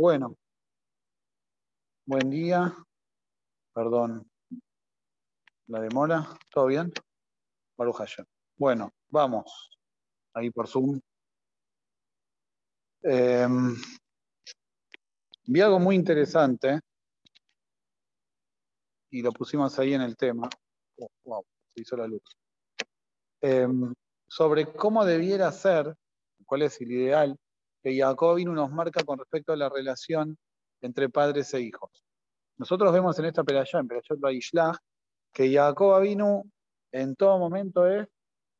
Bueno, 0.00 0.34
buen 2.06 2.30
día. 2.30 2.74
Perdón 3.74 4.26
la 5.66 5.80
demora. 5.82 6.26
¿Todo 6.50 6.68
bien? 6.68 6.90
Baruch 7.76 7.98
Bueno, 8.56 8.94
vamos. 9.10 9.78
Ahí 10.32 10.50
por 10.50 10.68
Zoom. 10.68 10.98
Em, 13.02 13.76
vi 15.44 15.60
algo 15.60 15.78
muy 15.78 15.96
interesante 15.96 16.80
y 19.10 19.20
lo 19.20 19.32
pusimos 19.32 19.78
ahí 19.78 19.92
en 19.92 20.00
el 20.00 20.16
tema. 20.16 20.48
Oh, 20.96 21.10
wow, 21.24 21.44
se 21.74 21.82
hizo 21.82 21.98
la 21.98 22.06
luz. 22.06 22.22
Em, 23.42 23.92
sobre 24.26 24.64
cómo 24.72 25.04
debiera 25.04 25.52
ser, 25.52 25.94
cuál 26.46 26.62
es 26.62 26.80
el 26.80 26.90
ideal 26.90 27.38
que 27.82 27.96
Jacob 27.98 28.36
vino 28.36 28.52
nos 28.52 28.70
marca 28.70 29.02
con 29.04 29.18
respecto 29.18 29.52
a 29.52 29.56
la 29.56 29.68
relación 29.68 30.36
entre 30.80 31.08
padres 31.08 31.52
e 31.54 31.60
hijos. 31.60 31.90
Nosotros 32.58 32.92
vemos 32.92 33.18
en 33.18 33.26
esta 33.26 33.44
peralla, 33.44 33.80
en 33.80 33.88
Perayot 33.88 34.20
Baishlach, 34.20 34.76
que 35.32 35.52
Jacob 35.52 36.00
vino 36.02 36.44
en 36.92 37.16
todo 37.16 37.38
momento 37.38 37.86
es 37.86 38.06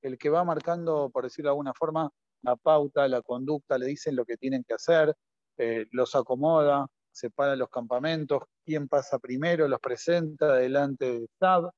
el 0.02 0.16
que 0.16 0.30
va 0.30 0.44
marcando, 0.44 1.10
por 1.10 1.24
decirlo 1.24 1.48
de 1.48 1.52
alguna 1.52 1.74
forma, 1.74 2.10
la 2.42 2.56
pauta, 2.56 3.06
la 3.08 3.22
conducta, 3.22 3.76
le 3.76 3.86
dicen 3.86 4.16
lo 4.16 4.24
que 4.24 4.36
tienen 4.36 4.64
que 4.64 4.74
hacer, 4.74 5.14
eh, 5.58 5.86
los 5.90 6.14
acomoda, 6.14 6.86
separa 7.12 7.56
los 7.56 7.68
campamentos, 7.68 8.42
quién 8.64 8.88
pasa 8.88 9.18
primero, 9.18 9.68
los 9.68 9.80
presenta 9.80 10.54
delante 10.54 11.20
de 11.20 11.26
Sab, 11.38 11.70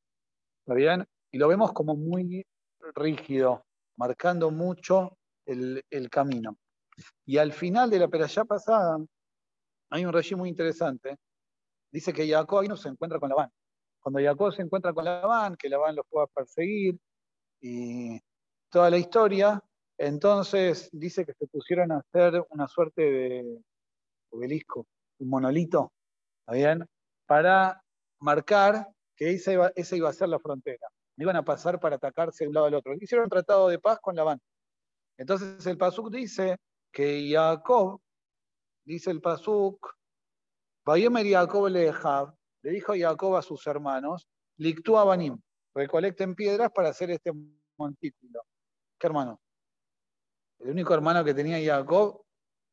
¿está 0.61 0.75
bien? 0.75 1.05
Y 1.33 1.39
lo 1.39 1.49
vemos 1.49 1.73
como 1.73 1.97
muy 1.97 2.47
rígido, 2.95 3.65
marcando 3.97 4.51
mucho 4.51 5.17
el, 5.47 5.83
camino. 6.11 6.57
Y 7.25 7.39
al 7.39 7.53
final 7.53 7.91
de 7.91 7.99
la 7.99 8.09
peralla 8.09 8.45
pasada, 8.45 8.99
hay 9.91 10.05
un 10.05 10.13
régimen 10.13 10.41
muy 10.41 10.49
interesante. 10.49 11.17
Dice 11.91 12.13
que 12.13 12.29
Jacob 12.29 12.61
ahí 12.61 12.69
no 12.69 12.77
se 12.77 12.89
encuentra 12.89 13.19
con 13.19 13.29
Labán. 13.29 13.51
Cuando 14.01 14.21
Jacob 14.21 14.53
se 14.53 14.63
encuentra 14.63 14.93
con 14.93 15.05
Labán, 15.05 15.57
que 15.57 15.69
Labán 15.69 15.95
los 15.95 16.07
pueda 16.09 16.27
perseguir 16.27 16.99
y 17.61 18.19
toda 18.71 18.91
la 18.91 18.99
historia, 18.99 19.63
entonces 19.99 20.89
dice 20.93 21.25
que 21.25 21.35
se 21.35 21.47
pusieron 21.47 21.93
a 21.93 21.99
hacer 21.99 22.45
una 22.51 22.67
suerte 22.67 23.03
de 23.03 23.63
obelisco, 24.31 24.87
un 25.19 25.29
monolito. 25.29 25.93
Para 27.27 27.83
marcar 28.19 28.89
que 29.15 29.31
esa 29.31 29.53
iba, 29.53 29.73
esa 29.77 29.97
iba 29.97 30.09
a 30.09 30.13
ser 30.13 30.29
la 30.29 30.39
frontera. 30.39 30.89
Iban 31.19 31.37
a 31.37 31.45
pasar 31.45 31.79
para 31.79 31.97
atacarse 31.97 32.45
de 32.45 32.49
un 32.49 32.55
lado 32.55 32.67
al 32.67 32.75
otro. 32.75 32.95
Hicieron 32.95 33.25
un 33.25 33.31
tratado 33.31 33.69
de 33.69 33.79
paz 33.79 33.99
con 34.01 34.17
Labán. 34.17 34.41
Entonces 35.19 35.65
el 35.67 35.77
Pasuk 35.77 36.11
dice 36.11 36.57
que 36.93 37.29
Jacob, 37.31 38.01
dice 38.85 39.11
el 39.11 39.21
Pasuk, 39.21 39.97
Jacob 40.85 41.69
le 41.69 41.93
le 42.63 42.71
dijo 42.71 42.93
Jacob 42.97 43.37
a 43.37 43.43
sus 43.43 43.67
hermanos, 43.67 44.29
Lictú 44.59 44.93
Banim, 44.93 45.41
recolecten 45.75 46.35
piedras 46.35 46.71
para 46.71 46.91
hacer 46.91 47.11
este 47.11 47.33
montículo. 47.77 48.45
¿Qué 48.99 49.07
hermano? 49.07 49.41
El 50.59 50.71
único 50.71 50.95
hermano 50.95 51.25
que 51.25 51.35
tenía 51.35 51.59
Jacob 51.65 52.25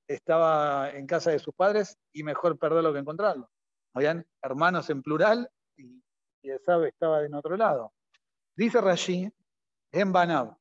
estaba 0.07 0.91
en 0.91 1.07
casa 1.07 1.31
de 1.31 1.39
sus 1.39 1.53
padres 1.55 1.97
y 2.11 2.23
mejor 2.23 2.59
perderlo 2.59 2.93
que 2.93 2.99
encontrarlo. 2.99 3.49
Habían 3.93 4.27
hermanos 4.41 4.89
en 4.89 5.01
plural 5.01 5.49
y, 5.77 6.03
y 6.43 6.51
estaba 6.51 7.23
en 7.25 7.33
otro 7.33 7.57
lado. 7.57 7.93
Dice 8.55 8.81
Rashi, 8.81 9.31
en 9.91 10.11
Banab, 10.11 10.55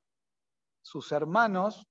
sus 0.81 1.13
hermanos 1.13 1.87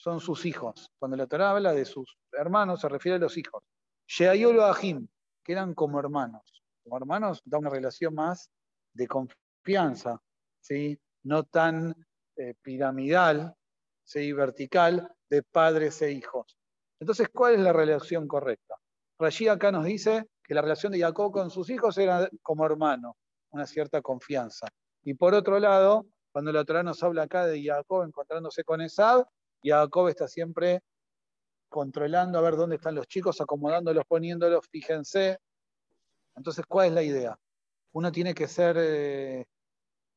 son 0.00 0.18
sus 0.18 0.46
hijos. 0.46 0.90
Cuando 0.98 1.16
la 1.18 1.26
Torah 1.26 1.50
habla 1.50 1.74
de 1.74 1.84
sus 1.84 2.16
hermanos, 2.32 2.80
se 2.80 2.88
refiere 2.88 3.16
a 3.16 3.18
los 3.18 3.36
hijos. 3.36 3.62
Sheayolo 4.08 4.64
Ahim, 4.64 5.06
que 5.44 5.52
eran 5.52 5.74
como 5.74 6.00
hermanos. 6.00 6.62
Como 6.82 6.96
hermanos 6.96 7.42
da 7.44 7.58
una 7.58 7.68
relación 7.68 8.14
más 8.14 8.50
de 8.94 9.06
confianza, 9.06 10.18
¿sí? 10.58 10.98
no 11.24 11.44
tan 11.44 11.94
eh, 12.36 12.54
piramidal, 12.62 13.54
¿sí? 14.02 14.32
vertical, 14.32 15.06
de 15.28 15.42
padres 15.42 16.00
e 16.00 16.12
hijos. 16.12 16.56
Entonces, 16.98 17.28
¿cuál 17.28 17.54
es 17.54 17.60
la 17.60 17.74
relación 17.74 18.26
correcta? 18.26 18.76
Rashi 19.18 19.48
acá 19.48 19.70
nos 19.70 19.84
dice 19.84 20.30
que 20.42 20.54
la 20.54 20.62
relación 20.62 20.92
de 20.92 21.00
Jacob 21.00 21.30
con 21.30 21.50
sus 21.50 21.68
hijos 21.68 21.98
era 21.98 22.26
como 22.40 22.64
hermano, 22.64 23.18
una 23.50 23.66
cierta 23.66 24.00
confianza. 24.00 24.66
Y 25.02 25.12
por 25.12 25.34
otro 25.34 25.58
lado, 25.58 26.06
cuando 26.32 26.52
la 26.52 26.64
Torah 26.64 26.82
nos 26.82 27.02
habla 27.02 27.24
acá 27.24 27.46
de 27.46 27.62
Jacob 27.62 28.04
encontrándose 28.04 28.64
con 28.64 28.80
Esab, 28.80 29.26
Jacob 29.62 30.08
está 30.08 30.28
siempre 30.28 30.82
controlando 31.68 32.38
a 32.38 32.42
ver 32.42 32.56
dónde 32.56 32.76
están 32.76 32.94
los 32.94 33.06
chicos, 33.06 33.40
acomodándolos, 33.40 34.04
poniéndolos, 34.06 34.66
fíjense. 34.70 35.38
Entonces, 36.36 36.64
¿cuál 36.66 36.88
es 36.88 36.92
la 36.94 37.02
idea? 37.02 37.38
Uno 37.92 38.10
tiene 38.12 38.34
que 38.34 38.48
ser 38.48 38.76
eh, 38.78 39.46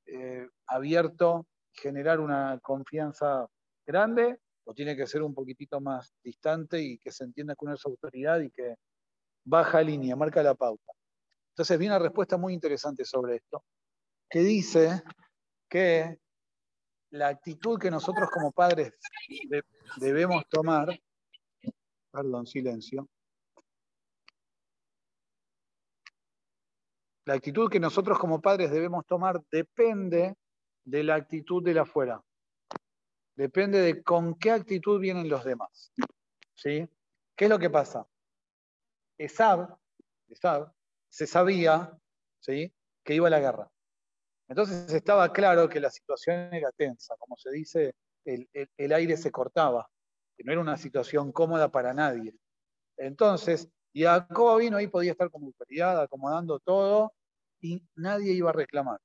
eh, 0.05 0.47
abierto, 0.67 1.45
generar 1.71 2.19
una 2.19 2.59
confianza 2.61 3.47
grande, 3.85 4.39
o 4.65 4.73
tiene 4.73 4.95
que 4.95 5.07
ser 5.07 5.21
un 5.21 5.33
poquitito 5.33 5.81
más 5.81 6.13
distante 6.23 6.81
y 6.81 6.97
que 6.97 7.11
se 7.11 7.25
entienda 7.25 7.53
que 7.53 7.65
uno 7.65 7.75
es 7.75 7.85
autoridad 7.85 8.39
y 8.39 8.49
que 8.49 8.75
baja 9.43 9.81
línea, 9.81 10.15
marca 10.15 10.41
la 10.41 10.55
pauta. 10.55 10.93
Entonces, 11.49 11.77
viene 11.77 11.95
una 11.95 12.03
respuesta 12.03 12.37
muy 12.37 12.53
interesante 12.53 13.05
sobre 13.05 13.35
esto, 13.35 13.63
que 14.29 14.39
dice 14.39 15.03
que 15.69 16.17
la 17.13 17.27
actitud 17.27 17.79
que 17.79 17.91
nosotros 17.91 18.27
como 18.31 18.51
padres 18.51 18.91
debemos 19.97 20.47
tomar, 20.49 20.99
perdón, 22.11 22.47
silencio, 22.47 23.07
la 27.25 27.35
actitud 27.35 27.69
que 27.69 27.79
nosotros 27.79 28.17
como 28.17 28.41
padres 28.41 28.71
debemos 28.71 29.05
tomar 29.05 29.39
depende 29.51 30.35
de 30.83 31.03
la 31.03 31.13
actitud 31.13 31.63
de 31.63 31.75
la 31.75 31.83
afuera. 31.83 32.19
Depende 33.35 33.79
de 33.79 34.01
con 34.01 34.33
qué 34.39 34.49
actitud 34.49 34.99
vienen 34.99 35.29
los 35.29 35.43
demás. 35.43 35.93
¿Sí? 36.55 36.89
¿Qué 37.35 37.45
es 37.45 37.49
lo 37.49 37.59
que 37.59 37.69
pasa? 37.69 38.07
Esab, 39.19 39.77
Esab 40.29 40.73
se 41.09 41.27
sabía 41.27 41.95
¿sí? 42.39 42.73
que 43.03 43.13
iba 43.13 43.27
a 43.27 43.31
la 43.31 43.39
guerra. 43.39 43.72
Entonces 44.47 44.91
estaba 44.93 45.31
claro 45.31 45.69
que 45.69 45.79
la 45.79 45.89
situación 45.89 46.53
era 46.53 46.71
tensa, 46.71 47.15
como 47.17 47.37
se 47.37 47.51
dice, 47.51 47.95
el, 48.25 48.93
aire 48.93 49.17
se 49.17 49.31
cortaba, 49.31 49.89
que 50.37 50.43
no 50.43 50.51
era 50.51 50.61
una 50.61 50.77
situación 50.77 51.31
cómoda 51.31 51.69
para 51.71 51.93
nadie. 51.93 52.35
Entonces, 52.97 53.69
Jacob 53.93 54.59
vino 54.59 54.77
ahí, 54.77 54.87
podía 54.87 55.11
estar 55.11 55.29
como 55.29 55.47
autoridad, 55.47 56.01
acomodando 56.01 56.59
todo, 56.59 57.13
y 57.61 57.81
nadie 57.95 58.33
iba 58.33 58.49
a 58.49 58.53
reclamar. 58.53 58.99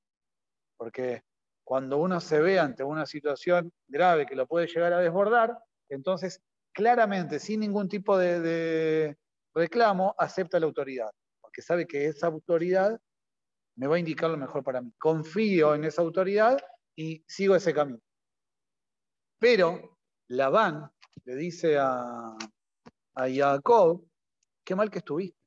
Porque 0.77 1.23
cuando 1.65 1.99
uno 1.99 2.21
se 2.21 2.41
ve 2.41 2.59
ante 2.59 2.83
una 2.83 3.07
situación 3.07 3.73
grave 3.87 4.27
que 4.27 4.37
lo 4.37 4.47
puede 4.47 4.67
llegar 4.67 4.93
a 4.93 5.01
desbordar, 5.01 5.59
entonces 5.89 6.41
claramente, 6.73 7.39
sin 7.39 7.61
ningún 7.61 7.89
tipo 7.89 8.19
de 8.19 9.17
reclamo, 9.55 10.15
acepta 10.19 10.61
la 10.61 10.67
autoridad, 10.67 11.11
porque 11.41 11.63
sabe 11.63 11.87
que 11.87 12.07
esa 12.07 12.29
autoridad 12.29 12.99
me 13.79 13.87
va 13.87 13.97
a 13.97 13.99
indicar 14.01 14.29
lo 14.29 14.37
mejor 14.37 14.63
para 14.65 14.81
mí. 14.81 14.93
Confío 14.99 15.75
en 15.75 15.85
esa 15.85 16.03
autoridad 16.03 16.59
y 16.97 17.25
sigo 17.29 17.55
ese 17.55 17.73
camino. 17.73 18.01
Pero 19.39 19.99
Labán 20.29 20.91
le 21.25 21.37
dice 21.37 21.79
a, 21.79 22.37
a 23.15 23.29
Jacob, 23.33 24.05
qué 24.65 24.75
mal 24.75 24.91
que 24.91 24.99
estuviste. 24.99 25.39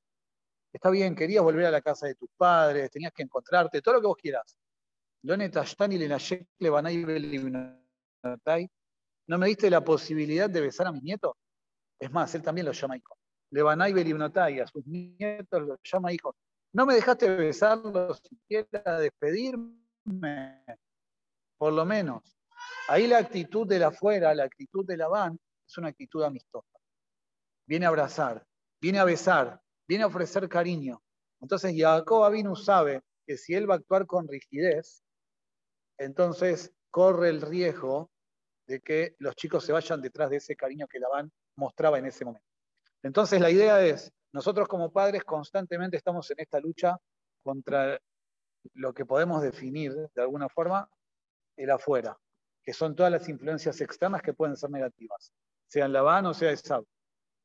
Está 0.74 0.90
bien, 0.90 1.14
querías 1.14 1.44
volver 1.44 1.66
a 1.66 1.72
la 1.72 1.81
casa 1.81 2.08
de 2.08 2.16
tus 2.16 2.30
padres, 2.38 2.90
tenías 2.90 3.12
que 3.12 3.24
encontrarte, 3.24 3.81
todo 3.81 3.96
lo 3.96 4.02
que 4.02 4.08
vos 4.08 4.18
quieras. 4.18 4.58
No 9.28 9.38
me 9.38 9.48
diste 9.48 9.69
la 9.69 9.84
posibilidad 9.84 10.50
de 10.50 10.62
besar 10.62 10.88
a 10.88 10.94
mis 10.94 11.03
nietos. 11.03 11.34
Es 12.00 12.09
más, 12.12 12.34
él 12.34 12.42
también 12.42 12.66
los 12.66 12.80
llama 12.80 12.96
hijos. 12.96 13.18
Levanay 13.52 13.92
a 14.62 14.68
sus 14.68 14.88
nietos 14.88 15.62
los 15.62 15.80
llama 15.84 16.13
hijos. 16.13 16.34
No 16.73 16.85
me 16.85 16.95
dejaste 16.95 17.29
besarlo 17.35 18.13
siquiera, 18.15 19.00
despedirme, 19.00 19.75
por 21.57 21.73
lo 21.73 21.85
menos. 21.85 22.38
Ahí 22.88 23.07
la 23.07 23.18
actitud 23.18 23.68
de 23.68 23.79
la 23.79 23.88
afuera, 23.88 24.33
la 24.33 24.44
actitud 24.44 24.85
de 24.85 24.97
la 24.97 25.07
van, 25.07 25.39
es 25.68 25.77
una 25.77 25.89
actitud 25.89 26.23
amistosa. 26.23 26.79
Viene 27.65 27.85
a 27.85 27.89
abrazar, 27.89 28.45
viene 28.79 29.00
a 29.00 29.03
besar, 29.03 29.62
viene 29.88 30.03
a 30.03 30.07
ofrecer 30.07 30.47
cariño. 30.47 31.01
Entonces 31.41 31.73
Jacob 31.75 32.23
Avinu 32.23 32.56
sabe 32.56 33.01
que 33.25 33.38
si 33.38 33.53
él 33.53 33.69
va 33.69 33.75
a 33.75 33.77
actuar 33.77 34.06
con 34.06 34.27
rigidez, 34.27 35.03
entonces 35.97 36.74
corre 36.89 37.29
el 37.29 37.41
riesgo 37.41 38.12
de 38.67 38.79
que 38.79 39.15
los 39.19 39.35
chicos 39.35 39.65
se 39.65 39.74
vayan 39.74 40.01
detrás 40.01 40.29
de 40.29 40.38
ese 40.38 40.56
cariño 40.56 40.88
que 40.88 41.00
Labán 41.00 41.31
mostraba 41.56 42.00
en 42.00 42.06
ese 42.06 42.25
momento. 42.25 42.47
Entonces 43.03 43.41
la 43.41 43.50
idea 43.50 43.83
es, 43.85 44.12
nosotros 44.33 44.68
como 44.68 44.92
padres 44.92 45.24
constantemente 45.24 45.98
estamos 45.98 46.30
en 46.31 46.39
esta 46.39 46.60
lucha 46.60 46.98
contra 47.44 48.00
lo 48.74 48.94
que 48.94 49.06
podemos 49.06 49.42
definir 49.42 49.94
de 49.94 50.22
alguna 50.22 50.48
forma 50.50 50.89
el 51.57 51.72
afuera, 51.72 52.18
que 52.63 52.74
son 52.74 52.95
todas 52.95 53.12
las 53.12 53.28
influencias 53.28 53.81
externas 53.81 54.22
que 54.22 54.33
pueden 54.33 54.56
ser 54.56 54.69
negativas, 54.69 55.31
sean 55.68 55.92
Labán 55.92 56.25
o 56.25 56.33
sea 56.33 56.51
Esab. 56.51 56.86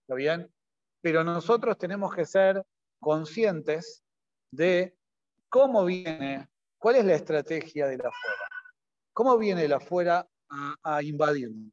¿Está 0.03 0.15
bien? 0.15 0.53
pero 1.07 1.23
nosotros 1.23 1.79
tenemos 1.79 2.13
que 2.13 2.27
ser 2.27 2.65
conscientes 2.99 4.03
de 4.51 4.97
cómo 5.49 5.85
viene, 5.85 6.49
cuál 6.79 6.97
es 6.97 7.05
la 7.05 7.15
estrategia 7.15 7.87
de 7.87 7.99
la 7.99 8.09
afuera, 8.09 8.49
cómo 9.13 9.39
viene 9.39 9.67
el 9.67 9.73
afuera 9.73 10.29
a, 10.51 10.75
a 10.83 11.03
invadirnos. 11.05 11.73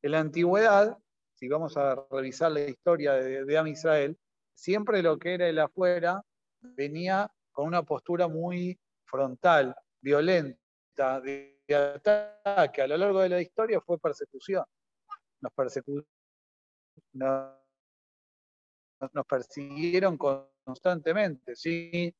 En 0.00 0.12
la 0.12 0.20
antigüedad, 0.20 0.96
si 1.34 1.46
vamos 1.46 1.76
a 1.76 2.06
revisar 2.10 2.52
la 2.52 2.60
historia 2.60 3.12
de, 3.12 3.44
de 3.44 3.58
Am 3.58 3.66
Israel, 3.66 4.16
siempre 4.54 5.02
lo 5.02 5.18
que 5.18 5.34
era 5.34 5.48
el 5.48 5.58
afuera 5.58 6.22
venía 6.60 7.30
con 7.52 7.66
una 7.66 7.82
postura 7.82 8.28
muy 8.28 8.78
frontal, 9.04 9.74
violenta, 10.00 11.20
de, 11.20 11.52
ataque. 11.68 12.82
A 12.82 12.86
lo 12.86 12.96
largo 12.96 13.20
de 13.20 13.28
la 13.28 13.40
historia 13.40 13.80
fue 13.80 13.98
persecución. 13.98 14.64
Nos, 17.12 17.52
nos, 19.12 19.26
persiguieron 19.26 20.16
constantemente, 20.16 21.54
¿sí? 21.54 22.14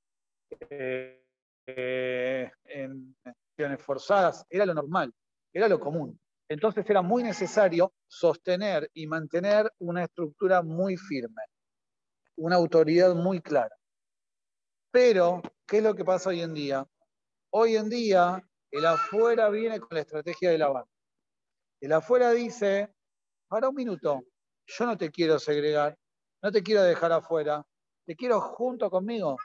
Eh, 0.71 1.23
eh, 1.67 2.51
en 2.65 3.79
forzadas, 3.79 4.45
era 4.51 4.67
lo 4.67 4.75
normal, 4.75 5.13
era 5.53 5.69
lo 5.69 5.81
común. 5.81 6.19
Entonces 6.49 6.89
era 6.89 7.03
muy 7.03 7.23
necesario 7.23 7.93
sostener 8.07 8.91
y 8.93 9.07
mantener 9.07 9.73
una 9.79 10.05
estructura 10.05 10.63
muy 10.63 10.97
firme, 10.97 11.43
una 12.37 12.57
autoridad 12.57 13.15
muy 13.15 13.41
clara. 13.41 13.77
Pero, 14.91 15.43
¿qué 15.67 15.79
es 15.79 15.83
lo 15.83 15.95
que 15.95 16.05
pasa 16.05 16.31
hoy 16.31 16.41
en 16.41 16.55
día? 16.55 16.87
Hoy 17.51 17.77
en 17.77 17.89
día, 17.89 18.43
el 18.71 18.87
afuera 18.87 19.49
viene 19.51 19.81
con 19.81 19.91
la 19.93 20.01
estrategia 20.01 20.51
de 20.51 20.59
la 20.59 20.69
banda. 20.69 20.91
El 21.81 21.93
afuera 21.93 22.31
dice, 22.33 22.95
para 23.49 23.69
un 23.69 23.75
minuto, 23.75 24.25
yo 24.67 24.87
no 24.87 24.97
te 24.97 25.11
quiero 25.11 25.39
segregar, 25.39 25.97
no 26.43 26.51
te 26.51 26.63
quiero 26.63 26.83
dejar 26.83 27.13
afuera, 27.13 27.65
te 28.07 28.17
quiero 28.17 28.41
junto 28.41 28.91
conmigo, 28.91 29.37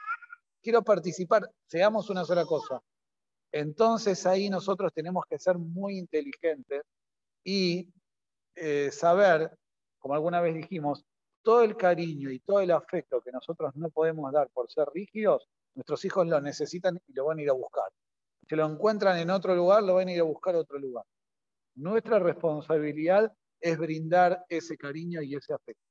quiero 0.62 0.82
participar, 0.82 1.42
seamos 1.66 2.10
una 2.10 2.24
sola 2.24 2.44
cosa. 2.44 2.80
Entonces 3.52 4.26
ahí 4.26 4.48
nosotros 4.48 4.92
tenemos 4.92 5.24
que 5.28 5.38
ser 5.38 5.58
muy 5.58 5.98
inteligentes 5.98 6.82
y 7.44 7.88
eh, 8.54 8.90
saber, 8.92 9.56
como 9.98 10.14
alguna 10.14 10.40
vez 10.40 10.54
dijimos, 10.54 11.04
todo 11.42 11.62
el 11.62 11.76
cariño 11.76 12.30
y 12.30 12.40
todo 12.40 12.60
el 12.60 12.70
afecto 12.70 13.20
que 13.20 13.32
nosotros 13.32 13.74
no 13.76 13.90
podemos 13.90 14.30
dar 14.32 14.48
por 14.50 14.70
ser 14.70 14.88
rígidos, 14.94 15.48
nuestros 15.74 16.04
hijos 16.04 16.26
lo 16.26 16.40
necesitan 16.40 17.00
y 17.06 17.12
lo 17.12 17.26
van 17.26 17.38
a 17.38 17.42
ir 17.42 17.50
a 17.50 17.54
buscar. 17.54 17.90
Si 18.48 18.56
lo 18.56 18.66
encuentran 18.66 19.18
en 19.18 19.30
otro 19.30 19.54
lugar, 19.54 19.82
lo 19.82 19.94
van 19.94 20.08
a 20.08 20.12
ir 20.12 20.20
a 20.20 20.24
buscar 20.24 20.54
a 20.54 20.58
otro 20.58 20.78
lugar. 20.78 21.04
Nuestra 21.76 22.18
responsabilidad 22.18 23.32
es 23.60 23.78
brindar 23.78 24.44
ese 24.48 24.76
cariño 24.76 25.22
y 25.22 25.34
ese 25.34 25.54
afecto. 25.54 25.84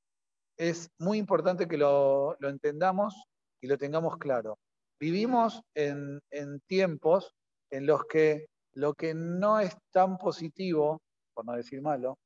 Es 0.58 0.90
muy 1.00 1.18
importante 1.18 1.68
que 1.68 1.78
lo, 1.78 2.38
entendamos 2.42 3.16
y 3.62 3.68
lo 3.68 3.78
tengamos 3.78 4.18
claro. 4.18 4.60
Vivimos 5.00 5.62
en, 5.74 6.20
en 6.32 6.60
tiempos 6.68 7.34
en 7.72 7.86
los 7.86 8.06
que 8.06 8.48
lo 8.74 8.94
que 8.94 9.14
no 9.14 9.60
es 9.60 9.76
tan 9.92 10.18
positivo, 10.18 11.02
por 11.34 11.46
no 11.46 11.54
decir 11.54 11.82
malo, 11.82 12.18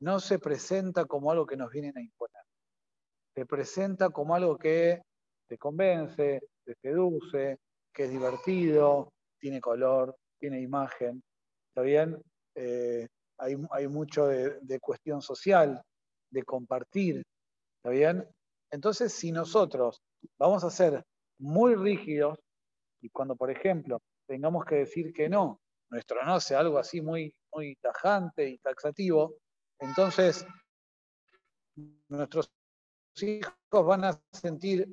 no 0.00 0.20
se 0.20 0.38
presenta 0.38 1.04
como 1.04 1.30
algo 1.30 1.46
que 1.46 1.56
nos 1.56 1.70
vienen 1.70 1.96
a 1.96 2.00
imponer. 2.00 2.27
Se 3.34 3.46
presenta 3.46 4.10
como 4.10 4.34
algo 4.34 4.56
que 4.56 5.02
te 5.48 5.58
convence, 5.58 6.40
te 6.64 6.74
seduce, 6.82 7.58
que 7.92 8.04
es 8.04 8.10
divertido, 8.10 9.12
tiene 9.38 9.60
color, 9.60 10.16
tiene 10.38 10.60
imagen. 10.60 11.22
¿Está 11.68 11.82
bien? 11.82 12.20
Eh, 12.54 13.06
hay, 13.38 13.86
mucho 13.88 14.26
de, 14.26 14.58
de, 14.60 14.80
cuestión 14.80 15.22
social, 15.22 15.80
de 16.30 16.42
compartir. 16.42 17.22
¿Está 17.76 17.90
bien? 17.90 18.28
Entonces, 18.70 19.12
si 19.12 19.30
nosotros 19.32 20.02
vamos 20.38 20.64
a 20.64 20.70
ser 20.70 21.02
muy 21.38 21.74
rígidos, 21.76 22.38
y 23.00 23.08
cuando, 23.10 23.36
por 23.36 23.50
ejemplo, 23.50 24.00
tengamos 24.26 24.64
que 24.64 24.76
decir 24.76 25.12
que 25.12 25.28
no, 25.28 25.60
nuestro 25.90 26.24
no 26.24 26.40
sea 26.40 26.60
algo 26.60 26.78
así 26.78 27.00
muy, 27.00 27.32
muy 27.52 27.76
tajante 27.76 28.48
y 28.48 28.58
taxativo, 28.58 29.36
entonces 29.78 30.44
nuestros 32.08 32.50
hijos 33.22 33.52
van 33.70 34.04
a 34.04 34.20
sentir, 34.32 34.88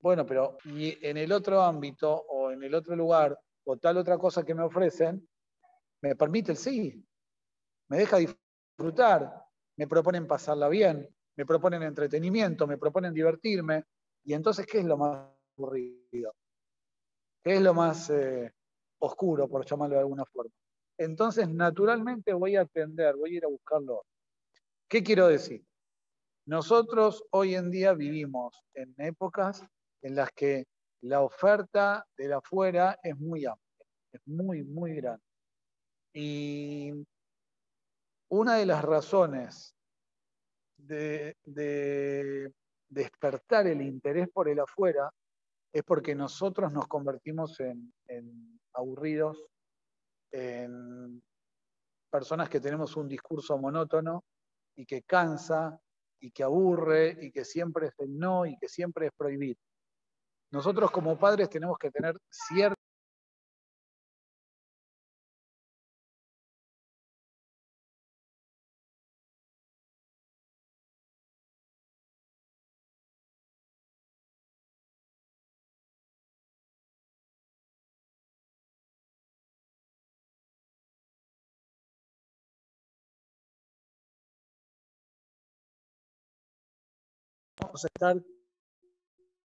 bueno, 0.00 0.24
pero 0.26 0.58
y 0.64 0.98
en 1.06 1.16
el 1.16 1.32
otro 1.32 1.62
ámbito 1.62 2.12
o 2.28 2.50
en 2.50 2.62
el 2.62 2.74
otro 2.74 2.96
lugar 2.96 3.38
o 3.64 3.76
tal 3.76 3.98
otra 3.98 4.18
cosa 4.18 4.44
que 4.44 4.54
me 4.54 4.62
ofrecen, 4.62 5.28
me 6.02 6.16
permite 6.16 6.52
el 6.52 6.58
sí, 6.58 7.04
me 7.88 7.98
deja 7.98 8.18
disfrutar, 8.18 9.44
me 9.76 9.86
proponen 9.86 10.26
pasarla 10.26 10.68
bien, 10.68 11.08
me 11.36 11.46
proponen 11.46 11.82
entretenimiento, 11.82 12.66
me 12.66 12.78
proponen 12.78 13.12
divertirme, 13.12 13.84
y 14.24 14.34
entonces, 14.34 14.66
¿qué 14.66 14.78
es 14.78 14.84
lo 14.84 14.96
más 14.96 15.28
aburrido? 15.56 16.34
¿Qué 17.42 17.54
es 17.54 17.62
lo 17.62 17.74
más 17.74 18.10
eh, 18.10 18.52
oscuro, 18.98 19.48
por 19.48 19.64
llamarlo 19.64 19.96
de 19.96 20.00
alguna 20.00 20.24
forma? 20.26 20.52
Entonces, 20.98 21.48
naturalmente 21.48 22.32
voy 22.34 22.56
a 22.56 22.62
atender, 22.62 23.16
voy 23.16 23.34
a 23.34 23.36
ir 23.38 23.44
a 23.44 23.48
buscarlo. 23.48 24.04
¿Qué 24.88 25.02
quiero 25.02 25.28
decir? 25.28 25.64
Nosotros 26.50 27.22
hoy 27.30 27.54
en 27.54 27.70
día 27.70 27.94
vivimos 27.94 28.64
en 28.74 28.92
épocas 28.98 29.64
en 30.02 30.16
las 30.16 30.32
que 30.32 30.64
la 31.00 31.20
oferta 31.20 32.04
de 32.18 32.26
la 32.26 32.38
afuera 32.38 32.98
es 33.04 33.16
muy 33.16 33.46
amplia, 33.46 33.86
es 34.10 34.20
muy, 34.26 34.64
muy 34.64 34.96
grande. 34.96 35.22
Y 36.12 36.90
una 38.30 38.56
de 38.56 38.66
las 38.66 38.84
razones 38.84 39.76
de, 40.76 41.36
despertar 42.88 43.68
el 43.68 43.80
interés 43.80 44.28
por 44.28 44.48
el 44.48 44.58
afuera 44.58 45.08
es 45.72 45.84
porque 45.84 46.16
nosotros 46.16 46.72
nos 46.72 46.88
convertimos 46.88 47.60
en, 47.60 47.94
en 48.08 48.60
aburridos, 48.72 49.46
en 50.32 51.22
personas 52.10 52.48
que 52.48 52.58
tenemos 52.58 52.96
un 52.96 53.06
discurso 53.06 53.56
monótono 53.56 54.24
y 54.74 54.84
que 54.84 55.02
cansa 55.02 55.80
y 56.20 56.30
que 56.30 56.42
aburre 56.42 57.16
y 57.20 57.30
que 57.30 57.44
siempre 57.44 57.88
es 57.88 57.94
el 57.98 58.18
no 58.18 58.46
y 58.46 58.56
que 58.58 58.68
siempre 58.68 59.06
es 59.06 59.12
prohibir. 59.16 59.56
Nosotros 60.52 60.90
como 60.90 61.18
padres 61.18 61.48
tenemos 61.48 61.78
que 61.78 61.90
tener 61.90 62.16
cierta 62.28 62.79
vamos 87.70 87.84
a 87.84 87.88
estar 87.88 88.20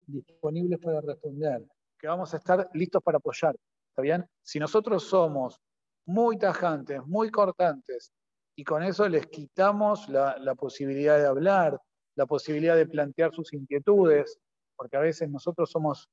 disponibles 0.06 0.80
para 0.80 1.00
responder, 1.00 1.64
que 1.96 2.08
vamos 2.08 2.34
a 2.34 2.38
estar 2.38 2.68
listos 2.74 3.00
para 3.00 3.18
apoyar. 3.18 3.54
¿Está 3.90 4.02
bien? 4.02 4.26
Si 4.42 4.58
nosotros 4.58 5.04
somos 5.04 5.60
muy 6.04 6.36
tajantes, 6.36 7.00
muy 7.06 7.30
cortantes, 7.30 8.10
y 8.56 8.64
con 8.64 8.82
eso 8.82 9.08
les 9.08 9.28
quitamos 9.28 10.08
la, 10.08 10.36
la 10.38 10.56
posibilidad 10.56 11.16
de 11.16 11.26
hablar, 11.26 11.80
la 12.16 12.26
posibilidad 12.26 12.74
de 12.74 12.88
plantear 12.88 13.32
sus 13.32 13.52
inquietudes, 13.52 14.36
porque 14.74 14.96
a 14.96 15.00
veces 15.00 15.30
nosotros 15.30 15.70
somos 15.70 16.08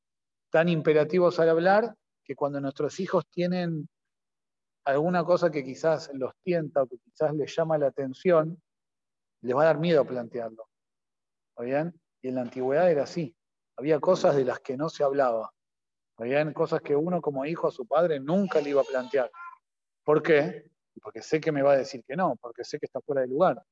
tan 0.52 0.70
imperativos 0.70 1.40
al 1.40 1.50
hablar 1.50 1.96
que 2.24 2.36
cuando 2.36 2.62
nuestros 2.62 3.00
hijos 3.00 3.26
tienen 3.32 3.90
alguna 4.84 5.24
cosa 5.24 5.50
que 5.50 5.64
quizás 5.64 6.12
los 6.14 6.34
tienta 6.44 6.84
o 6.84 6.88
que 6.88 7.00
quizás 7.00 7.34
les 7.34 7.56
llama 7.56 7.80
la 7.80 7.88
atención, 7.88 8.62
les 9.42 9.56
va 9.56 9.64
a 9.64 9.66
dar 9.66 9.80
miedo 9.80 10.06
plantearlo. 10.06 10.68
¿Está 11.56 11.64
bien? 11.64 11.98
Y 12.22 12.28
en 12.28 12.36
la 12.36 12.42
antigüedad 12.42 12.92
era 12.92 13.04
así. 13.04 13.34
Había 13.78 14.02
cosas 14.02 14.36
de 14.36 14.44
las 14.44 14.60
que 14.60 14.76
no 14.76 14.90
se 14.90 15.06
hablaba. 15.06 15.54
Había 16.18 16.54
cosas 16.54 16.82
que 16.82 16.98
uno 16.98 17.22
como 17.22 17.46
hijo 17.46 17.70
a 17.70 17.72
su 17.72 17.88
padre 17.88 18.20
nunca 18.20 18.60
le 18.60 18.72
iba 18.72 18.82
a 18.82 18.86
plantear. 18.86 19.32
¿Por 20.04 20.22
qué? 20.22 20.70
Porque 21.02 21.22
sé 21.22 21.40
que 21.40 21.54
me 21.54 21.62
va 21.62 21.72
a 21.72 21.78
decir 21.78 22.04
que 22.06 22.18
no, 22.18 22.36
porque 22.42 22.66
sé 22.66 22.78
que 22.78 22.88
está 22.88 23.00
fuera 23.00 23.22
de 23.22 23.28
lugar. 23.28 23.64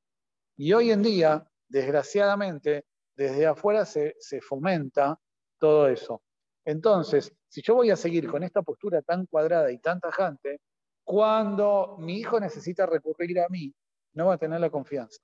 Y 0.55 0.71
hoy 0.71 0.91
en 0.91 1.01
día, 1.01 1.45
desgraciadamente, 1.67 2.85
desde 3.17 3.47
afuera 3.47 3.83
se, 3.85 4.15
se 4.17 4.39
fomenta 4.39 5.19
todo 5.57 5.89
eso. 5.89 6.21
Entonces, 6.63 7.33
si 7.49 7.61
yo 7.61 7.75
voy 7.75 7.91
a 7.91 7.97
seguir 7.97 8.29
con 8.29 8.43
esta 8.43 8.61
postura 8.61 9.01
tan 9.01 9.25
cuadrada 9.25 9.69
y 9.73 9.79
tan 9.79 9.99
tajante, 9.99 10.61
cuando 11.03 11.97
mi 11.99 12.17
hijo 12.17 12.39
necesita 12.39 12.85
recurrir 12.85 13.41
a 13.41 13.49
mí, 13.49 13.73
no 14.13 14.27
va 14.27 14.35
a 14.35 14.37
tener 14.37 14.61
la 14.61 14.69
confianza. 14.69 15.21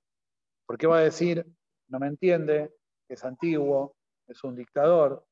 Porque 0.66 0.86
va 0.86 0.98
a 0.98 1.04
decir, 1.04 1.46
no 1.90 1.98
me 1.98 2.06
entiende, 2.06 2.72
es 3.08 3.24
antiguo, 3.24 3.94
es 4.26 4.42
un 4.44 4.54
dictador, 4.54 5.26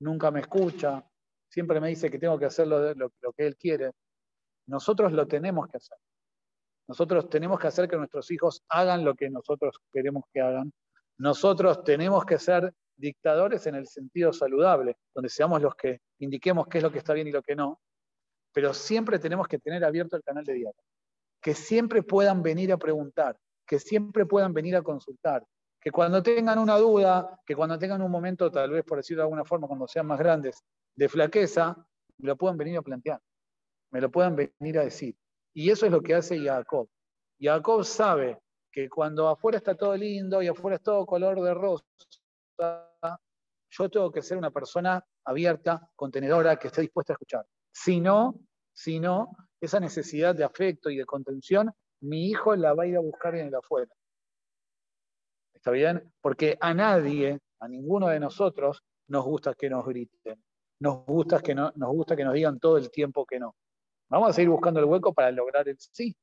nunca 0.00 0.30
me 0.30 0.40
escucha, 0.40 1.04
siempre 1.48 1.80
me 1.80 1.88
dice 1.88 2.10
que 2.10 2.18
tengo 2.18 2.38
que 2.38 2.46
hacer 2.46 2.68
lo, 2.68 2.94
que 3.36 3.46
él 3.46 3.56
quiere. 3.56 3.92
Nosotros 4.66 5.12
lo 5.12 5.26
tenemos 5.26 5.68
que 5.68 5.76
hacer. 5.76 5.98
Nosotros 6.88 7.28
tenemos 7.28 7.58
que 7.58 7.66
hacer 7.66 7.88
que 7.88 7.96
nuestros 7.96 8.30
hijos 8.30 8.62
hagan 8.68 9.04
lo 9.04 9.14
que 9.14 9.28
nosotros 9.28 9.76
queremos 9.92 10.24
que 10.32 10.40
hagan, 10.40 10.72
Nosotros 11.18 11.82
tenemos 11.82 12.24
que 12.24 12.38
ser 12.38 12.72
dictadores 12.96 13.66
en 13.66 13.74
el 13.74 13.86
sentido 13.88 14.32
saludable, 14.32 14.96
donde 15.14 15.28
seamos 15.28 15.60
los 15.60 15.74
que 15.74 16.00
indiquemos 16.20 16.68
qué 16.68 16.78
es 16.78 16.84
lo 16.84 16.92
que 16.92 16.98
está 16.98 17.12
bien 17.12 17.26
y 17.26 17.32
lo 17.32 17.42
que 17.42 17.56
no, 17.56 17.80
pero 18.52 18.72
siempre 18.72 19.18
tenemos 19.18 19.48
que 19.48 19.58
tener 19.58 19.84
abierto 19.84 20.16
el 20.16 20.22
canal 20.22 20.44
de 20.44 20.54
diálogo. 20.54 20.82
Que 21.42 21.54
siempre 21.54 22.02
puedan 22.02 22.42
venir 22.42 22.72
a 22.72 22.76
preguntar, 22.76 23.36
que 23.66 23.78
siempre 23.78 24.24
puedan 24.24 24.52
venir 24.52 24.76
a 24.76 24.82
consultar, 24.82 25.44
que 25.86 25.92
cuando 25.92 26.20
tengan 26.20 26.58
una 26.58 26.78
duda, 26.78 27.40
que 27.46 27.54
cuando 27.54 27.78
tengan 27.78 28.02
un 28.02 28.10
momento, 28.10 28.50
tal 28.50 28.70
vez 28.70 28.82
por 28.82 28.98
decirlo 28.98 29.20
de 29.20 29.26
alguna 29.26 29.44
forma, 29.44 29.68
cuando 29.68 29.86
sean 29.86 30.04
más 30.04 30.18
grandes, 30.18 30.64
de 30.96 31.08
flaqueza, 31.08 31.76
me 32.18 32.26
lo 32.26 32.36
puedan 32.36 32.56
venir 32.56 32.76
a 32.76 32.82
plantear, 32.82 33.22
me 33.92 34.00
lo 34.00 34.10
puedan 34.10 34.34
venir 34.34 34.80
a 34.80 34.82
decir. 34.82 35.14
Y 35.54 35.70
eso 35.70 35.86
es 35.86 35.92
lo 35.92 36.02
que 36.02 36.16
hace 36.16 36.42
Jacob. 36.42 36.88
Jacob 37.38 37.84
sabe 37.84 38.36
que 38.72 38.88
cuando 38.88 39.28
afuera 39.28 39.58
está 39.58 39.76
todo 39.76 39.96
lindo 39.96 40.42
y 40.42 40.48
afuera 40.48 40.74
es 40.74 40.82
todo 40.82 41.06
color 41.06 41.40
de 41.40 41.54
rosa, 41.54 41.84
yo 43.70 43.88
tengo 43.88 44.10
que 44.10 44.22
ser 44.22 44.38
una 44.38 44.50
persona 44.50 45.00
abierta, 45.24 45.88
contenedora, 45.94 46.56
que 46.56 46.66
esté 46.66 46.80
dispuesta 46.80 47.12
a 47.12 47.14
escuchar. 47.14 47.46
Si 47.72 48.00
no, 48.00 48.34
si 48.74 48.98
no, 48.98 49.36
esa 49.60 49.78
necesidad 49.78 50.34
de 50.34 50.42
afecto 50.42 50.90
y 50.90 50.96
de 50.96 51.04
contención, 51.04 51.70
mi 52.00 52.26
hijo 52.28 52.56
la 52.56 52.74
va 52.74 52.82
a 52.82 52.86
ir 52.88 52.96
a 52.96 53.00
buscar 53.00 53.36
en 53.36 53.46
el 53.46 53.54
afuera. 53.54 53.94
¿Está 55.66 55.72
bien? 55.72 56.12
Porque 56.20 56.56
a 56.60 56.72
nadie, 56.74 57.40
a 57.58 57.66
ninguno 57.66 58.06
de 58.06 58.20
nosotros, 58.20 58.84
nos 59.08 59.24
gusta 59.24 59.52
que 59.52 59.68
nos 59.68 59.84
griten. 59.84 60.40
Nos 60.78 61.04
gusta 61.04 61.40
que, 61.42 61.56
nos 61.56 62.32
digan 62.32 62.60
todo 62.60 62.76
el 62.76 62.88
tiempo 62.88 63.26
que 63.26 63.40
no. 63.40 63.56
Vamos 64.08 64.30
a 64.30 64.32
seguir 64.32 64.50
buscando 64.50 64.78
el 64.78 64.86
hueco 64.86 65.12
para 65.12 65.32
lograr 65.32 65.68
el 65.68 65.76
sí. 65.76 66.14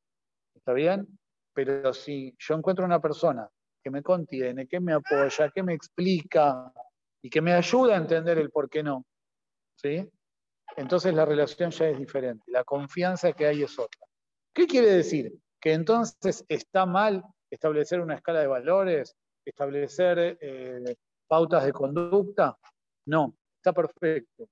¿Está 0.55 0.71
bien? 0.71 1.05
Pero 1.53 1.93
si 1.93 2.33
yo 2.39 2.55
encuentro 2.55 2.85
una 2.85 3.01
persona 3.01 3.49
que 3.83 3.91
me 3.91 4.01
contiene, 4.01 4.65
que 4.65 4.79
me 4.79 4.93
apoya, 4.93 5.49
que 5.53 5.61
me 5.61 5.73
explica 5.73 6.71
y 7.21 7.29
que 7.29 7.41
me 7.41 7.51
ayuda 7.51 7.95
a 7.95 7.97
entender 7.97 8.37
el 8.37 8.49
por 8.49 8.69
qué 8.69 8.81
no, 8.81 9.03
¿sí? 9.75 10.09
Entonces 10.77 11.13
la 11.13 11.25
relación 11.25 11.69
ya 11.71 11.89
es 11.89 11.99
diferente, 11.99 12.45
la 12.47 12.63
confianza 12.63 13.33
que 13.33 13.47
hay 13.47 13.63
es 13.63 13.77
otra. 13.77 14.07
¿Qué 14.53 14.67
quiere 14.67 14.87
decir? 14.87 15.33
Que 15.59 15.73
entonces 15.73 16.45
está 16.47 16.85
mal 16.85 17.25
establecer 17.51 17.99
una 17.99 18.15
escala 18.15 18.39
de 18.39 18.47
valores, 18.47 19.17
establecer 19.45 20.37
eh, 20.39 20.95
pautas 21.27 21.65
de 21.65 21.73
conducta. 21.73 22.57
No, 23.05 23.35
está 23.57 23.73
perfecto. 23.73 24.47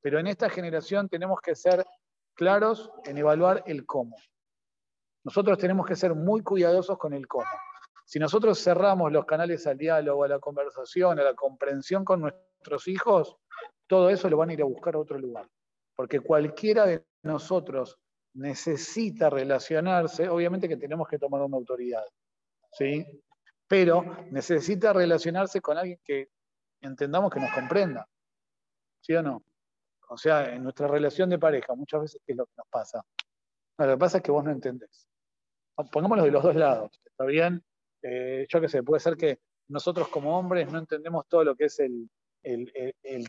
Pero 0.00 0.18
en 0.18 0.26
esta 0.26 0.48
generación 0.48 1.08
tenemos 1.08 1.40
que 1.40 1.54
ser 1.54 1.84
claros 2.34 2.90
en 3.04 3.18
evaluar 3.18 3.62
el 3.66 3.86
cómo. 3.86 4.16
Nosotros 5.24 5.58
tenemos 5.58 5.86
que 5.86 5.96
ser 5.96 6.14
muy 6.14 6.42
cuidadosos 6.42 6.98
con 6.98 7.12
el 7.12 7.26
cómo. 7.28 7.46
Si 8.04 8.18
nosotros 8.18 8.62
cerramos 8.62 9.12
los 9.12 9.24
canales 9.24 9.66
al 9.66 9.78
diálogo, 9.78 10.24
a 10.24 10.28
la 10.28 10.38
conversación, 10.38 11.18
a 11.20 11.22
la 11.22 11.34
comprensión 11.34 12.04
con 12.04 12.20
nuestros 12.20 12.88
hijos, 12.88 13.36
todo 13.86 14.10
eso 14.10 14.28
lo 14.28 14.36
van 14.36 14.50
a 14.50 14.52
ir 14.54 14.62
a 14.62 14.66
buscar 14.66 14.96
a 14.96 14.98
otro 14.98 15.18
lugar. 15.18 15.48
Porque 15.94 16.20
cualquiera 16.20 16.86
de 16.86 17.04
nosotros 17.22 17.98
necesita 18.34 19.30
relacionarse, 19.30 20.28
obviamente 20.28 20.68
que 20.68 20.76
tenemos 20.76 21.06
que 21.06 21.18
tomar 21.18 21.42
una 21.42 21.56
autoridad, 21.56 22.04
¿sí? 22.72 23.06
Pero 23.72 24.04
necesita 24.30 24.92
relacionarse 24.92 25.62
con 25.62 25.78
alguien 25.78 25.98
que 26.04 26.28
entendamos 26.82 27.32
que 27.32 27.40
nos 27.40 27.50
comprenda, 27.54 28.06
¿sí 29.00 29.14
o 29.14 29.22
no? 29.22 29.42
O 30.10 30.18
sea, 30.18 30.54
en 30.54 30.62
nuestra 30.62 30.88
relación 30.88 31.30
de 31.30 31.38
pareja, 31.38 31.74
muchas 31.74 32.02
veces, 32.02 32.20
¿qué 32.26 32.32
es 32.32 32.36
lo 32.36 32.44
que 32.44 32.52
nos 32.58 32.66
pasa? 32.68 33.02
lo 33.78 33.88
que 33.88 33.96
pasa 33.96 34.18
es 34.18 34.22
que 34.22 34.30
vos 34.30 34.44
no 34.44 34.50
entendés. 34.50 35.08
Pongámoslo 35.90 36.24
de 36.24 36.30
los 36.30 36.42
dos 36.42 36.54
lados, 36.54 37.00
¿está 37.02 37.24
bien? 37.24 37.64
Eh, 38.02 38.46
yo 38.46 38.60
qué 38.60 38.68
sé, 38.68 38.82
puede 38.82 39.00
ser 39.00 39.16
que 39.16 39.40
nosotros 39.68 40.08
como 40.08 40.38
hombres 40.38 40.70
no 40.70 40.78
entendemos 40.78 41.26
todo 41.26 41.42
lo 41.42 41.56
que 41.56 41.64
es 41.64 41.80
el, 41.80 42.10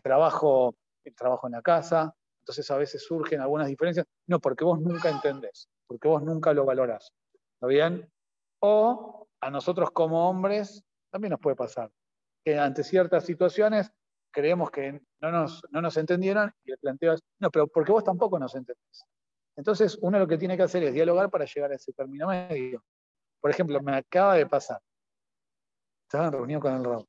trabajo, 0.01 0.75
el 1.05 1.15
trabajo 1.15 1.47
en 1.47 1.53
la 1.53 1.61
casa, 1.61 2.13
entonces 2.41 2.69
a 2.69 2.75
veces 2.75 3.01
surgen 3.01 3.39
algunas 3.39 3.69
diferencias. 3.69 4.05
No, 4.27 4.41
porque 4.41 4.65
vos 4.65 4.81
nunca 4.81 5.09
entendés, 5.09 5.69
porque 5.87 6.09
vos 6.09 6.21
nunca 6.21 6.51
lo 6.51 6.65
valorás. 6.65 7.13
¿Está 7.55 7.67
bien? 7.67 8.11
O 8.59 9.22
a 9.43 9.51
nosotros 9.51 9.91
como 9.91 10.29
hombres 10.29 10.83
también 11.11 11.31
nos 11.31 11.39
puede 11.39 11.55
pasar 11.55 11.91
que 12.43 12.57
ante 12.57 12.83
ciertas 12.83 13.25
situaciones 13.25 13.91
creemos 14.31 14.71
que 14.71 15.01
no 15.21 15.31
nos, 15.31 15.61
no 15.69 15.81
nos 15.81 15.95
entendieron 15.97 16.51
y 16.63 16.71
el 16.71 16.77
planteo 16.77 17.15
no, 17.39 17.51
pero 17.51 17.67
porque 17.67 17.91
vos 17.91 18.03
tampoco 18.03 18.39
nos 18.39 18.55
entendés. 18.55 19.05
Entonces 19.55 19.97
uno 20.01 20.19
lo 20.19 20.27
que 20.27 20.37
tiene 20.37 20.57
que 20.57 20.63
hacer 20.63 20.83
es 20.83 20.93
dialogar 20.93 21.29
para 21.29 21.45
llegar 21.45 21.71
a 21.71 21.75
ese 21.75 21.93
término 21.93 22.27
medio. 22.27 22.83
Por 23.39 23.51
ejemplo, 23.51 23.81
me 23.81 23.95
acaba 23.95 24.35
de 24.35 24.47
pasar. 24.47 24.81
Estaba 26.07 26.25
en 26.27 26.31
reunión 26.31 26.61
con 26.61 26.73
el 26.73 26.83
RAW. 26.83 27.05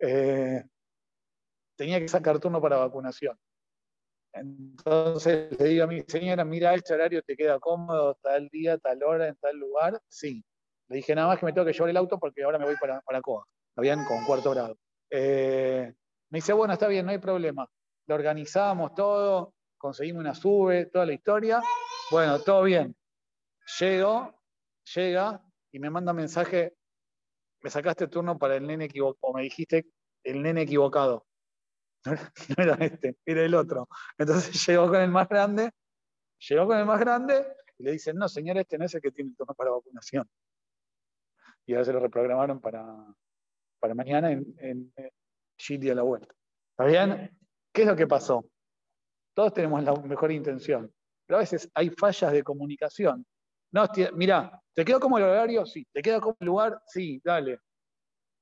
Eh, 0.00 0.64
tenía 1.76 2.00
que 2.00 2.08
sacar 2.08 2.38
turno 2.38 2.60
para 2.60 2.76
vacunación. 2.76 3.38
Entonces 4.32 5.58
le 5.58 5.64
digo 5.66 5.84
a 5.84 5.86
mi 5.86 6.02
señora, 6.02 6.44
mira, 6.44 6.74
este 6.74 6.92
horario 6.92 7.22
te 7.22 7.36
queda 7.36 7.58
cómodo, 7.58 8.16
tal 8.22 8.48
día, 8.48 8.76
tal 8.76 9.02
hora, 9.02 9.28
en 9.28 9.36
tal 9.36 9.56
lugar. 9.56 10.00
Sí. 10.08 10.44
Le 10.88 10.96
dije 10.96 11.14
nada 11.14 11.28
más 11.28 11.38
que 11.38 11.46
me 11.46 11.52
tengo 11.52 11.66
que 11.66 11.72
llevar 11.72 11.90
el 11.90 11.96
auto 11.96 12.18
porque 12.18 12.42
ahora 12.42 12.58
me 12.58 12.64
voy 12.64 12.76
para, 12.80 13.00
para 13.00 13.20
Coa. 13.20 13.44
Habían 13.76 14.04
con 14.04 14.24
cuarto 14.24 14.50
grado. 14.50 14.76
Eh, 15.10 15.92
me 16.30 16.38
dice, 16.38 16.52
bueno, 16.52 16.74
está 16.74 16.88
bien, 16.88 17.06
no 17.06 17.12
hay 17.12 17.18
problema. 17.18 17.68
Lo 18.06 18.14
organizamos 18.14 18.94
todo, 18.94 19.54
conseguimos 19.76 20.20
una 20.20 20.34
sube, 20.34 20.86
toda 20.86 21.06
la 21.06 21.12
historia. 21.12 21.62
Bueno, 22.10 22.38
todo 22.40 22.62
bien. 22.62 22.96
Llego, 23.80 24.34
llega, 24.94 25.42
y 25.72 25.78
me 25.78 25.90
manda 25.90 26.12
mensaje, 26.12 26.74
me 27.62 27.70
sacaste 27.70 28.08
turno 28.08 28.38
para 28.38 28.56
el 28.56 28.66
nene 28.66 28.86
equivocado, 28.86 29.34
me 29.34 29.42
dijiste 29.42 29.86
el 30.24 30.42
nene 30.42 30.62
equivocado. 30.62 31.26
No 32.56 32.62
era, 32.62 32.74
este, 32.76 33.16
era 33.24 33.42
el 33.42 33.54
otro. 33.54 33.88
Entonces 34.16 34.54
llegó 34.66 34.86
con 34.86 35.00
el 35.00 35.10
más 35.10 35.28
grande, 35.28 35.72
llegó 36.48 36.66
con 36.66 36.78
el 36.78 36.86
más 36.86 37.00
grande 37.00 37.44
y 37.78 37.84
le 37.84 37.92
dicen, 37.92 38.16
no, 38.16 38.28
señor, 38.28 38.56
este 38.58 38.78
no 38.78 38.84
es 38.84 38.94
el 38.94 39.02
que 39.02 39.10
tiene 39.10 39.30
el 39.30 39.36
turno 39.36 39.54
para 39.54 39.70
vacunación. 39.70 40.28
Y 41.66 41.74
ahora 41.74 41.84
se 41.84 41.92
lo 41.92 42.00
reprogramaron 42.00 42.60
para, 42.60 42.84
para 43.80 43.94
mañana 43.94 44.30
en, 44.30 44.54
en, 44.58 44.92
a 44.96 45.94
la 45.94 46.02
vuelta. 46.02 46.34
¿Está 46.70 46.84
bien? 46.84 47.36
¿Qué 47.72 47.82
es 47.82 47.88
lo 47.88 47.96
que 47.96 48.06
pasó? 48.06 48.48
Todos 49.34 49.52
tenemos 49.52 49.82
la 49.82 49.94
mejor 49.94 50.32
intención, 50.32 50.92
pero 51.26 51.38
a 51.38 51.40
veces 51.40 51.70
hay 51.74 51.90
fallas 51.90 52.32
de 52.32 52.42
comunicación 52.42 53.26
no, 53.72 53.84
mira, 54.14 54.58
¿te 54.74 54.84
quedó 54.84 55.00
como 55.00 55.18
el 55.18 55.24
horario? 55.24 55.66
Sí. 55.66 55.86
¿Te 55.92 56.00
queda 56.00 56.20
como 56.20 56.36
el 56.40 56.46
lugar? 56.46 56.80
Sí, 56.86 57.20
dale. 57.22 57.60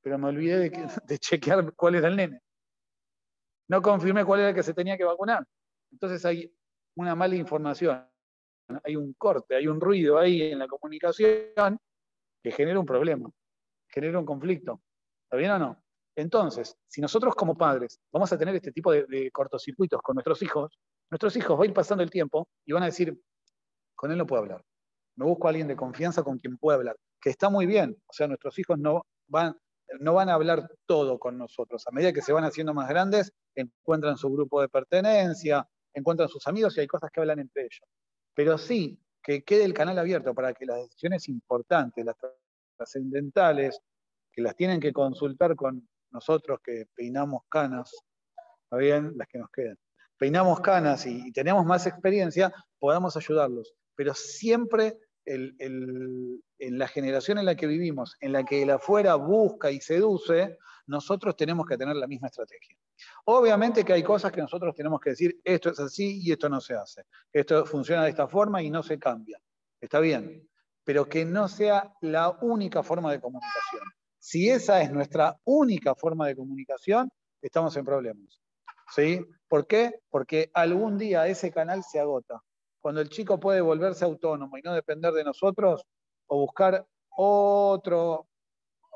Pero 0.02 0.18
me 0.18 0.28
olvidé 0.28 0.70
de, 0.70 1.18
chequear 1.18 1.72
cuál 1.74 1.96
era 1.96 2.08
el 2.08 2.16
nene. 2.16 2.40
No 3.68 3.80
confirmé 3.80 4.24
cuál 4.24 4.40
era 4.40 4.48
el 4.50 4.54
que 4.54 4.62
se 4.62 4.74
tenía 4.74 4.96
que 4.96 5.04
vacunar. 5.04 5.44
Entonces 5.90 6.24
hay 6.24 6.54
una 6.96 7.14
mala 7.14 7.34
información, 7.34 8.06
hay 8.84 8.94
un 8.94 9.14
corte, 9.14 9.56
hay 9.56 9.66
un 9.66 9.80
ruido 9.80 10.18
ahí 10.18 10.42
en 10.42 10.58
la 10.58 10.68
comunicación 10.68 11.78
que 12.44 12.52
genera 12.52 12.78
un 12.78 12.86
problema, 12.86 13.28
genera 13.88 14.20
un 14.20 14.24
conflicto. 14.24 14.80
¿Está 15.24 15.36
bien 15.36 15.50
o 15.50 15.58
no? 15.58 15.82
Entonces, 16.14 16.76
si 16.86 17.00
nosotros 17.00 17.34
como 17.34 17.56
padres 17.56 17.98
vamos 18.12 18.32
a 18.32 18.38
tener 18.38 18.54
este 18.54 18.70
tipo 18.70 18.92
de, 18.92 19.30
cortocircuitos 19.32 20.00
con 20.00 20.14
nuestros 20.14 20.40
hijos, 20.42 20.78
nuestros 21.10 21.34
hijos 21.36 21.58
van 21.58 21.64
a 21.64 21.68
ir 21.68 21.74
pasando 21.74 22.04
el 22.04 22.10
tiempo 22.10 22.46
y 22.64 22.72
van 22.72 22.84
a 22.84 22.86
decir, 22.86 23.18
con 23.96 24.12
él 24.12 24.18
no 24.18 24.26
puedo 24.26 24.42
hablar 24.42 24.64
me 25.16 25.24
busco 25.24 25.46
a 25.46 25.50
alguien 25.50 25.68
de 25.68 25.76
confianza 25.76 26.22
con 26.22 26.38
quien 26.38 26.56
pueda 26.58 26.76
hablar, 26.76 26.96
que 27.20 27.30
está 27.30 27.48
muy 27.48 27.66
bien, 27.66 27.96
o 28.06 28.12
sea, 28.12 28.26
nuestros 28.26 28.58
hijos 28.58 28.78
no 28.78 29.06
van, 29.28 29.56
no 30.00 30.14
van 30.14 30.28
a 30.28 30.34
hablar 30.34 30.68
todo 30.86 31.18
con 31.18 31.38
nosotros, 31.38 31.84
a 31.86 31.92
medida 31.92 32.12
que 32.12 32.22
se 32.22 32.32
van 32.32 32.44
haciendo 32.44 32.74
más 32.74 32.88
grandes, 32.88 33.32
encuentran 33.54 34.16
su 34.16 34.30
grupo 34.30 34.60
de 34.60 34.68
pertenencia, 34.68 35.68
encuentran 35.92 36.28
sus 36.28 36.46
amigos 36.46 36.76
y 36.76 36.80
hay 36.80 36.86
cosas 36.86 37.10
que 37.12 37.20
hablan 37.20 37.38
entre 37.38 37.62
ellos. 37.62 37.88
Pero 38.34 38.58
sí, 38.58 38.98
que 39.24 39.42
quede 39.42 39.64
el 39.64 39.74
canal 39.74 39.98
abierto 39.98 40.34
para 40.34 40.52
que 40.52 40.66
las 40.66 40.76
decisiones 40.76 41.28
importantes, 41.28 42.04
las 42.04 42.16
trascendentales, 42.76 43.80
que 44.30 44.42
las 44.42 44.54
tienen 44.54 44.80
que 44.80 44.92
consultar 44.92 45.56
con 45.56 45.88
nosotros 46.10 46.60
que 46.62 46.86
peinamos 46.94 47.42
canas, 47.48 47.90
¿está 48.64 48.76
bien? 48.76 49.12
Las 49.16 49.26
que 49.26 49.38
nos 49.38 49.50
quedan. 49.50 49.78
Peinamos 50.18 50.60
canas 50.60 51.06
y 51.06 51.32
tenemos 51.32 51.64
más 51.64 51.86
experiencia, 51.86 52.52
podamos 52.78 53.16
ayudarlos 53.16 53.74
pero 53.94 54.14
siempre 54.14 54.98
en 55.26 56.78
la 56.78 56.86
generación 56.88 57.38
en 57.38 57.46
la 57.46 57.54
que 57.54 57.66
vivimos, 57.66 58.16
en 58.20 58.32
la 58.32 58.44
que 58.44 58.62
el 58.62 58.70
afuera 58.70 59.14
busca 59.14 59.70
y 59.70 59.80
seduce, 59.80 60.58
nosotros 60.86 61.34
tenemos 61.36 61.66
que 61.66 61.78
tener 61.78 61.96
la 61.96 62.06
misma 62.06 62.28
estrategia. 62.28 62.76
Obviamente 63.26 63.84
que 63.84 63.92
hay 63.92 64.02
cosas 64.02 64.32
que 64.32 64.40
nosotros 64.40 64.74
tenemos 64.74 65.00
que 65.00 65.10
decir, 65.10 65.40
esto 65.44 65.70
es 65.70 65.80
así 65.80 66.20
y 66.22 66.32
esto 66.32 66.48
no 66.48 66.60
se 66.60 66.74
hace. 66.74 67.04
Esto 67.32 67.64
funciona 67.66 68.04
de 68.04 68.10
esta 68.10 68.28
forma 68.28 68.62
y 68.62 68.70
no 68.70 68.82
se 68.82 68.98
cambia. 68.98 69.40
Está 69.80 70.00
bien, 70.00 70.48
pero 70.84 71.08
que 71.08 71.24
no 71.24 71.48
sea 71.48 71.94
la 72.00 72.30
única 72.42 72.82
forma 72.82 73.12
de 73.12 73.20
comunicación. 73.20 73.82
Si 74.18 74.48
esa 74.48 74.80
es 74.82 74.90
nuestra 74.90 75.38
única 75.44 75.94
forma 75.94 76.26
de 76.26 76.36
comunicación, 76.36 77.10
estamos 77.42 77.76
en 77.76 77.84
problemas. 77.84 78.40
¿Sí? 78.94 79.20
¿Por 79.48 79.66
qué? 79.66 80.00
Porque 80.10 80.50
algún 80.54 80.98
día 80.98 81.26
ese 81.26 81.50
canal 81.50 81.82
se 81.82 82.00
agota 82.00 82.42
cuando 82.84 83.00
el 83.00 83.08
chico 83.08 83.40
puede 83.40 83.62
volverse 83.62 84.04
autónomo 84.04 84.58
y 84.58 84.62
no 84.62 84.74
depender 84.74 85.10
de 85.14 85.24
nosotros, 85.24 85.86
o 86.26 86.40
buscar 86.40 86.86
otro 87.08 88.28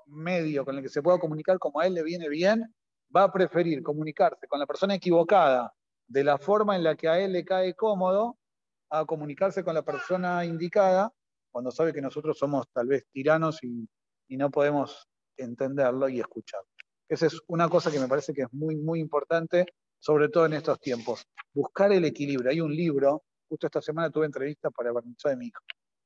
medio 0.05 0.63
con 0.67 0.77
el 0.77 0.83
que 0.83 0.91
se 0.91 1.01
pueda 1.01 1.19
comunicar 1.19 1.59
como 1.59 1.81
a 1.81 1.87
él 1.87 1.95
le 1.95 2.03
viene 2.03 2.29
bien, 2.29 2.75
va 3.15 3.25
a 3.25 3.33
preferir 3.33 3.83
comunicarse 3.83 4.47
con 4.47 4.59
la 4.59 4.67
persona 4.67 4.95
equivocada 4.95 5.73
de 6.07 6.25
la 6.25 6.39
forma 6.39 6.77
en 6.77 6.85
la 6.85 6.97
que 6.97 7.09
a 7.09 7.19
él 7.19 7.33
le 7.33 7.45
cae 7.45 7.75
cómodo 7.75 8.39
a 8.91 9.05
comunicarse 9.05 9.63
con 9.63 9.75
la 9.75 9.83
persona 9.83 10.45
indicada 10.45 11.13
cuando 11.51 11.71
sabe 11.71 11.93
que 11.93 12.01
nosotros 12.01 12.39
somos 12.39 12.67
tal 12.73 12.87
vez 12.87 13.07
tiranos 13.13 13.63
y, 13.63 13.89
no 14.37 14.51
podemos 14.51 15.09
entenderlo 15.39 16.09
y 16.09 16.21
escucharlo. 16.21 16.69
Esa 17.09 17.27
es 17.27 17.41
una 17.47 17.69
cosa 17.69 17.91
que 17.91 17.99
me 17.99 18.07
parece 18.07 18.35
que 18.35 18.43
es 18.43 18.53
muy, 18.53 18.77
muy 18.77 19.01
importante, 19.01 19.65
sobre 19.99 20.29
todo 20.29 20.45
en 20.45 20.53
estos 20.53 20.79
tiempos. 20.81 21.25
Buscar 21.55 21.91
el 21.93 22.05
equilibrio. 22.05 22.51
Hay 22.51 22.61
un 22.61 22.75
libro, 22.75 23.23
justo 23.49 23.67
esta 23.67 23.81
semana 23.81 24.11
tuve 24.11 24.27
entrevista 24.27 24.71
para 24.71 24.93
Barnichá 24.93 25.31
de 25.31 25.37
mi 25.37 25.47
hijo. 25.47 25.63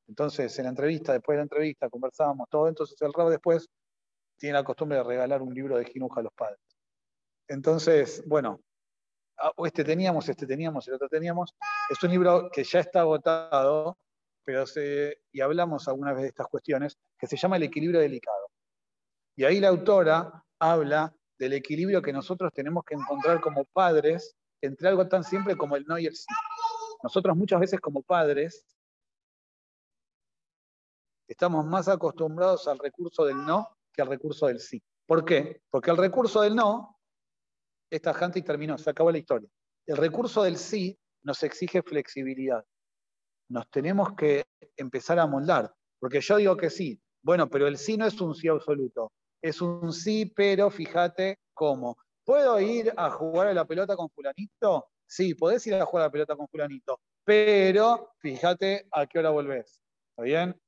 Entonces, 0.06 0.56
en 0.58 0.64
la 0.64 0.70
entrevista, 0.70 1.12
después 1.12 1.34
de 1.34 1.38
la 1.38 1.42
entrevista, 1.42 1.90
conversábamos 1.90 2.48
todo. 2.48 2.68
Entonces, 2.68 2.96
el 3.02 3.12
Rab 3.12 3.28
después 3.28 3.68
tiene 4.38 4.54
la 4.54 4.64
costumbre 4.64 4.98
de 4.98 5.04
regalar 5.04 5.42
un 5.42 5.52
libro 5.52 5.76
de 5.76 5.84
Jinuja 5.84 6.20
a 6.20 6.22
los 6.22 6.32
padres. 6.32 6.60
Entonces, 7.48 8.22
bueno, 8.26 8.60
ah, 9.38 9.52
este 9.64 9.84
teníamos, 9.84 10.28
este 10.28 10.46
teníamos, 10.46 10.86
el 10.88 10.94
otro 10.94 11.08
teníamos. 11.08 11.54
Es 11.90 12.02
un 12.02 12.10
libro 12.10 12.50
que 12.52 12.64
ya 12.64 12.80
está 12.80 13.00
agotado, 13.00 13.98
pero 14.44 14.66
se, 14.66 15.22
y 15.32 15.40
hablamos 15.40 15.88
alguna 15.88 16.12
vez 16.12 16.22
de 16.22 16.28
estas 16.28 16.46
cuestiones, 16.48 16.98
que 17.18 17.26
se 17.26 17.36
llama 17.36 17.56
El 17.56 17.64
equilibrio 17.64 18.00
delicado. 18.00 18.48
Y 19.36 19.44
ahí 19.44 19.60
la 19.60 19.68
autora 19.68 20.44
habla 20.58 21.14
del 21.38 21.54
equilibrio 21.54 22.02
que 22.02 22.12
nosotros 22.12 22.52
tenemos 22.54 22.84
que 22.84 22.94
encontrar 22.94 23.40
como 23.40 23.64
padres 23.64 24.36
entre 24.60 24.88
algo 24.88 25.08
tan 25.08 25.24
simple 25.24 25.56
como 25.56 25.76
el 25.76 25.84
no 25.86 25.98
y 25.98 26.06
el 26.06 26.14
sí. 26.14 26.26
Nosotros 27.02 27.36
muchas 27.36 27.60
veces 27.60 27.80
como 27.80 28.02
padres 28.02 28.64
estamos 31.26 31.64
más 31.66 31.88
acostumbrados 31.88 32.68
al 32.68 32.78
recurso 32.78 33.24
del 33.24 33.44
no 33.44 33.76
que 33.92 34.02
al 34.02 34.08
recurso 34.08 34.46
del 34.46 34.60
sí. 34.60 34.82
¿Por 35.06 35.24
qué? 35.24 35.62
Porque 35.70 35.90
el 35.90 35.96
recurso 35.96 36.42
del 36.42 36.54
no, 36.54 36.91
esta 37.92 38.14
gente 38.14 38.38
y 38.38 38.42
terminó, 38.42 38.78
se 38.78 38.88
acabó 38.88 39.12
la 39.12 39.18
historia. 39.18 39.48
El 39.86 39.98
recurso 39.98 40.42
del 40.42 40.56
sí 40.56 40.98
nos 41.22 41.42
exige 41.42 41.82
flexibilidad. 41.82 42.64
Nos 43.50 43.68
tenemos 43.70 44.14
que 44.14 44.44
empezar 44.76 45.18
a 45.18 45.26
moldar. 45.26 45.72
Porque 46.00 46.20
yo 46.20 46.36
digo 46.38 46.56
que 46.56 46.70
sí, 46.70 47.00
bueno, 47.22 47.48
pero 47.48 47.66
el 47.68 47.76
sí 47.76 47.96
no 47.96 48.06
es 48.06 48.18
un 48.20 48.34
sí 48.34 48.48
absoluto. 48.48 49.12
Es 49.42 49.60
un 49.60 49.92
sí, 49.92 50.32
pero 50.34 50.70
fíjate 50.70 51.38
cómo. 51.52 51.98
¿Puedo 52.24 52.58
ir 52.60 52.92
a 52.96 53.10
jugar 53.10 53.48
a 53.48 53.54
la 53.54 53.66
pelota 53.66 53.94
con 53.94 54.08
fulanito? 54.08 54.86
Sí, 55.06 55.34
podés 55.34 55.66
ir 55.66 55.74
a 55.74 55.84
jugar 55.84 56.04
a 56.04 56.06
la 56.06 56.12
pelota 56.12 56.34
con 56.34 56.48
fulanito, 56.48 56.98
pero 57.24 58.14
fíjate 58.20 58.86
a 58.90 59.06
qué 59.06 59.18
hora 59.18 59.30
volvés. 59.30 59.82
¿Está 60.10 60.22
bien? 60.22 60.60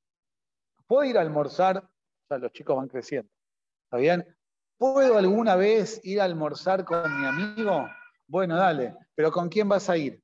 ¿Puedo 0.87 1.04
ir 1.04 1.16
a 1.16 1.23
almorzar? 1.23 1.88
Ya 2.28 2.38
los 2.38 2.52
chicos 2.52 2.76
van 2.76 2.88
creciendo. 2.88 3.31
¿Está 3.85 3.97
bien? 3.97 4.37
¿Puedo 4.93 5.17
alguna 5.17 5.57
vez 5.57 5.99
ir 6.05 6.21
a 6.21 6.25
almorzar 6.25 6.85
con 6.85 7.19
mi 7.19 7.26
amigo? 7.26 7.88
Bueno, 8.26 8.55
dale, 8.55 8.95
pero 9.14 9.33
¿con 9.33 9.49
quién 9.49 9.67
vas 9.67 9.88
a 9.88 9.97
ir? 9.97 10.23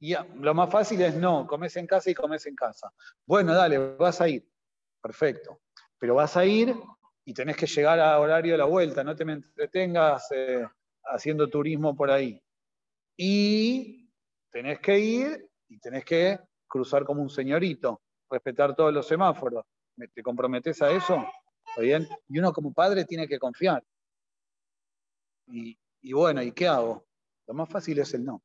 Y 0.00 0.14
lo 0.36 0.54
más 0.54 0.70
fácil 0.70 1.02
es 1.02 1.14
no, 1.14 1.46
comes 1.46 1.76
en 1.76 1.86
casa 1.86 2.08
y 2.08 2.14
comes 2.14 2.46
en 2.46 2.54
casa. 2.54 2.90
Bueno, 3.26 3.52
dale, 3.52 3.96
vas 3.96 4.18
a 4.22 4.28
ir. 4.30 4.48
Perfecto. 5.02 5.60
Pero 5.98 6.14
vas 6.14 6.38
a 6.38 6.46
ir 6.46 6.74
y 7.26 7.34
tenés 7.34 7.58
que 7.58 7.66
llegar 7.66 8.00
a 8.00 8.18
horario 8.18 8.52
de 8.52 8.58
la 8.58 8.64
vuelta, 8.64 9.04
no 9.04 9.14
te 9.14 9.26
me 9.26 9.34
entretengas 9.34 10.26
eh, 10.30 10.66
haciendo 11.04 11.46
turismo 11.46 11.94
por 11.94 12.10
ahí. 12.10 12.42
Y 13.14 14.10
tenés 14.50 14.80
que 14.80 14.98
ir 14.98 15.50
y 15.68 15.78
tenés 15.80 16.06
que 16.06 16.40
cruzar 16.66 17.04
como 17.04 17.20
un 17.20 17.28
señorito, 17.28 18.00
respetar 18.30 18.74
todos 18.74 18.90
los 18.90 19.06
semáforos. 19.06 19.66
¿Te 20.14 20.22
comprometes 20.22 20.80
a 20.80 20.90
eso? 20.92 21.22
¿Está 21.66 21.82
bien? 21.82 22.08
Y 22.26 22.38
uno 22.38 22.54
como 22.54 22.72
padre 22.72 23.04
tiene 23.04 23.28
que 23.28 23.38
confiar. 23.38 23.84
Y, 25.50 26.12
bueno, 26.12 26.42
¿y 26.42 26.52
qué 26.52 26.68
hago? 26.68 27.06
Lo 27.46 27.54
más 27.54 27.68
fácil 27.68 27.98
es 27.98 28.14
el 28.14 28.24
no. 28.24 28.42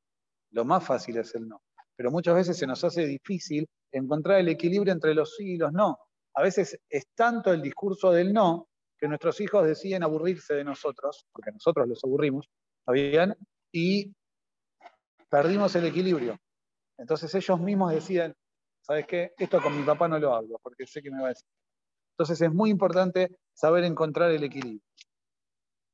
Lo 0.51 0.65
más 0.65 0.85
fácil 0.85 1.17
es 1.17 1.33
el 1.35 1.47
no. 1.47 1.61
Pero 1.95 2.11
muchas 2.11 2.35
veces 2.35 2.57
se 2.57 2.67
nos 2.67 2.83
hace 2.83 3.05
difícil 3.05 3.67
encontrar 3.91 4.39
el 4.39 4.49
equilibrio 4.49 4.93
entre 4.93 5.13
los 5.13 5.35
sí 5.35 5.53
y 5.53 5.57
los 5.57 5.71
no. 5.71 5.97
A 6.35 6.41
veces 6.41 6.79
es 6.89 7.07
tanto 7.15 7.53
el 7.53 7.61
discurso 7.61 8.11
del 8.11 8.33
no 8.33 8.67
que 8.97 9.07
nuestros 9.07 9.39
hijos 9.41 9.65
deciden 9.65 10.03
aburrirse 10.03 10.55
de 10.55 10.63
nosotros, 10.63 11.25
porque 11.31 11.51
nosotros 11.51 11.87
los 11.87 12.03
aburrimos, 12.03 12.49
¿está 12.79 12.91
bien? 12.93 13.35
Y 13.71 14.13
perdimos 15.29 15.75
el 15.75 15.85
equilibrio. 15.85 16.39
Entonces 16.97 17.33
ellos 17.35 17.59
mismos 17.59 17.91
deciden, 17.91 18.33
¿sabes 18.81 19.05
qué? 19.05 19.33
Esto 19.37 19.61
con 19.61 19.77
mi 19.77 19.83
papá 19.83 20.07
no 20.07 20.17
lo 20.19 20.33
hablo, 20.33 20.59
porque 20.63 20.87
sé 20.87 21.01
que 21.01 21.11
me 21.11 21.19
va 21.19 21.25
a 21.25 21.29
decir. 21.29 21.47
Entonces 22.13 22.41
es 22.41 22.53
muy 22.53 22.69
importante 22.69 23.39
saber 23.53 23.83
encontrar 23.83 24.31
el 24.31 24.43
equilibrio. 24.43 24.81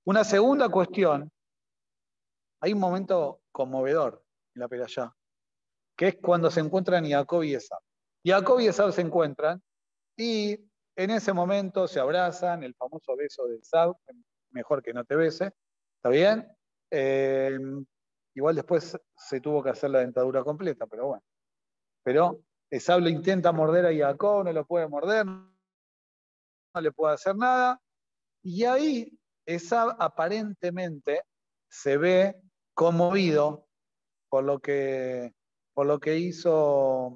Una 0.06 0.24
segunda 0.24 0.70
cuestión, 0.70 1.32
hay 2.62 2.74
un 2.74 2.80
momento 2.80 3.42
conmovedor 3.52 4.24
en 4.56 4.62
la 4.62 4.68
Perayá, 4.68 5.16
que 5.96 6.08
es 6.10 6.16
cuando 6.22 6.50
se 6.50 6.62
encuentran 6.62 7.08
Jacob 7.08 7.44
y 7.44 7.56
Esab. 7.56 7.80
Jacob 8.26 8.60
y 8.60 8.68
Esab 8.68 8.92
se 8.92 9.02
encuentran 9.02 9.62
y 10.18 10.58
en 10.96 11.12
ese 11.12 11.34
momento 11.34 11.88
se 11.88 12.00
abrazan, 12.00 12.64
el 12.64 12.76
famoso 12.76 13.16
beso 13.16 13.46
de 13.48 13.58
Esab, 13.58 13.96
mejor 14.52 14.82
que 14.82 14.94
no 14.94 15.04
te 15.06 15.16
bese, 15.16 15.54
¿está 15.98 16.10
bien? 16.10 16.48
Eh, 16.92 17.58
igual 18.36 18.56
después 18.56 18.98
se 19.16 19.42
tuvo 19.42 19.62
que 19.64 19.70
hacer 19.70 19.90
la 19.90 20.00
dentadura 20.00 20.44
completa, 20.44 20.88
pero 20.88 21.08
bueno. 21.08 21.24
Pero 22.04 22.42
Esab 22.70 23.06
intenta 23.08 23.52
morder 23.52 23.86
a 23.86 24.08
Jacob, 24.08 24.46
no 24.46 24.54
lo 24.54 24.66
puede 24.66 24.88
morder, 24.88 25.26
no 25.26 25.52
le 26.82 26.92
puede 26.92 27.16
hacer 27.16 27.36
nada. 27.36 27.82
Y 28.42 28.64
ahí 28.64 29.19
Esab 29.46 29.96
aparentemente 30.00 31.24
se 31.68 31.98
ve 31.98 32.36
conmovido 32.74 33.68
por 34.30 34.44
lo 34.44 34.60
que, 34.60 35.34
por 35.74 35.88
lo 35.88 36.00
que 36.00 36.18
hizo 36.18 37.16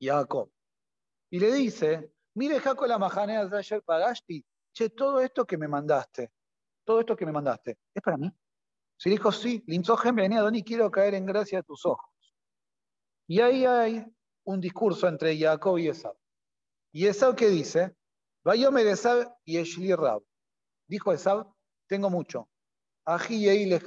Jacob. 0.00 0.50
Y 1.30 1.40
le 1.40 1.52
dice, 1.52 2.12
mire 2.34 2.60
Jacob 2.60 2.86
la 2.86 2.98
majanea 2.98 3.46
de 3.46 3.58
ayer 3.58 3.82
pagaste, 3.82 4.44
che, 4.72 4.90
todo 4.90 5.20
esto 5.20 5.44
que 5.44 5.56
me 5.56 5.68
mandaste, 5.68 6.32
todo 6.84 7.00
esto 7.00 7.16
que 7.16 7.26
me 7.26 7.32
mandaste, 7.32 7.78
¿es 7.94 8.02
para 8.02 8.16
mí? 8.16 8.30
Si 8.96 9.10
dijo, 9.10 9.32
sí, 9.32 9.64
Linzogen 9.66 10.14
venía, 10.14 10.40
Doni, 10.40 10.62
quiero 10.62 10.90
caer 10.90 11.14
en 11.14 11.26
gracia 11.26 11.58
de 11.58 11.64
tus 11.64 11.84
ojos. 11.84 12.08
Y 13.26 13.40
ahí 13.40 13.64
hay 13.64 14.04
un 14.44 14.60
discurso 14.60 15.08
entre 15.08 15.36
Jacob 15.38 15.78
y 15.78 15.88
Esab. 15.88 16.16
¿Y 16.92 17.06
Esab 17.06 17.34
qué 17.34 17.48
dice? 17.48 17.96
Vayomer 18.44 18.86
Esab 18.86 19.34
y 19.44 19.58
Eshli 19.58 19.94
Rab. 19.94 20.22
Dijo 20.92 21.10
Esab, 21.10 21.50
tengo 21.88 22.10
mucho. 22.10 22.50
Ají 23.06 23.48
y 23.48 23.78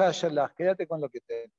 quédate 0.57 0.87
con 0.87 0.99
lo 0.99 1.07
que 1.07 1.21
tenés. 1.21 1.51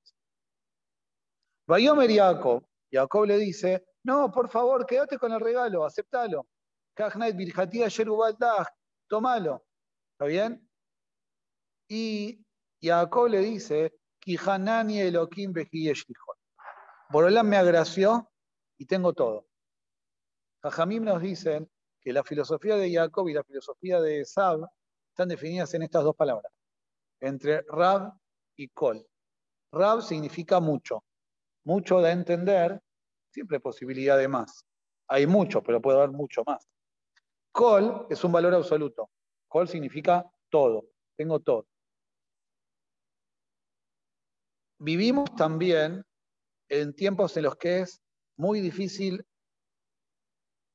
Vayomer 1.68 2.12
Jacob. 2.12 2.66
Jacob 2.90 3.26
le 3.26 3.38
dice, 3.38 3.86
no, 4.02 4.32
por 4.32 4.50
favor, 4.50 4.84
quédate 4.84 5.18
con 5.18 5.30
el 5.30 5.38
regalo, 5.38 5.84
aceptalo. 5.84 6.48
Tomalo. 9.08 9.64
¿Está 10.14 10.24
bien? 10.24 10.68
Y 11.88 12.44
Jacob 12.82 13.28
le 13.28 13.38
dice, 13.38 13.92
Elohim 14.26 15.54
Borolán 17.08 17.48
me 17.48 17.56
agració 17.56 18.32
y 18.78 18.86
tengo 18.86 19.12
todo. 19.12 19.46
Jajamim 20.64 21.04
nos 21.04 21.22
dicen 21.22 21.70
que 22.00 22.12
la 22.12 22.24
filosofía 22.24 22.74
de 22.74 22.92
Jacob 22.92 23.28
y 23.28 23.34
la 23.34 23.44
filosofía 23.44 24.00
de 24.00 24.24
Sab 24.24 24.68
están 25.16 25.28
definidas 25.30 25.72
en 25.72 25.80
estas 25.80 26.04
dos 26.04 26.14
palabras, 26.14 26.52
entre 27.20 27.62
Rab 27.62 28.12
y 28.54 28.68
Kol. 28.68 29.02
Rab 29.72 30.02
significa 30.02 30.60
mucho. 30.60 31.02
Mucho 31.64 32.00
a 32.00 32.12
entender, 32.12 32.78
siempre 33.30 33.58
posibilidad 33.58 34.18
de 34.18 34.28
más. 34.28 34.66
Hay 35.08 35.26
mucho, 35.26 35.62
pero 35.62 35.80
puede 35.80 35.96
haber 35.96 36.10
mucho 36.10 36.42
más. 36.44 36.68
Kol 37.50 38.06
es 38.10 38.22
un 38.24 38.32
valor 38.32 38.52
absoluto. 38.52 39.08
Kol 39.48 39.66
significa 39.66 40.30
todo. 40.50 40.84
Tengo 41.16 41.40
todo. 41.40 41.66
Vivimos 44.78 45.34
también 45.34 46.04
en 46.68 46.94
tiempos 46.94 47.34
en 47.38 47.44
los 47.44 47.56
que 47.56 47.80
es 47.80 48.02
muy 48.36 48.60
difícil 48.60 49.26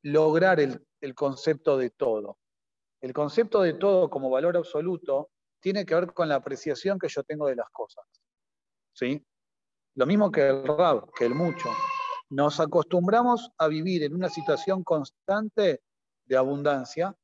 lograr 0.02 0.60
el, 0.60 0.84
el, 1.00 1.14
concepto 1.14 1.78
de 1.78 1.92
todo. 1.92 2.40
El 3.02 3.14
concepto 3.14 3.62
de 3.62 3.74
todo 3.74 4.10
como 4.10 4.30
valor 4.30 4.56
absoluto 4.56 5.32
tiene 5.60 5.86
que 5.86 5.96
ver 5.96 6.14
con 6.14 6.30
la 6.30 6.36
apreciación 6.36 7.00
que 7.00 7.10
yo 7.10 7.24
tengo 7.24 7.48
de 7.48 7.56
las 7.56 7.70
cosas. 7.72 8.06
¿Sí? 8.94 9.26
Lo 9.96 10.06
mismo 10.06 10.32
que 10.32 10.48
el 10.48 10.64
rab, 10.66 11.12
que 11.14 11.26
el 11.26 11.36
mucho. 11.36 11.70
Nos 12.30 12.60
acostumbramos 12.60 13.52
a 13.58 13.68
vivir 13.68 14.04
en 14.04 14.16
una 14.16 14.30
situación 14.30 14.84
constante 14.84 15.82
de 16.26 16.38
abundancia, 16.38 17.16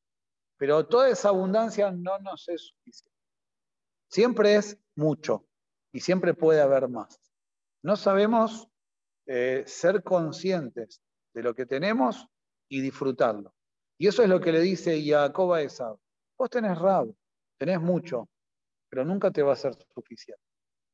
pero 0.57 0.85
toda 0.87 1.09
esa 1.09 1.29
abundancia 1.29 1.91
no 1.91 2.17
nos 2.19 2.49
es 2.49 2.67
suficiente. 2.67 3.15
Siempre 4.09 4.55
es 4.55 4.77
mucho 4.95 5.45
y 5.91 5.99
siempre 5.99 6.33
puede 6.33 6.61
haber 6.61 6.89
más. 6.89 7.21
No 7.83 7.95
sabemos 7.95 8.67
eh, 9.27 9.63
ser 9.65 10.03
conscientes 10.03 11.01
de 11.33 11.43
lo 11.43 11.53
que 11.53 11.65
tenemos 11.65 12.27
y 12.67 12.81
disfrutarlo. 12.81 13.53
Y 13.97 14.07
eso 14.07 14.23
es 14.23 14.29
lo 14.29 14.39
que 14.39 14.51
le 14.51 14.61
dice 14.61 15.03
Jacob 15.03 15.53
a 15.53 15.61
Esab. 15.61 15.97
Vos 16.37 16.49
tenés 16.49 16.77
rab, 16.77 17.11
tenés 17.57 17.81
mucho, 17.81 18.29
pero 18.89 19.03
nunca 19.03 19.31
te 19.31 19.41
va 19.41 19.53
a 19.53 19.55
ser 19.55 19.73
suficiente. 19.93 20.43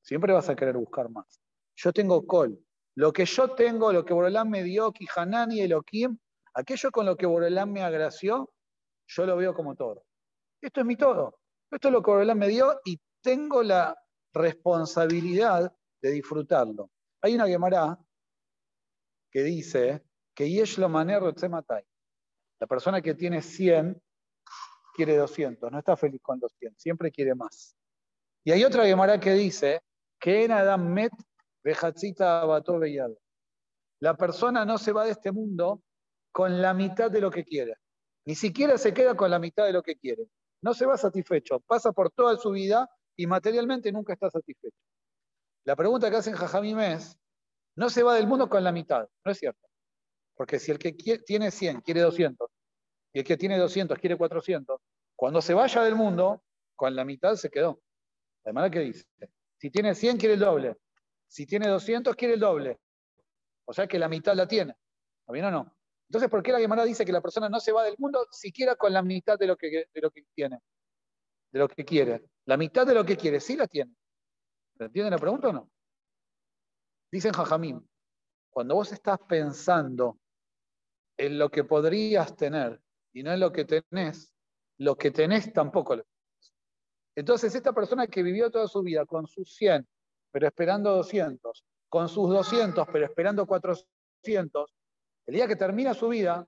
Siempre 0.01 0.33
vas 0.33 0.49
a 0.49 0.55
querer 0.55 0.77
buscar 0.77 1.09
más. 1.09 1.41
Yo 1.75 1.91
tengo 1.91 2.25
col. 2.25 2.57
Lo 2.95 3.11
que 3.11 3.25
yo 3.25 3.55
tengo, 3.55 3.91
lo 3.91 4.05
que 4.05 4.13
Borolán 4.13 4.49
me 4.49 4.63
dio, 4.63 4.91
Kihanan 4.91 5.51
y 5.51 5.61
Elohim, 5.61 6.17
aquello 6.53 6.91
con 6.91 7.05
lo 7.05 7.17
que 7.17 7.25
Borolán 7.25 7.71
me 7.71 7.81
agració, 7.81 8.53
yo 9.07 9.25
lo 9.25 9.35
veo 9.35 9.53
como 9.53 9.75
todo. 9.75 10.05
Esto 10.61 10.81
es 10.81 10.85
mi 10.85 10.95
todo. 10.95 11.39
Esto 11.71 11.87
es 11.87 11.91
lo 11.91 12.01
que 12.03 12.11
Borolán 12.11 12.37
me 12.37 12.47
dio 12.47 12.79
y 12.85 13.01
tengo 13.21 13.63
la 13.63 13.97
responsabilidad 14.33 15.73
de 16.01 16.11
disfrutarlo. 16.11 16.91
Hay 17.21 17.35
una 17.35 17.47
Gemara 17.47 17.97
que 19.31 19.43
dice 19.43 20.03
que 20.35 20.49
Yesh 20.49 20.77
lo 20.77 20.89
manero 20.89 21.33
La 22.63 22.67
persona 22.67 23.01
que 23.01 23.13
tiene 23.13 23.41
100 23.41 24.01
quiere 24.95 25.17
200, 25.17 25.69
no 25.69 25.79
está 25.79 25.97
feliz 25.97 26.21
con 26.21 26.39
200, 26.39 26.81
siempre 26.81 27.11
quiere 27.11 27.35
más. 27.35 27.75
Y 28.45 28.53
hay 28.53 28.63
otra 28.63 28.85
Gemara 28.85 29.19
que 29.19 29.33
dice 29.33 29.81
que 30.17 30.45
en 30.45 30.53
Adam 30.53 30.87
met 30.87 31.11
vejatzita 31.61 32.47
La 33.99 34.15
persona 34.15 34.63
no 34.63 34.77
se 34.77 34.93
va 34.93 35.03
de 35.03 35.11
este 35.11 35.33
mundo 35.33 35.81
con 36.31 36.61
la 36.61 36.73
mitad 36.73 37.11
de 37.11 37.19
lo 37.19 37.29
que 37.29 37.43
quiere. 37.43 37.75
Ni 38.23 38.33
siquiera 38.33 38.77
se 38.77 38.93
queda 38.93 39.13
con 39.17 39.29
la 39.29 39.39
mitad 39.39 39.65
de 39.65 39.73
lo 39.73 39.83
que 39.83 39.97
quiere. 39.97 40.29
No 40.61 40.73
se 40.73 40.85
va 40.85 40.95
satisfecho. 40.95 41.59
Pasa 41.59 41.91
por 41.91 42.11
toda 42.11 42.37
su 42.37 42.51
vida 42.51 42.89
y 43.17 43.27
materialmente 43.27 43.91
nunca 43.91 44.13
está 44.13 44.29
satisfecho. 44.29 44.79
La 45.65 45.75
pregunta 45.75 46.09
que 46.09 46.15
hacen 46.15 46.33
Jajamim 46.33 46.79
es, 46.79 47.19
no 47.75 47.89
se 47.89 48.03
va 48.03 48.15
del 48.15 48.27
mundo 48.27 48.47
con 48.47 48.63
la 48.63 48.71
mitad. 48.71 49.05
No 49.25 49.33
es 49.33 49.37
cierto. 49.37 49.67
Porque 50.35 50.59
si 50.59 50.71
el 50.71 50.79
que 50.79 50.93
tiene 50.93 51.51
100 51.51 51.81
quiere 51.81 52.01
200 52.01 52.49
y 53.13 53.19
el 53.19 53.25
que 53.25 53.37
tiene 53.37 53.57
200 53.57 53.97
quiere 53.99 54.17
400, 54.17 54.81
cuando 55.15 55.41
se 55.41 55.53
vaya 55.53 55.83
del 55.83 55.95
mundo, 55.95 56.43
con 56.75 56.95
la 56.95 57.05
mitad 57.05 57.35
se 57.35 57.49
quedó. 57.49 57.81
De 58.43 58.51
manera 58.51 58.71
que 58.71 58.79
dice, 58.79 59.05
si 59.57 59.69
tiene 59.69 59.95
100 59.95 60.17
quiere 60.17 60.33
el 60.33 60.39
doble, 60.39 60.77
si 61.27 61.45
tiene 61.45 61.67
200 61.67 62.15
quiere 62.15 62.33
el 62.33 62.39
doble. 62.39 62.79
O 63.65 63.73
sea 63.73 63.87
que 63.87 63.99
la 63.99 64.09
mitad 64.09 64.35
la 64.35 64.47
tiene. 64.47 64.75
¿Está 65.21 65.31
bien 65.31 65.45
o 65.45 65.51
no? 65.51 65.77
Entonces, 66.09 66.29
¿por 66.29 66.43
qué 66.43 66.51
la 66.51 66.59
Gemara 66.59 66.83
dice 66.83 67.05
que 67.05 67.11
la 67.11 67.21
persona 67.21 67.47
no 67.47 67.59
se 67.59 67.71
va 67.71 67.83
del 67.83 67.95
mundo 67.97 68.27
siquiera 68.31 68.75
con 68.75 68.91
la 68.91 69.01
mitad 69.01 69.37
de 69.37 69.47
lo 69.47 69.55
que, 69.55 69.87
de 69.91 70.01
lo 70.01 70.11
que 70.11 70.25
tiene? 70.33 70.59
De 71.51 71.59
lo 71.59 71.67
que 71.69 71.85
quiere. 71.85 72.29
La 72.45 72.57
mitad 72.57 72.85
de 72.85 72.93
lo 72.93 73.05
que 73.05 73.15
quiere, 73.15 73.39
sí 73.39 73.55
la 73.55 73.67
tiene. 73.67 73.95
¿Entienden 74.79 75.11
la 75.11 75.17
pregunta 75.17 75.49
o 75.49 75.53
no? 75.53 75.71
Dicen 77.11 77.31
Jajamín, 77.31 77.87
cuando 78.49 78.75
vos 78.75 78.91
estás 78.91 79.19
pensando 79.27 80.19
en 81.15 81.37
lo 81.37 81.49
que 81.49 81.63
podrías 81.63 82.35
tener 82.35 82.81
y 83.13 83.23
no 83.23 83.31
en 83.31 83.39
lo 83.39 83.51
que 83.51 83.65
tenés, 83.65 84.33
lo 84.79 84.97
que 84.97 85.11
tenés 85.11 85.53
tampoco 85.53 85.95
lo 85.95 86.03
tenés. 86.03 86.53
Entonces, 87.15 87.53
esta 87.53 87.73
persona 87.73 88.07
que 88.07 88.23
vivió 88.23 88.49
toda 88.49 88.67
su 88.67 88.81
vida 88.81 89.05
con 89.05 89.27
sus 89.27 89.53
100, 89.55 89.87
pero 90.31 90.47
esperando 90.47 90.95
200, 90.95 91.63
con 91.89 92.09
sus 92.09 92.29
200, 92.29 92.87
pero 92.91 93.05
esperando 93.05 93.45
400, 93.45 94.73
el 95.27 95.35
día 95.35 95.47
que 95.47 95.55
termina 95.55 95.93
su 95.93 96.09
vida, 96.09 96.47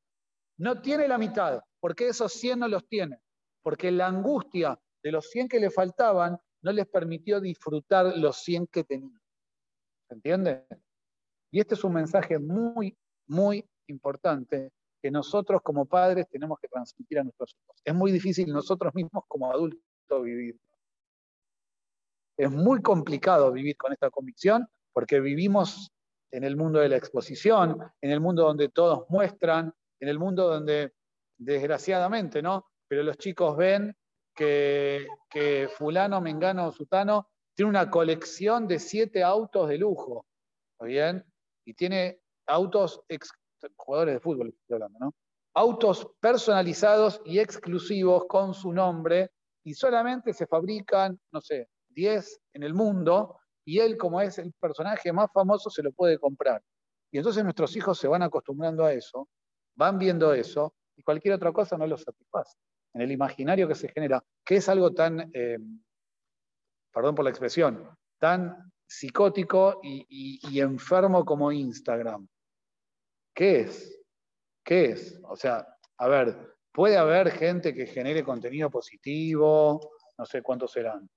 no 0.57 0.81
tiene 0.81 1.07
la 1.07 1.17
mitad, 1.17 1.61
porque 1.79 2.07
esos 2.07 2.33
100 2.33 2.59
no 2.59 2.67
los 2.67 2.87
tiene, 2.87 3.19
porque 3.61 3.91
la 3.91 4.07
angustia 4.07 4.79
de 5.03 5.11
los 5.11 5.29
100 5.29 5.47
que 5.47 5.59
le 5.59 5.69
faltaban 5.69 6.37
no 6.63 6.71
les 6.71 6.87
permitió 6.87 7.39
disfrutar 7.39 8.17
los 8.17 8.37
100 8.37 8.67
que 8.67 8.83
tenían. 8.83 9.21
¿Se 10.07 10.15
entiende? 10.15 10.65
Y 11.51 11.59
este 11.59 11.75
es 11.75 11.83
un 11.83 11.93
mensaje 11.93 12.39
muy, 12.39 12.97
muy 13.27 13.69
importante 13.87 14.71
que 15.05 15.11
nosotros 15.11 15.61
como 15.61 15.85
padres 15.85 16.27
tenemos 16.31 16.57
que 16.59 16.67
transmitir 16.67 17.19
a 17.19 17.23
nuestros 17.23 17.55
hijos. 17.55 17.79
Es 17.83 17.93
muy 17.93 18.11
difícil 18.11 18.51
nosotros 18.51 18.91
mismos 18.95 19.23
como 19.27 19.51
adultos 19.51 19.79
vivir. 20.23 20.59
Es 22.35 22.49
muy 22.49 22.81
complicado 22.81 23.51
vivir 23.51 23.77
con 23.77 23.93
esta 23.93 24.09
convicción 24.09 24.67
porque 24.93 25.19
vivimos 25.19 25.91
en 26.31 26.43
el 26.43 26.57
mundo 26.57 26.79
de 26.79 26.89
la 26.89 26.97
exposición, 26.97 27.77
en 28.01 28.09
el 28.09 28.19
mundo 28.19 28.45
donde 28.45 28.69
todos 28.69 29.05
muestran, 29.09 29.71
en 29.99 30.09
el 30.09 30.17
mundo 30.17 30.47
donde, 30.47 30.95
desgraciadamente, 31.37 32.41
¿no? 32.41 32.65
Pero 32.87 33.03
los 33.03 33.19
chicos 33.19 33.55
ven 33.55 33.95
que, 34.35 35.05
fulano, 35.77 36.19
mengano 36.19 36.65
o 36.65 36.71
sutano 36.71 37.29
tiene 37.53 37.69
una 37.69 37.91
colección 37.91 38.67
de 38.67 38.79
siete 38.79 39.21
autos 39.21 39.69
de 39.69 39.77
lujo, 39.77 40.25
¿está 40.71 40.85
bien? 40.85 41.23
Y 41.63 41.75
tiene 41.75 42.21
autos, 42.47 43.03
jugadores 43.75 44.15
de 44.15 44.19
fútbol, 44.19 44.55
hablando, 44.69 44.99
¿no? 44.99 45.15
Autos 45.53 46.07
personalizados 46.19 47.21
y 47.25 47.39
exclusivos 47.39 48.25
con 48.27 48.53
su 48.53 48.73
nombre 48.73 49.31
y 49.63 49.73
solamente 49.73 50.33
se 50.33 50.47
fabrican, 50.47 51.19
no 51.31 51.41
sé, 51.41 51.69
10 51.89 52.41
en 52.53 52.63
el 52.63 52.73
mundo 52.73 53.39
y 53.63 53.79
él, 53.79 53.97
como 53.97 54.21
es 54.21 54.37
el 54.37 54.53
personaje 54.53 55.11
más 55.11 55.31
famoso, 55.33 55.69
se 55.69 55.81
lo 55.81 55.91
puede 55.91 56.19
comprar. 56.19 56.61
Y 57.11 57.17
entonces 57.17 57.43
nuestros 57.43 57.75
hijos 57.75 57.97
se 57.97 58.07
van 58.07 58.21
acostumbrando 58.21 58.85
a 58.85 58.93
eso, 58.93 59.29
van 59.75 59.97
viendo 59.97 60.33
eso, 60.33 60.75
y 60.95 61.03
cualquier 61.03 61.33
otra 61.35 61.51
cosa 61.51 61.77
no 61.77 61.87
los 61.87 62.03
satisface. 62.03 62.57
En 62.93 63.01
el 63.01 63.11
imaginario 63.11 63.67
que 63.67 63.75
se 63.75 63.89
genera, 63.89 64.23
que 64.43 64.57
es 64.57 64.69
algo 64.69 64.93
tan, 64.93 65.31
eh, 65.33 65.57
perdón 66.93 67.15
por 67.15 67.25
la 67.25 67.31
expresión, 67.31 67.89
tan 68.19 68.71
psicótico 68.87 69.79
y, 69.83 70.59
enfermo 70.59 71.25
como 71.25 71.51
Instagram. 71.51 72.27
¿Qué 73.35 73.59
es? 73.61 74.01
¿Qué 74.63 74.85
es? 74.85 75.19
O 75.23 75.35
sea, 75.35 75.67
a 75.97 76.07
ver, 76.07 76.55
puede 76.71 76.97
haber 76.97 77.31
gente 77.31 77.73
que 77.73 77.85
genere 77.85 78.23
contenido 78.23 78.69
positivo, 78.69 79.91
no 80.17 80.25
sé 80.25 80.41
cuántos 80.41 80.71
serán. 80.71 81.09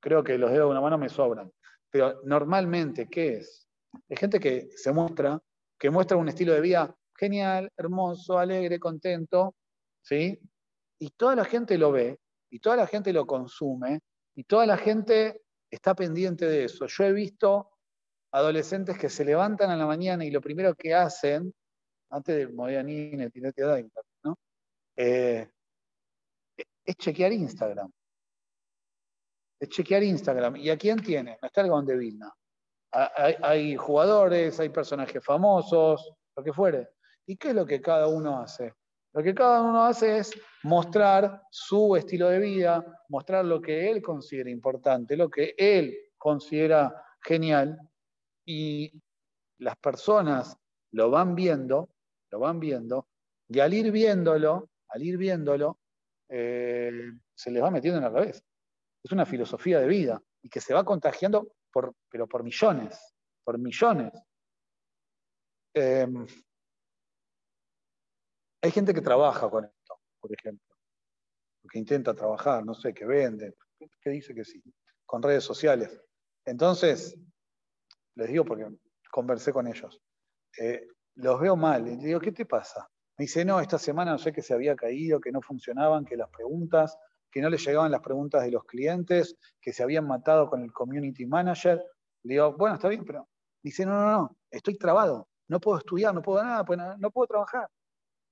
Creo 0.00 0.22
que 0.22 0.36
los 0.36 0.50
dedos 0.50 0.66
de 0.66 0.70
una 0.72 0.80
mano 0.82 0.98
me 0.98 1.08
sobran. 1.08 1.50
Pero 1.90 2.20
normalmente, 2.24 3.08
¿qué 3.08 3.38
es? 3.38 3.66
Hay 4.10 4.16
gente 4.16 4.38
que 4.38 4.68
se 4.76 4.92
muestra, 4.92 5.40
que 5.78 5.90
muestra 5.90 6.18
un 6.18 6.28
estilo 6.28 6.52
de 6.52 6.60
vida 6.60 6.94
genial, 7.18 7.72
hermoso, 7.76 8.38
alegre, 8.38 8.78
contento, 8.78 9.56
¿sí? 10.02 10.38
Y 11.00 11.10
toda 11.10 11.34
la 11.34 11.44
gente 11.46 11.78
lo 11.78 11.90
ve, 11.92 12.20
y 12.50 12.60
toda 12.60 12.76
la 12.76 12.86
gente 12.86 13.12
lo 13.12 13.26
consume, 13.26 14.00
y 14.36 14.44
toda 14.44 14.66
la 14.66 14.76
gente 14.76 15.42
está 15.70 15.94
pendiente 15.94 16.46
de 16.46 16.64
eso. 16.64 16.86
Yo 16.86 17.04
he 17.04 17.12
visto 17.12 17.70
adolescentes 18.32 18.98
que 18.98 19.08
se 19.08 19.24
levantan 19.24 19.70
a 19.70 19.76
la 19.76 19.86
mañana 19.86 20.24
y 20.24 20.30
lo 20.30 20.40
primero 20.40 20.74
que 20.74 20.94
hacen, 20.94 21.52
antes 22.10 22.36
de 22.36 22.48
Modianine, 22.48 23.30
Tinete 23.30 23.62
¿no? 24.24 24.36
Eh, 24.96 25.48
es 26.84 26.96
chequear 26.96 27.32
Instagram 27.32 27.90
es 29.58 29.68
chequear 29.68 30.02
Instagram. 30.02 30.56
¿Y 30.56 30.70
a 30.70 30.76
quién 30.76 31.02
tiene? 31.02 31.38
No 31.40 31.46
está 31.46 31.62
el 31.62 31.86
de 31.86 31.96
Vilna. 31.96 32.32
Hay, 32.90 33.76
jugadores, 33.76 34.58
hay 34.60 34.70
personajes 34.70 35.22
famosos, 35.22 36.10
lo 36.36 36.42
que 36.42 36.52
fuere. 36.52 36.88
¿Y 37.26 37.36
qué 37.36 37.48
es 37.48 37.54
lo 37.54 37.66
que 37.66 37.80
cada 37.80 38.08
uno 38.08 38.40
hace? 38.40 38.72
Lo 39.12 39.22
que 39.22 39.34
cada 39.34 39.62
uno 39.62 39.84
hace 39.84 40.18
es 40.18 40.32
mostrar 40.62 41.42
su 41.50 41.96
estilo 41.96 42.28
de 42.28 42.38
vida, 42.38 42.84
mostrar 43.08 43.44
lo 43.44 43.60
que 43.60 43.90
él 43.90 44.00
considera 44.00 44.48
importante, 44.48 45.16
lo 45.16 45.28
que 45.28 45.54
él 45.58 45.96
considera 46.16 46.94
genial. 47.22 47.78
Y 48.48 48.90
las 49.58 49.76
personas 49.76 50.56
lo 50.92 51.10
van 51.10 51.34
viendo, 51.34 51.90
lo 52.30 52.38
van 52.38 52.58
viendo, 52.58 53.08
y 53.48 53.60
al 53.60 53.74
ir 53.74 53.92
viéndolo, 53.92 54.70
al 54.88 55.02
ir 55.02 55.18
viéndolo, 55.18 55.78
eh, 56.28 56.90
se 57.34 57.50
les 57.50 57.62
va 57.62 57.70
metiendo 57.70 57.98
en 57.98 58.04
la 58.04 58.12
cabeza 58.12 58.42
es 59.02 59.12
una 59.12 59.26
filosofía 59.26 59.80
de 59.80 59.86
vida 59.86 60.22
y 60.42 60.48
que 60.48 60.60
se 60.60 60.74
va 60.74 60.84
contagiando, 60.84 61.54
por, 61.72 61.94
pero 62.10 62.26
por 62.26 62.42
millones, 62.42 63.14
por 63.44 63.58
millones. 63.58 64.12
Em, 65.74 66.26
hay 68.62 68.70
gente 68.70 68.92
que 68.92 69.00
trabaja 69.00 69.48
con 69.48 69.64
esto, 69.64 70.00
por 70.20 70.32
ejemplo, 70.32 70.76
que 71.70 71.78
intenta 71.78 72.14
trabajar, 72.14 72.64
no 72.64 72.74
sé, 72.74 72.92
que 72.92 73.04
vende, 73.04 73.56
que 74.00 74.10
dice 74.10 74.34
que 74.34 74.44
sí, 74.44 74.62
con 75.04 75.22
redes 75.22 75.44
sociales. 75.44 76.00
Entonces, 76.44 77.16
les 78.18 78.28
digo 78.28 78.44
porque 78.44 78.66
conversé 79.10 79.52
con 79.52 79.66
ellos, 79.66 80.00
eh, 80.58 80.86
los 81.14 81.40
veo 81.40 81.56
mal, 81.56 81.86
y 81.88 81.96
digo, 81.96 82.20
¿qué 82.20 82.32
te 82.32 82.46
pasa? 82.46 82.88
Me 83.16 83.24
dice, 83.24 83.44
no, 83.44 83.60
esta 83.60 83.78
semana 83.78 84.12
no 84.12 84.18
sé 84.18 84.32
que 84.32 84.42
se 84.42 84.54
había 84.54 84.76
caído, 84.76 85.20
que 85.20 85.32
no 85.32 85.40
funcionaban, 85.40 86.04
que 86.04 86.16
las 86.16 86.28
preguntas 86.28 86.96
que 87.30 87.42
no 87.42 87.50
le 87.50 87.58
llegaban 87.58 87.90
las 87.90 88.00
preguntas 88.00 88.42
de 88.42 88.50
los 88.50 88.64
clientes, 88.64 89.36
que 89.60 89.72
se 89.72 89.82
habían 89.82 90.06
matado 90.06 90.48
con 90.48 90.62
el 90.62 90.72
community 90.72 91.26
manager. 91.26 91.84
Le 92.22 92.34
digo, 92.34 92.56
bueno, 92.56 92.76
está 92.76 92.88
bien, 92.88 93.04
pero 93.04 93.28
dice, 93.62 93.84
no, 93.84 93.92
no, 93.92 94.10
no, 94.10 94.36
estoy 94.50 94.78
trabado, 94.78 95.28
no 95.48 95.60
puedo 95.60 95.78
estudiar, 95.78 96.14
no 96.14 96.22
puedo 96.22 96.42
nada, 96.42 96.64
pues 96.64 96.78
no, 96.98 97.10
puedo 97.10 97.26
trabajar, 97.26 97.68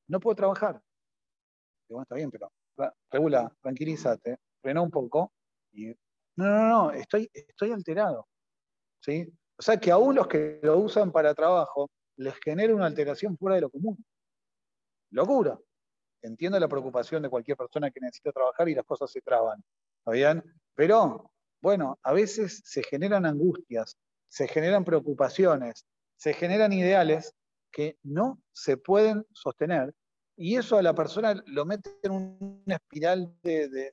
no 0.09 0.19
puedo 0.19 0.35
trabajar. 0.35 0.81
Digo, 1.89 1.99
bueno, 1.99 2.03
está 2.03 2.15
bien, 2.15 2.31
pero 2.31 2.51
regula, 3.11 3.53
tranquilízate, 3.61 4.39
frena 4.63 4.81
un 4.81 4.91
poco 4.91 5.33
y 5.73 5.89
no, 6.37 6.47
no, 6.47 6.69
no, 6.69 6.91
estoy, 6.93 7.29
estoy 7.33 7.73
alterado. 7.73 8.27
¿sí? 9.01 9.33
O 9.59 9.63
sea 9.63 9.79
que 9.79 9.91
aún 9.91 10.15
los 10.15 10.27
que 10.27 10.61
lo 10.63 10.79
usan 10.79 11.11
para 11.13 11.35
trabajo 11.35 11.91
les 12.17 12.35
genera 12.45 12.75
una 12.75 12.87
alteración 12.87 13.37
fuera 13.37 13.57
de 13.57 13.63
lo 13.63 13.71
común. 13.71 13.97
Locura. 15.11 15.59
entiendo 16.23 16.59
la 16.59 16.69
preocupación 16.69 17.23
de 17.23 17.31
cualquier 17.31 17.57
persona 17.57 17.91
que 17.91 18.01
necesita 18.01 18.33
trabajar 18.33 18.69
y 18.69 18.75
las 18.75 18.85
cosas 18.85 19.11
se 19.11 19.21
traban, 19.21 19.63
¿está 19.99 20.11
bien? 20.11 20.43
Pero, 20.75 21.31
bueno, 21.63 21.99
a 22.03 22.13
veces 22.13 22.63
se 22.65 22.83
generan 22.83 23.25
angustias, 23.25 23.97
se 24.29 24.49
generan 24.49 24.85
preocupaciones, 24.85 25.87
se 26.17 26.35
generan 26.35 26.73
ideales 26.73 27.33
que 27.71 27.97
no 28.03 28.41
se 28.53 28.77
pueden 28.77 29.25
sostener 29.33 29.95
y 30.37 30.57
eso 30.57 30.77
a 30.77 30.83
la 30.83 30.95
persona 30.95 31.43
lo 31.47 31.65
mete 31.65 31.99
en 32.03 32.13
una 32.13 32.77
espiral 32.77 33.35
de, 33.43 33.93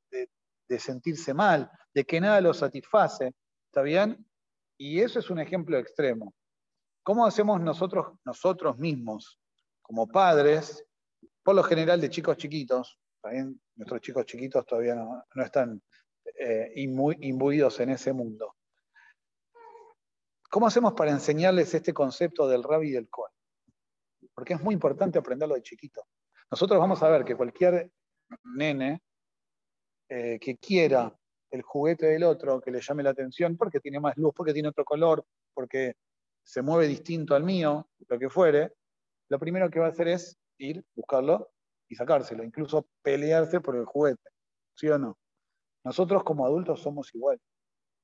sentirse 0.78 1.34
mal, 1.34 1.72
de 1.94 2.04
que 2.04 2.20
nada 2.20 2.42
lo 2.42 2.54
satisface, 2.54 3.34
¿está 3.68 3.82
bien? 3.82 4.26
Y 4.78 5.02
eso 5.02 5.20
es 5.20 5.30
un 5.30 5.40
ejemplo 5.40 5.78
extremo. 5.78 6.34
¿Cómo 7.04 7.26
hacemos 7.26 7.60
nosotros, 7.62 8.18
nosotros 8.26 8.78
mismos, 8.78 9.40
como 9.82 10.08
padres, 10.08 10.86
por 11.44 11.56
lo 11.56 11.64
general 11.64 12.00
de 12.00 12.10
chicos 12.10 12.38
chiquitos, 12.38 12.98
también 13.22 13.60
nuestros 13.76 14.02
chicos 14.02 14.26
chiquitos 14.26 14.66
todavía 14.66 14.96
no, 14.96 15.24
están 15.44 15.82
eh, 16.40 16.72
imbuidos 16.76 17.80
en 17.80 17.90
ese 17.90 18.14
mundo? 18.14 18.56
¿Cómo 20.50 20.68
hacemos 20.68 20.94
para 20.94 21.12
enseñarles 21.12 21.74
este 21.74 21.94
concepto 21.94 22.48
del 22.48 22.64
rabbi 22.64 22.90
y 22.90 22.92
del 22.92 23.10
cohen? 23.10 23.34
Porque 24.34 24.54
es 24.54 24.62
muy 24.62 24.74
importante 24.74 25.20
aprenderlo 25.20 25.56
de 25.56 25.64
chiquito. 25.64 26.06
Nosotros 26.52 26.80
vamos 26.80 27.02
a 27.02 27.10
ver 27.10 27.26
que 27.26 27.36
cualquier 27.36 27.92
nene 28.56 29.02
eh, 30.10 30.38
que 30.40 30.58
quiera 30.58 31.12
el 31.54 31.62
juguete 31.62 32.08
del 32.08 32.24
otro, 32.24 32.60
que 32.60 32.72
le 32.72 32.82
llame 32.82 33.04
la 33.04 33.12
atención, 33.12 33.56
porque 33.56 33.80
tiene 33.80 34.00
más 34.00 34.18
luz, 34.18 34.34
porque 34.36 34.54
tiene 34.54 34.70
otro 34.70 34.84
color, 34.84 35.24
porque 35.54 35.96
se 36.44 36.64
mueve 36.64 36.88
distinto 36.88 37.36
al 37.36 37.44
mío, 37.44 37.88
lo 38.08 38.18
que 38.18 38.30
fuere, 38.30 38.74
lo 39.30 39.38
primero 39.38 39.70
que 39.70 39.80
va 39.80 39.86
a 39.86 39.90
hacer 39.90 40.08
es 40.08 40.36
ir, 40.58 40.84
buscarlo 40.96 41.52
y 41.88 41.96
sacárselo, 41.96 42.44
incluso 42.44 42.88
pelearse 43.04 43.62
por 43.62 43.76
el 43.76 43.86
juguete, 43.86 44.32
¿sí 44.76 44.90
o 44.90 44.98
no? 44.98 45.20
Nosotros 45.84 46.24
como 46.24 46.46
adultos 46.46 46.82
somos 46.82 47.14
igual, 47.14 47.40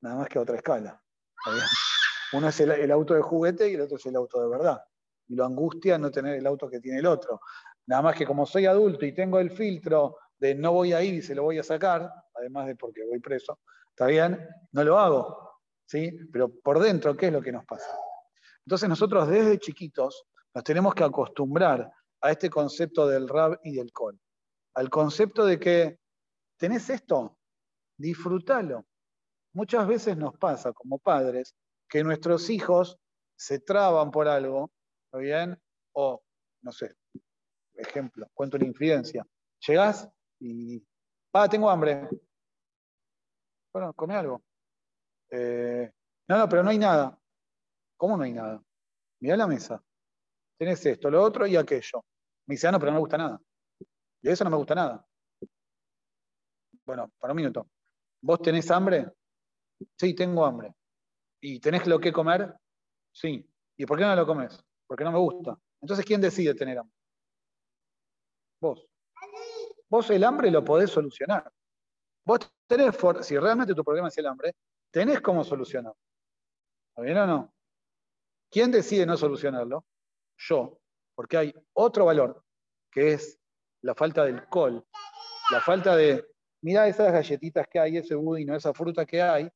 nada 0.02 0.18
más 0.18 0.30
que 0.30 0.38
a 0.38 0.44
otra 0.44 0.56
escala. 0.56 1.02
Uno 2.34 2.50
es 2.50 2.60
el, 2.60 2.92
auto 2.92 3.16
de 3.16 3.22
juguete 3.22 3.70
y 3.70 3.74
el 3.74 3.82
otro 3.82 3.98
es 3.98 4.06
el 4.06 4.16
auto 4.16 4.42
de 4.42 4.48
verdad. 4.48 4.80
Y 5.28 5.36
lo 5.36 5.46
angustia 5.46 5.98
no 5.98 6.12
tener 6.12 6.36
el 6.36 6.46
auto 6.46 6.70
que 6.70 6.80
tiene 6.80 7.00
el 7.00 7.08
otro. 7.08 7.42
Nada 7.88 8.04
más 8.04 8.16
que 8.16 8.28
como 8.28 8.46
soy 8.46 8.68
adulto 8.68 9.06
y 9.06 9.14
tengo 9.14 9.40
el 9.40 9.50
filtro 9.50 10.18
de 10.38 10.54
no 10.54 10.72
voy 10.72 10.94
a 10.94 11.02
ir 11.02 11.16
y 11.16 11.22
se 11.22 11.34
lo 11.34 11.44
voy 11.44 11.58
a 11.58 11.64
sacar, 11.64 12.12
además 12.40 12.68
de 12.68 12.76
porque 12.76 13.06
voy 13.06 13.20
preso, 13.20 13.60
está 13.90 14.08
bien, 14.08 14.40
no 14.72 14.84
lo 14.84 14.98
hago. 14.98 15.50
¿sí? 15.90 16.12
Pero 16.32 16.54
por 16.62 16.80
dentro, 16.80 17.18
¿qué 17.18 17.28
es 17.28 17.34
lo 17.34 17.42
que 17.42 17.52
nos 17.52 17.66
pasa? 17.66 17.98
Entonces 18.66 18.88
nosotros 18.88 19.28
desde 19.28 19.58
chiquitos 19.58 20.26
nos 20.54 20.64
tenemos 20.64 20.94
que 20.94 21.04
acostumbrar 21.04 21.92
a 22.22 22.32
este 22.32 22.50
concepto 22.50 23.08
del 23.08 23.28
rab 23.28 23.60
y 23.64 23.76
del 23.76 23.92
col. 23.92 24.20
Al 24.76 24.90
concepto 24.90 25.46
de 25.46 25.60
que 25.60 26.00
tenés 26.58 26.90
esto, 26.90 27.38
disfrútalo. 27.98 28.86
Muchas 29.54 29.88
veces 29.88 30.16
nos 30.16 30.38
pasa 30.38 30.72
como 30.74 31.00
padres 31.00 31.56
que 31.90 32.04
nuestros 32.04 32.50
hijos 32.52 32.98
se 33.36 33.60
traban 33.60 34.12
por 34.12 34.28
algo, 34.28 34.70
¿está 35.06 35.18
bien? 35.18 35.60
O, 35.94 36.22
no 36.62 36.72
sé, 36.72 36.94
ejemplo, 37.74 38.28
cuento 38.34 38.58
una 38.58 38.68
infidencia. 38.68 39.26
Llegás 39.68 40.08
y, 40.40 40.86
ah, 41.34 41.50
tengo 41.50 41.70
hambre. 41.70 42.08
Bueno, 43.74 43.94
come 43.94 44.16
algo. 44.16 44.42
Eh, 45.32 45.92
no, 46.28 46.38
no, 46.38 46.50
pero 46.50 46.64
no 46.64 46.70
hay 46.70 46.78
nada. 46.78 47.18
¿Cómo 47.98 48.18
no 48.18 48.24
hay 48.24 48.34
nada? 48.34 48.62
Mira 49.20 49.38
la 49.38 49.48
mesa. 49.48 49.84
Tenés 50.58 50.86
esto, 50.86 51.10
lo 51.10 51.24
otro 51.24 51.46
y 51.48 51.56
aquello. 51.56 52.04
Me 52.48 52.54
dice, 52.54 52.68
ah, 52.68 52.72
no, 52.72 52.80
pero 52.80 52.92
no 52.92 52.96
me 52.96 53.02
gusta 53.02 53.18
nada. 53.18 53.40
Y 54.22 54.30
eso 54.30 54.44
no 54.44 54.50
me 54.50 54.58
gusta 54.58 54.76
nada. 54.76 55.06
Bueno, 56.86 57.12
para 57.20 57.34
un 57.34 57.38
minuto. 57.38 57.70
¿Vos 58.22 58.42
tenés 58.42 58.70
hambre? 58.72 59.12
Sí, 59.98 60.16
tengo 60.16 60.46
hambre. 60.46 60.74
¿Y 61.42 61.60
tenés 61.60 61.88
lo 61.88 62.00
que 62.00 62.12
comer? 62.12 62.54
Sí. 63.12 63.48
¿Y 63.78 63.86
por 63.86 63.98
qué 63.98 64.06
no 64.06 64.16
lo 64.16 64.26
comes? 64.26 64.60
Porque 64.88 65.04
no 65.04 65.12
me 65.12 65.20
gusta. 65.20 65.58
Entonces, 65.82 66.06
¿quién 66.06 66.20
decide 66.20 66.54
tener 66.56 66.80
hambre? 66.80 66.96
Vos. 68.60 68.86
Vos 69.88 70.10
el 70.10 70.24
hambre 70.24 70.52
lo 70.52 70.64
podés 70.64 70.90
solucionar. 70.90 71.52
Vos 72.30 72.42
tenés, 72.68 72.96
si 73.26 73.40
realmente 73.40 73.74
tu 73.74 73.84
problema 73.84 74.08
es 74.08 74.18
el 74.20 74.28
hambre, 74.28 74.54
tenés 74.92 75.20
cómo 75.20 75.44
solucionarlo. 75.44 75.98
¿Está 76.90 77.02
bien 77.02 77.18
o 77.18 77.26
no? 77.26 77.56
¿Quién 78.52 78.70
decide 78.70 79.04
no 79.08 79.18
solucionarlo? 79.18 79.84
Yo. 80.38 80.80
Porque 81.16 81.38
hay 81.38 81.56
otro 81.74 82.06
valor, 82.06 82.46
que 82.92 83.14
es 83.14 83.40
la 83.82 83.96
falta 83.96 84.26
del 84.26 84.48
col, 84.48 84.86
la 85.52 85.60
falta 85.60 85.96
de, 85.96 86.24
mira 86.62 86.88
esas 86.88 87.12
galletitas 87.12 87.68
que 87.68 87.80
hay, 87.80 87.98
ese 87.98 88.14
budino, 88.14 88.56
esa 88.56 88.76
fruta 88.76 89.08
que 89.08 89.24
hay, 89.24 89.50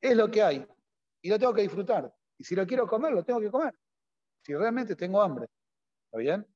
es 0.00 0.16
lo 0.16 0.30
que 0.30 0.40
hay. 0.40 0.64
Y 1.22 1.30
lo 1.30 1.36
tengo 1.36 1.52
que 1.52 1.62
disfrutar. 1.62 2.14
Y 2.38 2.44
si 2.44 2.54
lo 2.54 2.64
quiero 2.64 2.86
comer, 2.86 3.12
lo 3.12 3.24
tengo 3.24 3.40
que 3.40 3.50
comer. 3.50 3.74
Si 4.46 4.54
realmente 4.54 4.94
tengo 4.94 5.20
hambre. 5.20 5.48
¿Está 6.04 6.18
bien? 6.18 6.46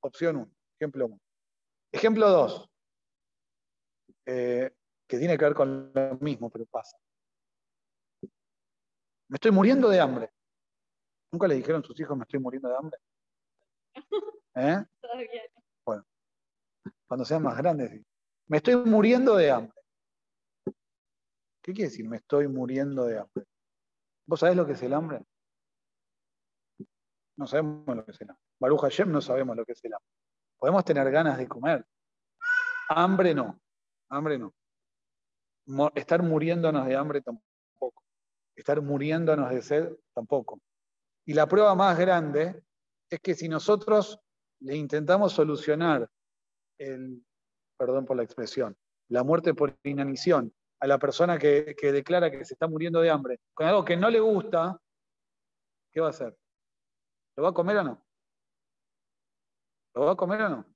Opción 0.00 0.36
1, 0.36 0.50
ejemplo 0.78 1.04
1. 1.04 1.20
Ejemplo 1.92 2.30
2, 2.30 2.70
eh, 4.24 4.72
que 5.08 5.18
tiene 5.18 5.38
que 5.38 5.44
ver 5.44 5.54
con 5.54 5.90
lo 5.92 6.18
mismo, 6.20 6.50
pero 6.50 6.66
pasa. 6.66 6.96
Me 9.28 9.34
estoy 9.34 9.50
muriendo 9.50 9.88
de 9.88 10.00
hambre. 10.00 10.30
¿Nunca 11.32 11.48
le 11.48 11.56
dijeron 11.56 11.82
a 11.82 11.86
sus 11.86 11.98
hijos 11.98 12.16
me 12.16 12.24
estoy 12.24 12.40
muriendo 12.40 12.68
de 12.68 12.76
hambre? 12.76 12.98
¿Eh? 14.54 14.84
Bueno, 15.84 16.06
cuando 17.06 17.24
sean 17.24 17.42
más 17.42 17.56
grandes, 17.56 18.02
me 18.46 18.58
estoy 18.58 18.76
muriendo 18.76 19.36
de 19.36 19.50
hambre. 19.50 19.82
¿Qué 21.62 21.72
quiere 21.72 21.90
decir 21.90 22.08
me 22.08 22.18
estoy 22.18 22.48
muriendo 22.48 23.04
de 23.04 23.18
hambre? 23.18 23.46
¿Vos 24.26 24.40
sabés 24.40 24.56
lo 24.56 24.66
que 24.66 24.72
es 24.72 24.82
el 24.82 24.92
hambre? 24.92 25.22
No 27.36 27.46
sabemos 27.46 27.96
lo 27.96 28.04
que 28.04 28.10
es 28.10 28.20
el 28.20 28.30
hambre. 28.30 28.44
Baruch 28.58 28.80
Hashem 28.80 29.12
no 29.12 29.20
sabemos 29.20 29.56
lo 29.56 29.64
que 29.64 29.72
es 29.72 29.84
el 29.84 29.94
hambre. 29.94 30.08
Podemos 30.58 30.84
tener 30.84 31.10
ganas 31.10 31.38
de 31.38 31.46
comer. 31.46 31.86
Hambre 32.88 33.34
no. 33.34 33.60
Hambre 34.08 34.38
no. 34.38 34.54
Estar 35.94 36.22
muriéndonos 36.22 36.86
de 36.86 36.96
hambre 36.96 37.20
tampoco. 37.20 38.02
Estar 38.56 38.80
muriéndonos 38.80 39.50
de 39.50 39.62
sed 39.62 39.92
tampoco. 40.14 40.60
Y 41.26 41.34
la 41.34 41.46
prueba 41.46 41.74
más 41.74 41.98
grande 41.98 42.62
es 43.10 43.20
que 43.20 43.34
si 43.34 43.48
nosotros 43.48 44.18
le 44.60 44.76
intentamos 44.76 45.32
solucionar 45.32 46.08
el, 46.78 47.22
perdón 47.76 48.06
por 48.06 48.16
la 48.16 48.22
expresión, 48.22 48.76
la 49.08 49.22
muerte 49.22 49.54
por 49.54 49.76
inanición 49.84 50.52
a 50.80 50.86
la 50.86 50.98
persona 50.98 51.38
que, 51.38 51.74
que 51.78 51.92
declara 51.92 52.30
que 52.30 52.44
se 52.44 52.54
está 52.54 52.66
muriendo 52.66 53.00
de 53.00 53.10
hambre 53.10 53.40
con 53.52 53.66
algo 53.66 53.84
que 53.84 53.96
no 53.96 54.08
le 54.10 54.20
gusta, 54.20 54.80
¿qué 55.92 56.00
va 56.00 56.08
a 56.08 56.10
hacer? 56.10 56.36
¿Lo 57.36 57.42
va 57.42 57.50
a 57.50 57.54
comer 57.54 57.78
o 57.78 57.84
no? 57.84 58.06
¿Lo 59.94 60.06
va 60.06 60.12
a 60.12 60.16
comer 60.16 60.42
o 60.42 60.48
no? 60.48 60.66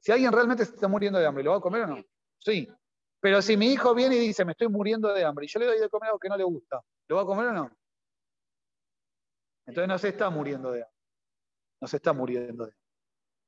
Si 0.00 0.10
alguien 0.10 0.32
realmente 0.32 0.64
se 0.64 0.74
está 0.74 0.88
muriendo 0.88 1.18
de 1.18 1.26
hambre, 1.26 1.44
¿lo 1.44 1.52
va 1.52 1.58
a 1.58 1.60
comer 1.60 1.82
o 1.82 1.86
no? 1.86 2.04
Sí. 2.38 2.68
Pero 3.22 3.40
si 3.40 3.56
mi 3.56 3.66
hijo 3.66 3.94
viene 3.94 4.16
y 4.16 4.18
dice, 4.18 4.44
me 4.44 4.50
estoy 4.50 4.66
muriendo 4.66 5.14
de 5.14 5.24
hambre, 5.24 5.44
y 5.44 5.48
yo 5.48 5.60
le 5.60 5.66
doy 5.66 5.78
de 5.78 5.88
comer 5.88 6.08
algo 6.08 6.18
que 6.18 6.28
no 6.28 6.36
le 6.36 6.42
gusta, 6.42 6.82
¿lo 7.06 7.16
va 7.16 7.22
a 7.22 7.24
comer 7.24 7.46
o 7.46 7.52
no? 7.52 7.70
Entonces 9.64 9.88
no 9.88 9.96
se 9.96 10.08
está 10.08 10.28
muriendo 10.28 10.72
de 10.72 10.82
hambre. 10.82 10.98
No 11.80 11.86
se 11.86 11.96
está 11.98 12.12
muriendo 12.12 12.64
de 12.64 12.72
hambre. 12.72 12.82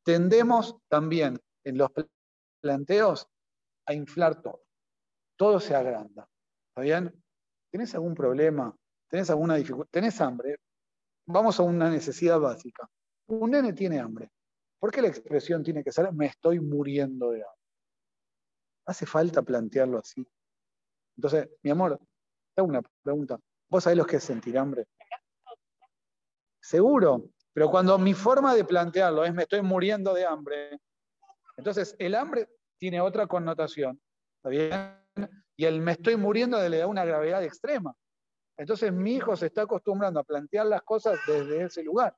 Tendemos 0.04 0.76
también 0.88 1.40
en 1.64 1.76
los 1.76 1.90
planteos 2.62 3.28
a 3.87 3.94
inflar 3.94 4.40
todo. 4.40 4.62
Todo 5.37 5.58
se 5.58 5.74
agranda. 5.74 6.28
¿Está 6.68 6.82
bien? 6.82 7.24
¿Tenés 7.72 7.96
algún 7.96 8.14
problema? 8.14 8.76
¿Tenés 9.10 9.28
alguna 9.30 9.56
dificultad? 9.56 9.90
¿Tenés 9.90 10.20
hambre? 10.20 10.56
Vamos 11.26 11.58
a 11.58 11.64
una 11.64 11.90
necesidad 11.90 12.38
básica. 12.38 12.88
Un 13.26 13.50
nene 13.50 13.72
tiene 13.72 13.98
hambre. 13.98 14.30
¿Por 14.78 14.92
qué 14.92 15.02
la 15.02 15.08
expresión 15.08 15.64
tiene 15.64 15.82
que 15.82 15.90
ser 15.90 16.12
me 16.12 16.26
estoy 16.26 16.60
muriendo 16.60 17.30
de 17.30 17.42
hambre? 17.42 17.63
Hace 18.86 19.06
falta 19.06 19.42
plantearlo 19.42 19.98
así. 19.98 20.26
Entonces, 21.16 21.48
mi 21.62 21.70
amor, 21.70 21.98
te 22.54 22.60
hago 22.60 22.68
una 22.68 22.82
pregunta. 23.02 23.38
¿Vos 23.68 23.84
sabés 23.84 23.96
lo 23.96 24.04
que 24.04 24.16
es 24.16 24.24
sentir 24.24 24.58
hambre? 24.58 24.86
Seguro, 26.60 27.30
pero 27.52 27.70
cuando 27.70 27.98
mi 27.98 28.14
forma 28.14 28.54
de 28.54 28.64
plantearlo 28.64 29.24
es 29.24 29.34
me 29.34 29.42
estoy 29.42 29.62
muriendo 29.62 30.14
de 30.14 30.24
hambre, 30.24 30.80
entonces 31.56 31.94
el 31.98 32.14
hambre 32.14 32.48
tiene 32.78 33.00
otra 33.00 33.26
connotación, 33.26 34.00
¿está 34.36 34.48
bien? 34.48 34.70
Y 35.56 35.66
el 35.66 35.80
me 35.80 35.92
estoy 35.92 36.16
muriendo 36.16 36.58
le 36.68 36.78
da 36.78 36.86
una 36.86 37.04
gravedad 37.04 37.44
extrema. 37.44 37.94
Entonces 38.56 38.92
mi 38.92 39.16
hijo 39.16 39.36
se 39.36 39.46
está 39.46 39.62
acostumbrando 39.62 40.20
a 40.20 40.24
plantear 40.24 40.66
las 40.66 40.82
cosas 40.82 41.18
desde 41.26 41.64
ese 41.64 41.82
lugar 41.82 42.16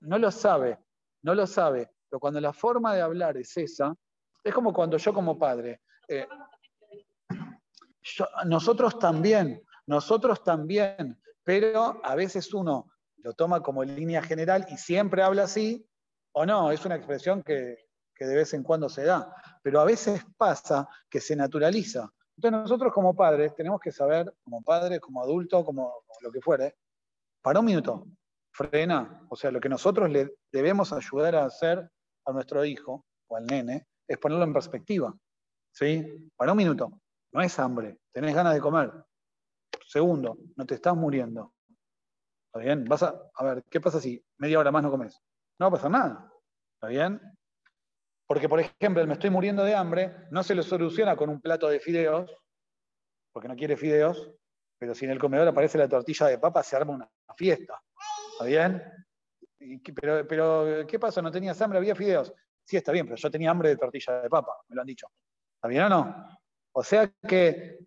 no 0.00 0.18
lo 0.18 0.30
sabe, 0.30 0.78
no 1.22 1.34
lo 1.34 1.46
sabe, 1.46 1.90
pero 2.08 2.20
cuando 2.20 2.40
la 2.40 2.52
forma 2.52 2.94
de 2.94 3.02
hablar 3.02 3.36
es 3.36 3.56
esa, 3.56 3.94
es 4.44 4.54
como 4.54 4.72
cuando 4.72 4.96
yo 4.96 5.12
como 5.12 5.38
padre, 5.38 5.80
eh, 6.08 6.28
nosotros 8.46 8.98
también, 8.98 9.62
nosotros 9.86 10.44
también, 10.44 11.20
pero 11.42 12.00
a 12.04 12.14
veces 12.14 12.52
uno 12.52 12.90
lo 13.16 13.32
toma 13.32 13.62
como 13.62 13.82
línea 13.82 14.22
general 14.22 14.66
y 14.68 14.76
siempre 14.76 15.22
habla 15.22 15.44
así, 15.44 15.86
o 16.32 16.44
no, 16.44 16.70
es 16.70 16.84
una 16.84 16.96
expresión 16.96 17.42
que 17.42 17.84
que 18.14 18.24
de 18.26 18.36
vez 18.36 18.54
en 18.54 18.62
cuando 18.62 18.88
se 18.88 19.04
da, 19.04 19.34
pero 19.62 19.80
a 19.80 19.84
veces 19.84 20.24
pasa 20.36 20.88
que 21.10 21.20
se 21.20 21.34
naturaliza. 21.34 22.10
Entonces 22.36 22.60
nosotros 22.60 22.92
como 22.92 23.14
padres 23.14 23.54
tenemos 23.54 23.80
que 23.80 23.92
saber, 23.92 24.32
como 24.42 24.62
padres, 24.62 25.00
como 25.00 25.22
adultos, 25.22 25.64
como, 25.64 26.04
lo 26.20 26.32
que 26.32 26.40
fuere, 26.40 26.76
para 27.42 27.60
un 27.60 27.66
minuto, 27.66 28.06
frena. 28.52 29.26
O 29.28 29.36
sea, 29.36 29.50
lo 29.50 29.60
que 29.60 29.68
nosotros 29.68 30.10
le 30.10 30.34
debemos 30.52 30.92
ayudar 30.92 31.36
a 31.36 31.44
hacer 31.44 31.90
a 32.24 32.32
nuestro 32.32 32.64
hijo 32.64 33.04
o 33.28 33.36
al 33.36 33.46
nene 33.46 33.86
es 34.06 34.18
ponerlo 34.18 34.44
en 34.44 34.52
perspectiva. 34.52 35.14
¿Sí? 35.72 36.30
Para 36.36 36.52
un 36.52 36.58
minuto. 36.58 37.00
No 37.32 37.42
es 37.42 37.58
hambre, 37.58 37.98
tenés 38.12 38.34
ganas 38.34 38.54
de 38.54 38.60
comer. 38.60 38.92
Segundo, 39.86 40.38
no 40.56 40.66
te 40.66 40.76
estás 40.76 40.94
muriendo. 40.94 41.52
¿Está 42.46 42.60
bien? 42.60 42.84
Vas 42.84 43.02
a, 43.02 43.20
a 43.34 43.44
ver, 43.44 43.64
¿qué 43.64 43.80
pasa 43.80 44.00
si 44.00 44.24
media 44.38 44.60
hora 44.60 44.70
más 44.70 44.82
no 44.84 44.90
comes? 44.90 45.20
No 45.58 45.66
va 45.66 45.68
a 45.68 45.72
pasar 45.72 45.90
nada. 45.90 46.32
¿Está 46.76 46.88
bien? 46.88 47.20
Porque, 48.26 48.48
por 48.48 48.60
ejemplo, 48.60 49.06
me 49.06 49.14
estoy 49.14 49.30
muriendo 49.30 49.64
de 49.64 49.74
hambre, 49.74 50.28
no 50.30 50.42
se 50.42 50.54
lo 50.54 50.62
soluciona 50.62 51.16
con 51.16 51.28
un 51.28 51.40
plato 51.40 51.68
de 51.68 51.80
fideos, 51.80 52.30
porque 53.32 53.48
no 53.48 53.56
quiere 53.56 53.76
fideos, 53.76 54.30
pero 54.78 54.94
si 54.94 55.04
en 55.04 55.10
el 55.10 55.18
comedor 55.18 55.48
aparece 55.48 55.78
la 55.78 55.88
tortilla 55.88 56.26
de 56.26 56.38
papa, 56.38 56.62
se 56.62 56.76
arma 56.76 56.94
una 56.94 57.10
fiesta. 57.36 57.82
¿Está 58.32 58.44
bien? 58.44 58.82
Pero, 59.94 60.26
pero, 60.26 60.86
¿qué 60.86 60.98
pasó? 60.98 61.20
¿No 61.20 61.30
tenías 61.30 61.60
hambre? 61.60 61.78
¿Había 61.78 61.94
fideos? 61.94 62.32
Sí, 62.64 62.76
está 62.76 62.92
bien, 62.92 63.06
pero 63.06 63.16
yo 63.16 63.30
tenía 63.30 63.50
hambre 63.50 63.68
de 63.70 63.76
tortilla 63.76 64.22
de 64.22 64.30
papa, 64.30 64.52
me 64.68 64.76
lo 64.76 64.80
han 64.80 64.86
dicho. 64.86 65.06
¿Está 65.56 65.68
bien 65.68 65.84
o 65.84 65.88
no? 65.88 66.28
O 66.72 66.82
sea 66.82 67.12
que 67.28 67.78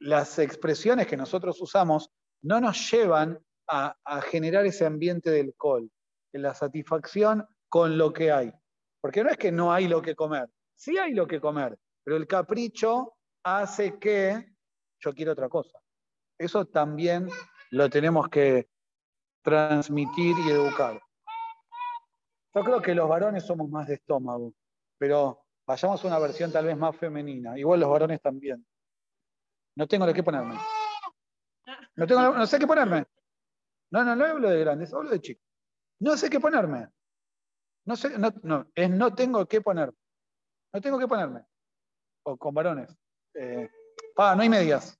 las 0.00 0.38
expresiones 0.38 1.06
que 1.06 1.16
nosotros 1.16 1.60
usamos 1.60 2.10
no 2.42 2.60
nos 2.60 2.90
llevan 2.90 3.38
a, 3.68 3.96
generar 4.22 4.66
ese 4.66 4.84
ambiente 4.84 5.30
del 5.30 5.54
col, 5.56 5.90
de 6.32 6.38
la 6.38 6.54
satisfacción 6.54 7.46
con 7.68 7.96
lo 7.96 8.12
que 8.12 8.30
hay. 8.30 8.52
Porque 9.00 9.22
no 9.22 9.30
es 9.30 9.38
que 9.38 9.52
no 9.52 9.72
hay 9.72 9.88
lo 9.88 10.02
que 10.02 10.14
comer, 10.14 10.48
sí 10.74 10.98
hay 10.98 11.14
lo 11.14 11.26
que 11.26 11.40
comer, 11.40 11.78
pero 12.02 12.16
el 12.16 12.26
capricho 12.26 13.14
hace 13.42 13.98
que 13.98 14.54
yo 15.00 15.14
quiero 15.14 15.32
otra 15.32 15.48
cosa. 15.48 15.78
Eso 16.38 16.66
también 16.66 17.28
lo 17.70 17.88
tenemos 17.88 18.28
que 18.28 18.68
transmitir 19.42 20.34
y 20.46 20.50
educar. 20.50 21.00
Yo 22.54 22.62
creo 22.62 22.80
que 22.80 22.94
los 22.94 23.08
varones 23.08 23.44
somos 23.44 23.68
más 23.68 23.88
de 23.88 23.94
estómago, 23.94 24.54
pero 24.96 25.44
vayamos 25.66 26.04
a 26.04 26.06
una 26.06 26.18
versión 26.20 26.52
tal 26.52 26.66
vez 26.66 26.76
más 26.76 26.96
femenina. 26.96 27.58
Igual 27.58 27.80
los 27.80 27.90
varones 27.90 28.20
también. 28.20 28.64
No 29.76 29.88
tengo 29.88 30.06
de 30.06 30.14
qué 30.14 30.22
ponerme. 30.22 30.56
No, 31.96 32.06
tengo, 32.06 32.20
no 32.32 32.46
sé 32.46 32.58
qué 32.58 32.66
ponerme. 32.66 33.06
No, 33.90 34.04
no, 34.04 34.14
no 34.14 34.24
hablo 34.24 34.48
de 34.48 34.60
grandes, 34.60 34.94
hablo 34.94 35.10
de 35.10 35.20
chicos. 35.20 35.44
No 36.00 36.16
sé 36.16 36.30
qué 36.30 36.38
ponerme. 36.38 36.88
No 37.86 37.96
sé, 37.96 38.16
no, 38.18 38.32
no, 38.42 38.70
es 38.74 38.88
no 38.88 39.14
tengo 39.14 39.46
que 39.46 39.60
ponerme. 39.60 39.96
No 40.72 40.80
tengo 40.80 40.98
que 40.98 41.08
ponerme. 41.08 41.44
O 42.24 42.36
con 42.36 42.54
varones. 42.54 42.96
Eh, 43.34 43.68
no 44.16 44.40
hay 44.40 44.48
medias. 44.48 44.96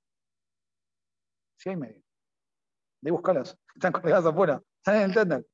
Sí 1.57 1.71
hay 1.71 1.77
medias. 1.77 2.05
De 3.01 3.11
buscarlas. 3.13 3.57
Están 3.75 3.93
colgadas 3.93 4.27
afuera. 4.27 4.61
Están 4.79 4.97
en 4.97 5.03
el 5.03 5.15
tender. 5.15 5.47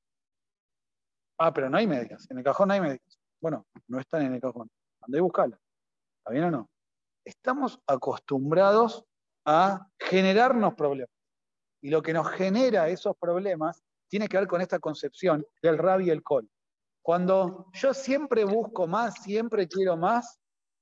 Ah, 1.42 1.54
pero 1.54 1.70
no 1.70 1.78
hay 1.78 1.86
medias. 1.86 2.30
En 2.30 2.36
el 2.36 2.44
cajón 2.44 2.68
no 2.68 2.74
hay 2.74 2.82
medias. 2.82 3.18
Bueno, 3.40 3.66
no 3.88 3.98
están 3.98 4.20
en 4.22 4.34
el 4.34 4.42
cajón. 4.42 4.70
Andé 5.00 5.16
y 5.16 5.20
buscarlas. 5.22 5.58
¿Está 6.18 6.32
bien 6.32 6.44
o 6.44 6.50
no? 6.50 6.70
Estamos 7.24 7.80
acostumbrados 7.86 9.06
a 9.46 9.88
generarnos 9.98 10.74
problemas. 10.74 11.16
Y 11.80 11.88
lo 11.88 12.02
que 12.02 12.12
nos 12.12 12.28
genera 12.28 12.90
esos 12.90 13.16
problemas 13.18 13.82
tiene 14.10 14.28
que 14.28 14.36
ver 14.36 14.46
con 14.46 14.60
esta 14.60 14.78
concepción 14.80 15.46
del 15.62 15.78
rab 15.78 16.02
y 16.02 16.10
el 16.10 16.22
col. 16.22 16.46
Cuando 17.00 17.70
yo 17.72 17.94
siempre 17.94 18.44
busco 18.44 18.86
más, 18.86 19.14
siempre 19.22 19.66
quiero 19.66 19.96
más, 19.96 20.38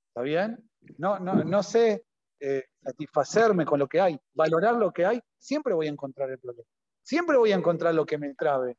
¿está 0.08 0.22
bien? 0.22 0.68
No, 0.96 1.20
no, 1.20 1.44
no 1.44 1.62
sé 1.62 2.04
eh, 2.40 2.64
satisfacerme 2.82 3.64
con 3.64 3.78
lo 3.78 3.86
que 3.86 4.00
hay, 4.00 4.18
valorar 4.34 4.74
lo 4.74 4.90
que 4.90 5.06
hay, 5.06 5.20
siempre 5.38 5.72
voy 5.72 5.86
a 5.86 5.90
encontrar 5.90 6.28
el 6.30 6.40
problema. 6.40 6.68
Siempre 7.00 7.36
voy 7.36 7.52
a 7.52 7.56
encontrar 7.56 7.94
lo 7.94 8.04
que 8.04 8.18
me 8.18 8.34
trabe. 8.34 8.76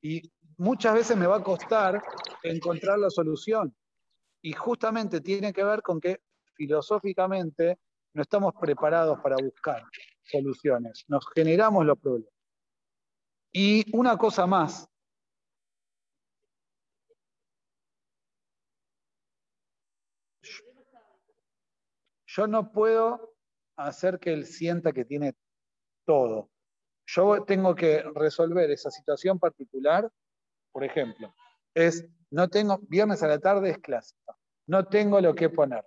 Y 0.00 0.22
muchas 0.58 0.94
veces 0.94 1.16
me 1.16 1.26
va 1.26 1.36
a 1.36 1.42
costar 1.42 2.02
encontrar 2.42 2.98
la 2.98 3.10
solución. 3.10 3.74
Y 4.42 4.52
justamente 4.52 5.20
tiene 5.20 5.52
que 5.52 5.64
ver 5.64 5.82
con 5.82 6.00
que 6.00 6.20
filosóficamente 6.54 7.78
no 8.14 8.22
estamos 8.22 8.54
preparados 8.60 9.18
para 9.20 9.36
buscar 9.36 9.82
soluciones, 10.22 11.04
nos 11.08 11.24
generamos 11.34 11.86
los 11.86 11.98
problemas. 11.98 12.32
Y 13.52 13.84
una 13.96 14.16
cosa 14.16 14.46
más, 14.46 14.88
Yo 22.38 22.46
no 22.46 22.70
puedo 22.70 23.34
hacer 23.74 24.20
que 24.20 24.32
él 24.32 24.46
sienta 24.46 24.92
que 24.92 25.04
tiene 25.04 25.34
todo. 26.04 26.50
Yo 27.04 27.42
tengo 27.42 27.74
que 27.74 28.04
resolver 28.14 28.70
esa 28.70 28.92
situación 28.92 29.40
particular, 29.40 30.08
por 30.78 30.84
ejemplo, 30.84 31.34
es, 31.74 32.08
no 32.30 32.48
tengo, 32.48 32.78
viernes 32.82 33.20
a 33.24 33.26
la 33.26 33.40
tarde 33.40 33.70
es 33.70 33.78
clásica, 33.78 34.36
no 34.68 34.86
tengo 34.86 35.20
lo 35.20 35.34
que 35.34 35.50
poner. 35.50 35.84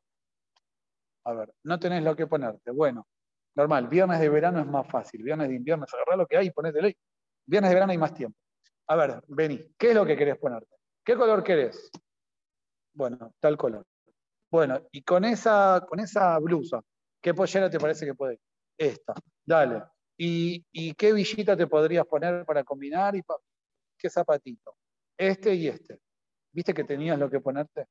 A 1.23 1.32
ver, 1.32 1.54
no 1.63 1.80
tenés 1.80 2.04
lo 2.04 2.13
que 2.13 2.27
ponerte. 2.27 2.71
Bueno, 2.71 3.08
normal, 3.56 3.88
viernes 3.88 4.19
de 4.19 4.27
verano 4.27 4.60
es 4.60 4.67
más 4.67 4.86
fácil, 4.91 5.23
viernes 5.23 5.47
de 5.47 5.56
invierno 5.56 5.86
es 5.86 5.93
agarrar 5.93 6.17
lo 6.17 6.27
que 6.27 6.36
hay 6.36 6.47
y 6.47 6.51
ponete 6.51 6.82
ley. 6.82 6.97
Viernes 7.45 7.69
de 7.69 7.75
verano 7.75 7.93
hay 7.93 7.97
más 7.99 8.13
tiempo. 8.13 8.38
A 8.88 8.97
ver, 8.97 9.23
vení, 9.30 9.65
¿qué 9.77 9.91
es 9.91 9.95
lo 9.95 10.06
que 10.06 10.17
querés 10.17 10.38
ponerte? 10.38 10.75
¿Qué 11.06 11.15
color 11.15 11.41
querés? 11.41 11.89
Bueno, 12.91 13.34
tal 13.39 13.56
color. 13.56 13.86
Bueno, 14.51 14.82
y 14.91 15.04
con 15.04 15.23
esa, 15.23 15.86
con 15.88 16.01
esa 16.01 16.38
blusa, 16.39 16.82
¿qué 17.21 17.34
pollera 17.34 17.69
te 17.69 17.80
parece 17.80 18.06
que 18.06 18.13
puede? 18.13 18.41
Esta, 18.77 19.13
dale. 19.45 19.84
¿Y, 20.17 20.93
qué 20.95 21.13
villita 21.13 21.56
te 21.56 21.65
podrías 21.65 22.06
poner 22.06 22.45
para 22.45 22.65
combinar? 22.65 23.15
y 23.15 23.23
¿Qué 24.01 24.10
zapatito? 24.10 24.75
Este 25.21 25.53
y 25.53 25.67
este. 25.67 25.99
¿Viste 26.51 26.73
que 26.73 26.84
tenías 26.84 27.19
lo 27.19 27.29
que 27.29 27.39
ponerte? 27.39 27.86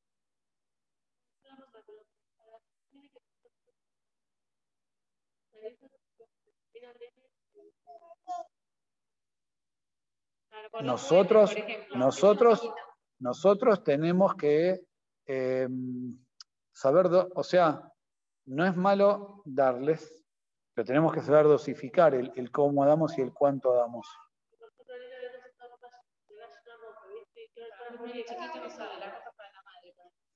Nosotros, 10.82 11.54
nosotros, 11.94 12.68
nosotros 13.20 13.84
tenemos 13.84 14.34
que 14.34 14.80
em, 15.26 16.18
saber, 16.72 17.06
o 17.32 17.42
sea, 17.44 17.92
no 18.46 18.66
es 18.66 18.74
malo 18.74 19.42
darles, 19.44 20.24
pero 20.74 20.84
tenemos 20.84 21.12
que 21.12 21.20
saber 21.20 21.44
dosificar 21.44 22.12
el, 22.12 22.32
el 22.34 22.50
cómo 22.50 22.84
damos 22.84 23.16
y 23.18 23.20
el 23.20 23.32
cuánto 23.32 23.72
damos. 23.72 24.08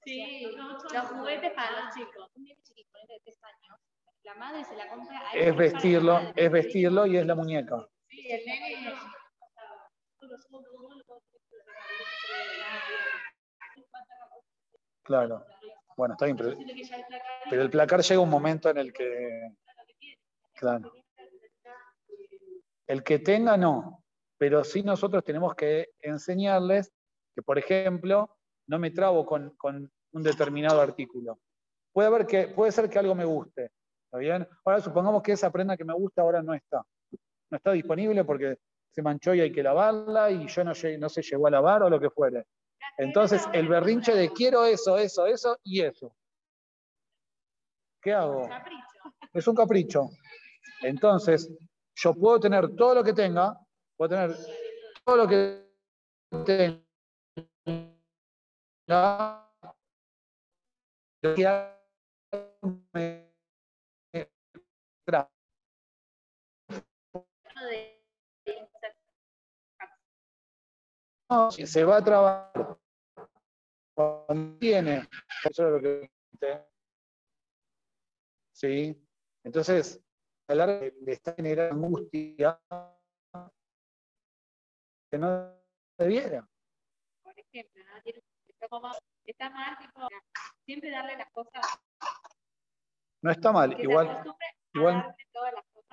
Sí, 0.04 0.46
los 0.92 1.08
juguetes 1.08 1.52
para 1.52 1.84
los 1.84 1.94
chicos. 1.94 2.30
Un 2.36 2.44
niño 2.44 2.56
chiquito 2.62 2.98
de 3.08 3.20
3 3.24 3.38
años, 3.42 3.78
la 4.22 4.34
madre 4.34 4.64
se 4.64 4.76
la 4.76 4.88
compra 4.88 5.30
a 5.30 5.32
Es 5.32 5.56
vestirlo, 5.56 6.20
es 6.34 6.50
vestirlo 6.50 7.06
y 7.06 7.16
es 7.16 7.26
la 7.26 7.34
muñeca. 7.34 7.88
Sí, 8.08 8.30
el 8.30 8.44
nene 8.44 8.94
Claro. 15.04 15.44
Bueno, 15.96 16.14
está 16.14 16.24
bien, 16.24 16.36
pero, 16.36 17.62
el 17.62 17.70
placar 17.70 18.00
llega 18.00 18.20
un 18.20 18.30
momento 18.30 18.70
en 18.70 18.78
el 18.78 18.92
que. 18.92 19.50
Claro. 20.54 20.92
El 22.86 23.02
que 23.02 23.18
tenga, 23.18 23.56
no. 23.56 24.02
Pero 24.38 24.64
sí 24.64 24.82
nosotros 24.82 25.22
tenemos 25.24 25.54
que 25.54 25.90
enseñarles 26.00 26.92
que, 27.34 27.42
por 27.42 27.58
ejemplo, 27.58 28.36
no 28.66 28.78
me 28.78 28.90
trabo 28.90 29.26
con, 29.26 29.54
un 29.62 30.22
determinado 30.22 30.80
artículo. 30.80 31.40
Puede, 31.92 32.08
haber 32.08 32.26
que, 32.26 32.48
puede 32.48 32.72
ser 32.72 32.88
que 32.88 32.98
algo 32.98 33.14
me 33.14 33.24
guste. 33.24 33.70
¿Está 34.04 34.18
bien? 34.18 34.46
Ahora 34.64 34.80
supongamos 34.80 35.22
que 35.22 35.32
esa 35.32 35.50
prenda 35.50 35.76
que 35.76 35.84
me 35.84 35.94
gusta 35.94 36.22
ahora 36.22 36.42
no 36.42 36.54
está. 36.54 36.82
No 37.50 37.56
está 37.56 37.72
disponible 37.72 38.24
porque 38.24 38.58
se 38.90 39.02
manchó 39.02 39.34
y 39.34 39.40
hay 39.40 39.52
que 39.52 39.62
lavarla 39.62 40.30
y 40.30 40.46
yo 40.46 40.64
no, 40.64 40.72
no 40.98 41.08
se 41.08 41.22
llegó 41.22 41.48
a 41.48 41.50
lavar 41.50 41.82
o 41.82 41.90
lo 41.90 41.98
que 41.98 42.10
fuere. 42.10 42.46
Entonces, 42.96 43.44
el 43.52 43.68
berrinche 43.68 44.14
de 44.14 44.30
quiero 44.30 44.64
eso, 44.64 44.96
eso, 44.98 45.26
eso 45.26 45.58
y 45.64 45.80
eso. 45.80 46.14
¿Qué 48.00 48.12
hago? 48.12 48.48
Es 49.32 49.48
un 49.48 49.56
capricho. 49.56 50.10
Entonces, 50.82 51.50
yo 51.96 52.14
puedo 52.14 52.38
tener 52.38 52.74
todo 52.76 52.94
lo 52.94 53.04
que 53.04 53.12
tenga, 53.12 53.58
puedo 53.96 54.10
tener 54.10 54.36
todo 55.04 55.16
lo 55.16 55.26
que 55.26 55.64
tenga, 56.44 56.83
se 71.66 71.84
va 71.84 71.96
a 71.96 72.04
trabajar 72.04 72.52
tiene, 74.58 75.08
eso 75.44 75.66
es 75.66 75.72
lo 75.72 75.80
que 75.80 76.10
¿sí? 78.52 78.96
Entonces, 79.44 80.00
a 80.48 80.54
largo 80.54 80.80
le 81.02 81.12
está 81.12 81.34
generando 81.34 81.86
angustia 81.86 82.60
que 85.10 85.18
no 85.18 85.54
debiera. 85.98 86.48
Por 87.54 87.60
ejemplo, 87.60 87.84
¿no? 87.84 87.94
está 89.26 89.50
mal, 89.50 89.78
tipo, 89.78 90.08
siempre 90.64 90.90
darle 90.90 91.16
las 91.16 91.30
cosas. 91.30 91.64
No 93.22 93.30
está 93.30 93.52
mal, 93.52 93.80
igual, 93.80 94.24
igual 94.72 95.14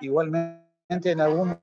igualmente 0.00 1.12
en 1.12 1.20
algún 1.20 1.62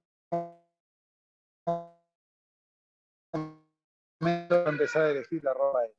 momento 4.22 4.70
empezar 4.70 5.02
a 5.04 5.10
elegir 5.10 5.44
la 5.44 5.54
ropa 5.54 5.82
de 5.82 5.94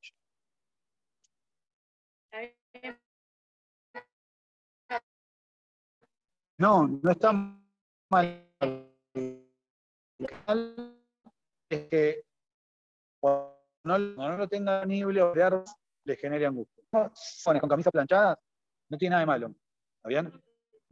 ella. 2.73 2.99
No, 6.57 6.89
no 6.89 7.11
está 7.11 7.33
mal. 8.09 8.47
Es 11.69 11.87
que 11.89 12.25
cuando 13.83 13.99
no, 14.17 14.37
lo 14.37 14.49
tenga 14.49 14.85
disponible 14.85 15.23
o 15.23 15.65
le 16.05 16.17
genere 16.17 16.47
angustia. 16.47 16.85
Con 16.91 17.69
camisas 17.69 17.93
planchadas, 17.93 18.39
no 18.89 18.99
tiene 18.99 19.11
nada 19.11 19.21
de 19.21 19.27
malo. 19.27 19.55
¿Está 19.97 20.09
bien? 20.09 20.43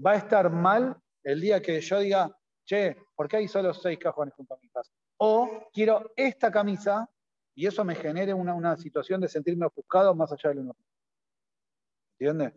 Va 0.04 0.12
a 0.12 0.16
estar 0.16 0.50
mal 0.50 0.96
el 1.24 1.40
día 1.40 1.60
que 1.60 1.80
yo 1.80 1.98
diga, 1.98 2.30
che, 2.64 2.96
¿por 3.14 3.28
qué 3.28 3.38
hay 3.38 3.48
solo 3.48 3.74
seis 3.74 3.98
cajones 3.98 4.34
mi 4.38 4.68
casa? 4.68 4.92
O 5.18 5.68
quiero 5.72 6.12
esta 6.16 6.50
camisa 6.50 7.08
y 7.54 7.66
eso 7.66 7.84
me 7.84 7.94
genere 7.94 8.32
una, 8.32 8.54
una 8.54 8.76
situación 8.76 9.20
de 9.20 9.28
sentirme 9.28 9.66
ofuscado 9.66 10.14
más 10.14 10.30
allá 10.30 10.50
de 10.50 10.54
lo 10.56 10.62
normal. 10.64 10.86
¿Entiendes? 12.18 12.54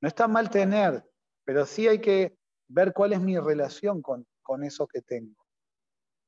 No 0.00 0.08
está 0.08 0.28
mal 0.28 0.50
tener, 0.50 1.02
pero 1.44 1.64
sí 1.64 1.88
hay 1.88 2.00
que 2.00 2.36
ver 2.68 2.92
cuál 2.92 3.12
es 3.12 3.20
mi 3.20 3.38
relación 3.38 4.02
con, 4.02 4.26
con 4.42 4.64
eso 4.64 4.86
que 4.86 5.00
tengo. 5.00 5.46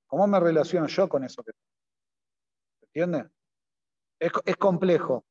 ¿Cómo 0.06 0.26
me 0.26 0.40
relaciono 0.40 0.86
yo 0.86 1.08
con 1.08 1.24
eso 1.24 1.42
que 1.42 1.52
tengo? 1.52 1.64
¿Entiendes? 2.82 3.32
Es, 4.24 4.32
es, 4.44 4.56
complejo. 4.56 5.24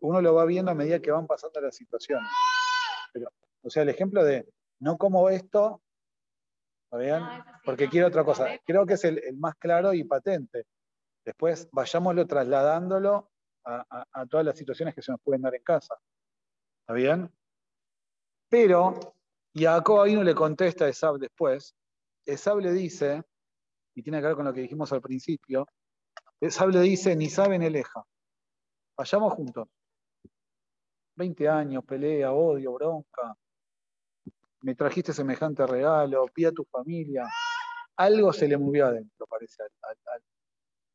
Uno 0.00 0.20
lo 0.20 0.34
va 0.34 0.44
viendo 0.44 0.70
a 0.70 0.74
medida 0.74 1.00
que 1.00 1.10
van 1.10 1.26
pasando 1.26 1.60
las 1.60 1.76
situaciones. 1.76 2.30
Pero, 3.12 3.30
o 3.62 3.70
sea, 3.70 3.82
el 3.82 3.88
ejemplo 3.88 4.24
de 4.24 4.48
no 4.80 4.96
como 4.96 5.28
esto, 5.28 5.80
¿está 6.84 6.96
bien? 6.98 7.22
Porque 7.64 7.88
quiero 7.88 8.08
otra 8.08 8.24
cosa. 8.24 8.48
Creo 8.64 8.84
que 8.84 8.94
es 8.94 9.04
el, 9.04 9.18
el, 9.18 9.36
más 9.36 9.54
claro 9.56 9.94
y 9.94 10.04
patente. 10.04 10.66
Después 11.24 11.68
vayámoslo 11.70 12.26
trasladándolo 12.26 13.30
a, 13.64 13.86
a, 13.88 14.06
a 14.12 14.26
todas 14.26 14.44
las 14.44 14.58
situaciones 14.58 14.94
que 14.94 15.02
se 15.02 15.12
nos 15.12 15.20
pueden 15.20 15.42
dar 15.42 15.54
en 15.54 15.62
casa. 15.62 15.94
¿Está 16.80 16.94
bien? 16.94 17.30
Pero 18.48 19.14
y 19.54 19.66
a 19.66 19.72
Jacob 19.74 20.08
no 20.08 20.22
le 20.22 20.34
contesta 20.34 20.86
a 20.86 20.88
Esab 20.88 21.18
después. 21.18 21.74
Esab 22.24 22.58
le 22.60 22.72
dice, 22.72 23.22
y 23.94 24.02
tiene 24.02 24.20
que 24.20 24.26
ver 24.28 24.36
con 24.36 24.46
lo 24.46 24.52
que 24.52 24.62
dijimos 24.62 24.92
al 24.92 25.02
principio, 25.02 25.66
Esab 26.40 26.70
le 26.70 26.80
dice, 26.80 27.14
ni 27.14 27.28
saben 27.28 27.62
eleja. 27.62 28.02
Vayamos 28.96 29.32
juntos. 29.34 29.68
20 31.16 31.48
años, 31.48 31.84
pelea, 31.84 32.32
odio, 32.32 32.72
bronca. 32.72 33.36
Me 34.62 34.74
trajiste 34.74 35.12
semejante 35.12 35.66
regalo, 35.66 36.26
pide 36.32 36.48
a 36.48 36.52
tu 36.52 36.64
familia. 36.64 37.28
Algo 37.96 38.32
se 38.32 38.48
le 38.48 38.56
movió 38.56 38.86
adentro, 38.86 39.26
parece, 39.26 39.62
al, 39.62 40.22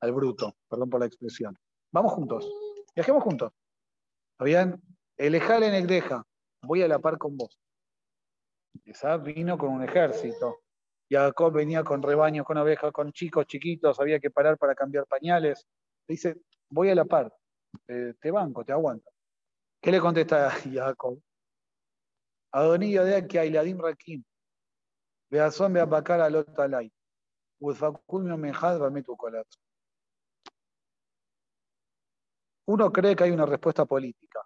al 0.01 0.11
bruto. 0.11 0.55
Perdón 0.69 0.89
por 0.89 0.99
la 0.99 1.05
expresión. 1.05 1.57
Vamos 1.91 2.13
juntos. 2.13 2.49
Viajemos 2.95 3.23
juntos. 3.23 3.51
¿Está 4.31 4.45
bien? 4.45 4.81
Elejale 5.17 5.75
en 5.75 5.87
deja. 5.87 6.23
Voy 6.61 6.81
a 6.81 6.87
la 6.87 6.99
par 6.99 7.17
con 7.17 7.37
vos. 7.37 7.59
Isaac 8.85 9.23
vino 9.23 9.57
con 9.57 9.69
un 9.69 9.83
ejército. 9.83 10.59
Jacob 11.09 11.53
venía 11.53 11.83
con 11.83 12.01
rebaños, 12.01 12.45
con 12.45 12.57
ovejas, 12.57 12.91
con 12.91 13.11
chicos 13.11 13.45
chiquitos, 13.45 13.99
había 13.99 14.19
que 14.19 14.29
parar 14.29 14.57
para 14.57 14.75
cambiar 14.75 15.05
pañales. 15.07 15.65
dice, 16.07 16.35
voy 16.69 16.89
a 16.89 16.95
la 16.95 17.05
par, 17.05 17.33
te 17.85 18.31
banco, 18.31 18.63
te 18.63 18.71
aguanto. 18.71 19.09
¿Qué 19.81 19.91
le 19.91 19.99
contesta 19.99 20.49
Jacob? 20.73 21.21
Adonía 22.51 23.03
de 23.03 23.15
aquí, 23.15 23.37
Ailadim 23.37 23.79
Rakim. 23.79 24.23
Beazón 25.29 25.73
Beabacar 25.73 26.21
Alotalay. 26.21 26.91
Udfaculmio 27.59 28.37
Mejad 28.37 28.79
Bametu 28.79 29.15
Colato. 29.15 29.57
Uno 32.65 32.91
cree 32.91 33.15
que 33.15 33.23
hay 33.23 33.31
una 33.31 33.45
respuesta 33.45 33.85
política. 33.85 34.41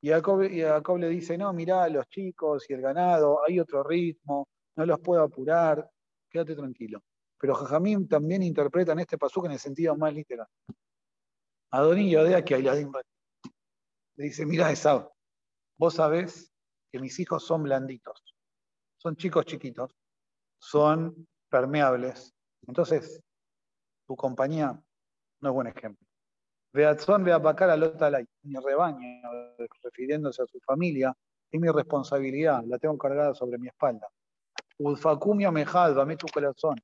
Y 0.00 0.10
Jacob, 0.10 0.98
le 0.98 1.08
dice, 1.08 1.36
no, 1.36 1.52
mirá, 1.52 1.88
los 1.88 2.06
chicos 2.08 2.68
y 2.70 2.74
el 2.74 2.80
ganado, 2.80 3.40
hay 3.44 3.58
otro 3.58 3.82
ritmo, 3.82 4.48
no 4.76 4.86
los 4.86 5.00
puedo 5.00 5.22
apurar, 5.22 5.90
quédate 6.30 6.54
tranquilo. 6.54 7.02
Pero 7.38 7.54
Jajamín 7.54 8.06
también 8.08 8.42
interpreta 8.42 8.92
en 8.92 9.00
este 9.00 9.18
pasuk 9.18 9.46
en 9.46 9.52
el 9.52 9.58
sentido 9.58 9.96
más 9.96 10.12
literal. 10.14 10.46
Adonillo 11.70 12.24
de 12.24 12.36
aquí 12.36 12.54
Le 12.54 14.24
dice, 14.24 14.46
mira 14.46 14.70
esa 14.70 15.08
vos 15.78 15.94
sabés 15.94 16.52
que 16.90 16.98
mis 16.98 17.18
hijos 17.18 17.44
son 17.44 17.64
blanditos, 17.64 18.34
son 18.96 19.16
chicos 19.16 19.44
chiquitos, 19.44 19.94
son 20.58 21.26
permeables. 21.50 22.34
Entonces, 22.66 23.22
tu 24.06 24.16
compañía 24.16 24.80
no 25.40 25.48
es 25.48 25.54
buen 25.54 25.66
ejemplo. 25.66 26.06
Beatzón 26.72 27.24
Beapacar 27.24 27.70
Alotalay, 27.70 28.26
mi 28.42 28.54
rebaño, 28.56 28.98
refiriéndose 29.82 30.42
a 30.42 30.46
su 30.46 30.60
familia, 30.60 31.16
es 31.50 31.60
mi 31.60 31.68
responsabilidad, 31.68 32.62
la 32.66 32.78
tengo 32.78 32.98
cargada 32.98 33.34
sobre 33.34 33.58
mi 33.58 33.68
espalda. 33.68 34.08
Udfacumio 34.78 35.52
Mejad, 35.52 35.94
dame 35.94 36.16
tu 36.16 36.26
corazón. 36.26 36.78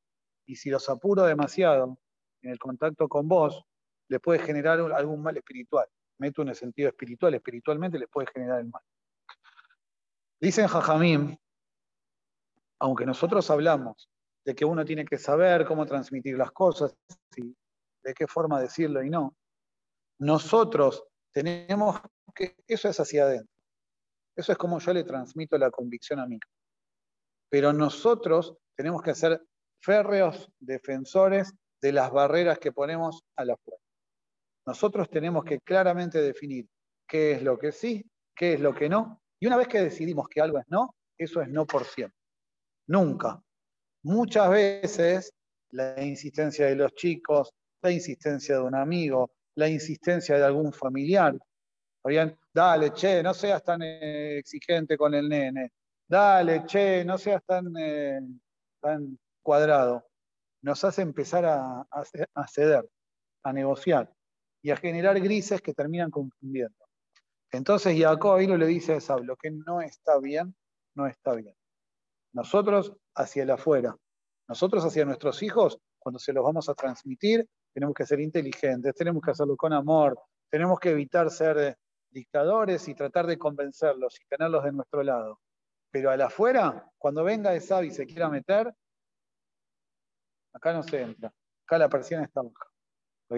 Y 0.46 0.56
si 0.56 0.70
los 0.70 0.88
apuro 0.88 1.24
demasiado 1.24 1.98
en 2.42 2.50
el 2.52 2.58
contacto 2.58 3.08
con 3.08 3.28
vos, 3.28 3.64
les 4.12 4.20
puede 4.20 4.40
generar 4.40 4.78
algún 4.78 5.22
mal 5.22 5.34
espiritual. 5.38 5.88
Meto 6.18 6.42
en 6.42 6.48
el 6.48 6.54
sentido 6.54 6.90
espiritual, 6.90 7.32
espiritualmente 7.32 7.98
les 7.98 8.10
puede 8.10 8.26
generar 8.30 8.60
el 8.60 8.68
mal. 8.68 8.82
Dicen 10.38 10.66
Jajamim, 10.66 11.34
aunque 12.78 13.06
nosotros 13.06 13.48
hablamos 13.50 14.10
de 14.44 14.54
que 14.54 14.66
uno 14.66 14.84
tiene 14.84 15.06
que 15.06 15.16
saber 15.16 15.64
cómo 15.64 15.86
transmitir 15.86 16.36
las 16.36 16.52
cosas, 16.52 16.94
y 17.36 17.56
de 18.02 18.12
qué 18.12 18.26
forma 18.26 18.60
decirlo 18.60 19.02
y 19.02 19.08
no, 19.08 19.34
nosotros 20.18 21.04
tenemos 21.32 21.98
que, 22.34 22.54
eso 22.66 22.90
es 22.90 23.00
hacia 23.00 23.24
adentro. 23.24 23.54
Eso 24.36 24.52
es 24.52 24.58
como 24.58 24.78
yo 24.78 24.92
le 24.92 25.04
transmito 25.04 25.56
la 25.56 25.70
convicción 25.70 26.18
a 26.18 26.26
mí. 26.26 26.38
Pero 27.48 27.72
nosotros 27.72 28.58
tenemos 28.76 29.00
que 29.00 29.14
ser 29.14 29.42
férreos 29.80 30.50
defensores 30.58 31.54
de 31.80 31.92
las 31.92 32.10
barreras 32.10 32.58
que 32.58 32.72
ponemos 32.72 33.22
a 33.36 33.46
la 33.46 33.56
fuerza. 33.56 33.81
Nosotros 34.66 35.10
tenemos 35.10 35.44
que 35.44 35.58
claramente 35.60 36.20
definir 36.20 36.66
qué 37.06 37.32
es 37.32 37.42
lo 37.42 37.58
que 37.58 37.72
sí, 37.72 38.04
qué 38.34 38.54
es 38.54 38.60
lo 38.60 38.74
que 38.74 38.88
no. 38.88 39.20
Y 39.40 39.46
una 39.46 39.56
vez 39.56 39.68
que 39.68 39.80
decidimos 39.82 40.28
que 40.28 40.40
algo 40.40 40.58
es 40.58 40.66
no, 40.68 40.94
eso 41.18 41.42
es 41.42 41.48
no 41.48 41.66
por 41.66 41.84
siempre. 41.84 42.16
Nunca. 42.86 43.42
Muchas 44.04 44.50
veces 44.50 45.32
la 45.70 46.02
insistencia 46.02 46.66
de 46.66 46.76
los 46.76 46.94
chicos, 46.94 47.52
la 47.82 47.90
insistencia 47.90 48.56
de 48.56 48.62
un 48.62 48.74
amigo, 48.74 49.32
la 49.56 49.68
insistencia 49.68 50.36
de 50.36 50.44
algún 50.44 50.72
familiar. 50.72 51.36
bien? 52.04 52.38
Dale, 52.52 52.92
che, 52.92 53.22
no 53.22 53.32
seas 53.32 53.64
tan 53.64 53.82
eh, 53.82 54.38
exigente 54.38 54.96
con 54.96 55.14
el 55.14 55.28
nene. 55.28 55.72
Dale, 56.06 56.64
che, 56.66 57.04
no 57.04 57.16
seas 57.16 57.42
tan, 57.44 57.72
eh, 57.76 58.20
tan 58.80 59.18
cuadrado. 59.42 60.06
Nos 60.62 60.84
hace 60.84 61.02
empezar 61.02 61.44
a, 61.46 62.46
ceder, 62.46 62.88
a 63.42 63.52
negociar 63.52 64.12
y 64.62 64.70
a 64.70 64.76
generar 64.76 65.20
grises 65.20 65.60
que 65.60 65.74
terminan 65.74 66.10
confundiendo. 66.10 66.86
Entonces 67.50 67.98
Jacob 67.98 68.40
no 68.48 68.56
le 68.56 68.66
dice 68.66 68.94
a 68.94 68.96
Esab, 68.96 69.22
lo 69.24 69.36
que 69.36 69.50
no 69.50 69.82
está 69.82 70.18
bien, 70.18 70.54
no 70.94 71.06
está 71.06 71.34
bien. 71.34 71.54
Nosotros 72.32 72.96
hacia 73.14 73.42
el 73.42 73.50
afuera, 73.50 73.94
nosotros 74.48 74.84
hacia 74.84 75.04
nuestros 75.04 75.42
hijos, 75.42 75.78
cuando 75.98 76.18
se 76.18 76.32
los 76.32 76.42
vamos 76.42 76.68
a 76.68 76.74
transmitir, 76.74 77.46
tenemos 77.74 77.94
que 77.94 78.06
ser 78.06 78.20
inteligentes, 78.20 78.94
tenemos 78.94 79.22
que 79.22 79.32
hacerlo 79.32 79.56
con 79.56 79.72
amor, 79.72 80.18
tenemos 80.50 80.78
que 80.80 80.90
evitar 80.90 81.30
ser 81.30 81.58
eh, 81.58 81.76
dictadores 82.10 82.88
y 82.88 82.94
tratar 82.94 83.26
de 83.26 83.38
convencerlos 83.38 84.18
y 84.20 84.24
tenerlos 84.26 84.64
de 84.64 84.72
nuestro 84.72 85.02
lado. 85.02 85.40
Pero 85.90 86.10
al 86.10 86.22
afuera, 86.22 86.90
cuando 86.96 87.22
venga 87.22 87.54
esa 87.54 87.84
y 87.84 87.90
se 87.90 88.06
quiera 88.06 88.28
meter, 88.28 88.72
acá 90.54 90.72
no 90.72 90.82
se 90.82 91.02
entra, 91.02 91.32
acá 91.66 91.78
la 91.78 91.88
persiana 91.88 92.24
está 92.24 92.42
baja. 92.42 92.71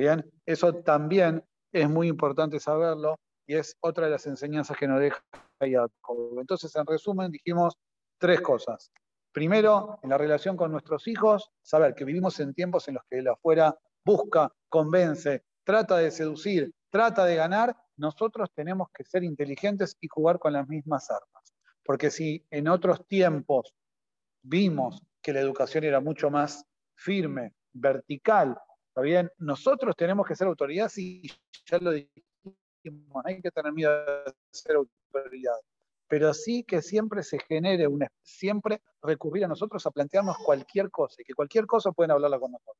Bien? 0.00 0.30
Eso 0.46 0.74
también 0.82 1.44
es 1.72 1.88
muy 1.88 2.08
importante 2.08 2.60
saberlo 2.60 3.18
y 3.46 3.56
es 3.56 3.76
otra 3.80 4.06
de 4.06 4.12
las 4.12 4.26
enseñanzas 4.26 4.76
que 4.76 4.88
nos 4.88 5.00
deja 5.00 5.22
Jacob. 5.60 6.38
Entonces, 6.38 6.74
en 6.76 6.86
resumen, 6.86 7.30
dijimos 7.30 7.76
tres 8.18 8.40
cosas. 8.40 8.90
Primero, 9.32 9.98
en 10.02 10.10
la 10.10 10.18
relación 10.18 10.56
con 10.56 10.70
nuestros 10.70 11.08
hijos, 11.08 11.50
saber 11.62 11.94
que 11.94 12.04
vivimos 12.04 12.38
en 12.40 12.54
tiempos 12.54 12.86
en 12.88 12.94
los 12.94 13.04
que 13.10 13.18
el 13.18 13.28
afuera 13.28 13.76
busca, 14.04 14.52
convence, 14.68 15.44
trata 15.64 15.96
de 15.96 16.10
seducir, 16.10 16.72
trata 16.90 17.24
de 17.24 17.36
ganar 17.36 17.76
nosotros 17.96 18.50
tenemos 18.54 18.88
que 18.92 19.04
ser 19.04 19.22
inteligentes 19.22 19.96
y 20.00 20.08
jugar 20.08 20.38
con 20.38 20.52
las 20.52 20.68
mismas 20.68 21.10
armas. 21.10 21.54
Porque 21.84 22.10
si 22.10 22.44
en 22.50 22.68
otros 22.68 23.06
tiempos 23.06 23.74
vimos 24.42 25.02
que 25.22 25.32
la 25.32 25.40
educación 25.40 25.84
era 25.84 26.00
mucho 26.00 26.30
más 26.30 26.64
firme, 26.96 27.54
vertical, 27.72 28.58
¿está 28.94 29.02
bien? 29.02 29.28
Nosotros 29.38 29.96
tenemos 29.96 30.24
que 30.24 30.36
ser 30.36 30.46
autoridades 30.46 30.96
y 30.98 31.28
ya 31.66 31.78
lo 31.78 31.90
dijimos, 31.90 33.24
hay 33.24 33.42
que 33.42 33.50
tener 33.50 33.72
miedo 33.72 33.90
de 33.92 34.32
ser 34.52 34.76
autoridad. 34.76 35.56
Pero 36.06 36.32
sí 36.32 36.62
que 36.62 36.80
siempre 36.80 37.24
se 37.24 37.40
genere, 37.40 37.88
una, 37.88 38.06
siempre 38.22 38.82
recurrir 39.02 39.46
a 39.46 39.48
nosotros 39.48 39.84
a 39.84 39.90
plantearnos 39.90 40.36
cualquier 40.38 40.92
cosa 40.92 41.16
y 41.20 41.24
que 41.24 41.34
cualquier 41.34 41.66
cosa 41.66 41.90
pueden 41.90 42.12
hablarla 42.12 42.38
con 42.38 42.52
nosotros. 42.52 42.76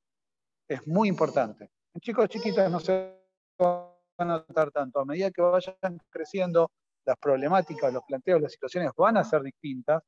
Es 0.69 0.87
muy 0.87 1.09
importante. 1.09 1.69
Chicos 2.01 2.29
chiquitos 2.29 2.71
no 2.71 2.79
se 2.79 3.19
van 3.59 3.91
a 4.19 4.25
notar 4.25 4.71
tanto. 4.71 5.01
A 5.01 5.05
medida 5.05 5.33
que 5.33 5.43
vayan 5.43 5.99
creciendo, 6.11 6.71
las 7.05 7.17
problemáticas, 7.19 7.93
los 7.93 8.05
planteos, 8.05 8.41
las 8.41 8.53
situaciones 8.53 8.93
van 8.97 9.17
a 9.17 9.25
ser 9.25 9.43
distintas 9.43 10.01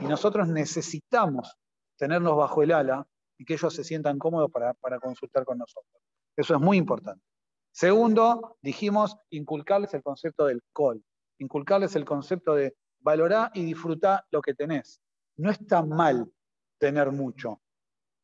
y 0.00 0.06
nosotros 0.06 0.48
necesitamos 0.48 1.56
tenerlos 1.96 2.36
bajo 2.36 2.64
el 2.64 2.72
ala 2.72 3.06
y 3.42 3.44
que 3.44 3.54
ellos 3.54 3.74
se 3.74 3.82
sientan 3.82 4.20
cómodos 4.20 4.52
para, 4.52 4.72
para 4.74 5.00
consultar 5.00 5.44
con 5.44 5.58
nosotros. 5.58 6.00
Eso 6.36 6.54
es 6.54 6.60
muy 6.60 6.76
importante. 6.76 7.24
Segundo, 7.72 8.56
dijimos 8.62 9.16
inculcarles 9.30 9.92
el 9.94 10.02
concepto 10.04 10.46
del 10.46 10.62
call, 10.72 11.04
inculcarles 11.38 11.96
el 11.96 12.04
concepto 12.04 12.54
de 12.54 12.76
valorar 13.00 13.50
y 13.52 13.64
disfrutar 13.64 14.24
lo 14.30 14.40
que 14.40 14.54
tenés. 14.54 15.02
No 15.36 15.50
está 15.50 15.82
mal 15.82 16.32
tener 16.78 17.10
mucho, 17.10 17.60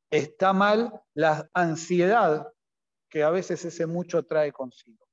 está 0.08 0.52
mal 0.52 1.02
la 1.14 1.50
ansiedad 1.52 2.52
que 3.10 3.24
a 3.24 3.30
veces 3.30 3.64
ese 3.64 3.86
mucho 3.86 4.22
trae 4.22 4.52
consigo. 4.52 5.04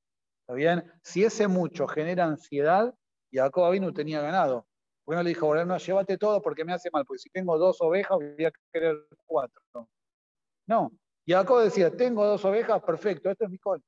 ¿Está 0.41 0.53
bien? 0.53 0.83
Si 1.01 1.23
ese 1.23 1.47
mucho 1.47 1.87
genera 1.87 2.25
ansiedad, 2.25 2.93
Jacob 3.31 3.73
no 3.79 3.91
tenía 3.91 4.21
ganado. 4.21 4.67
Bueno, 5.05 5.21
le 5.21 5.29
dijo, 5.29 5.47
bueno, 5.47 5.65
no, 5.65 5.77
llévate 5.77 6.17
todo 6.17 6.41
porque 6.41 6.65
me 6.65 6.73
hace 6.73 6.89
mal, 6.91 7.05
porque 7.05 7.19
si 7.19 7.29
tengo 7.29 7.57
dos 7.57 7.79
ovejas 7.81 8.17
voy 8.17 8.45
a 8.45 8.51
querer 8.71 9.07
cuatro. 9.25 9.61
No. 10.67 10.91
Jacob 11.27 11.61
decía, 11.63 11.95
tengo 11.95 12.25
dos 12.25 12.43
ovejas, 12.45 12.81
perfecto, 12.83 13.29
esto 13.29 13.45
es 13.45 13.51
mi 13.51 13.57
col. 13.57 13.83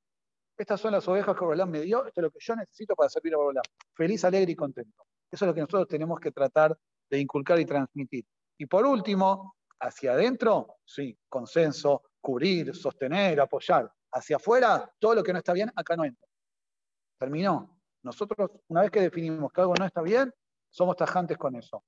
Estas 0.57 0.79
son 0.81 0.91
las 0.91 1.07
ovejas 1.07 1.35
que 1.35 1.43
Borolán 1.43 1.69
me 1.69 1.81
dio, 1.81 2.05
esto 2.05 2.21
es 2.21 2.23
lo 2.23 2.31
que 2.31 2.39
yo 2.39 2.55
necesito 2.55 2.95
para 2.95 3.09
servir 3.09 3.33
a 3.33 3.37
Borolán. 3.37 3.63
Feliz, 3.93 4.23
alegre 4.25 4.51
y 4.51 4.55
contento. 4.55 5.03
Eso 5.31 5.45
es 5.45 5.47
lo 5.47 5.53
que 5.53 5.61
nosotros 5.61 5.87
tenemos 5.87 6.19
que 6.19 6.31
tratar 6.31 6.77
de 7.09 7.19
inculcar 7.19 7.59
y 7.59 7.65
transmitir. 7.65 8.25
Y 8.57 8.65
por 8.65 8.85
último, 8.85 9.55
hacia 9.79 10.13
adentro, 10.13 10.77
sí, 10.85 11.17
consenso, 11.29 12.03
cubrir, 12.21 12.75
sostener, 12.75 13.39
apoyar. 13.39 13.91
Hacia 14.11 14.37
afuera, 14.37 14.91
todo 14.99 15.15
lo 15.15 15.23
que 15.23 15.31
no 15.31 15.39
está 15.39 15.53
bien, 15.53 15.71
acá 15.75 15.95
no 15.95 16.05
entra. 16.05 16.27
Terminó. 17.19 17.79
Nosotros, 18.03 18.51
una 18.67 18.81
vez 18.81 18.91
que 18.91 19.01
definimos 19.01 19.51
que 19.51 19.61
algo 19.61 19.75
no 19.77 19.85
está 19.85 20.01
bien, 20.01 20.33
somos 20.77 20.95
tajantes 20.95 21.37
con 21.39 21.55
eso. 21.55 21.83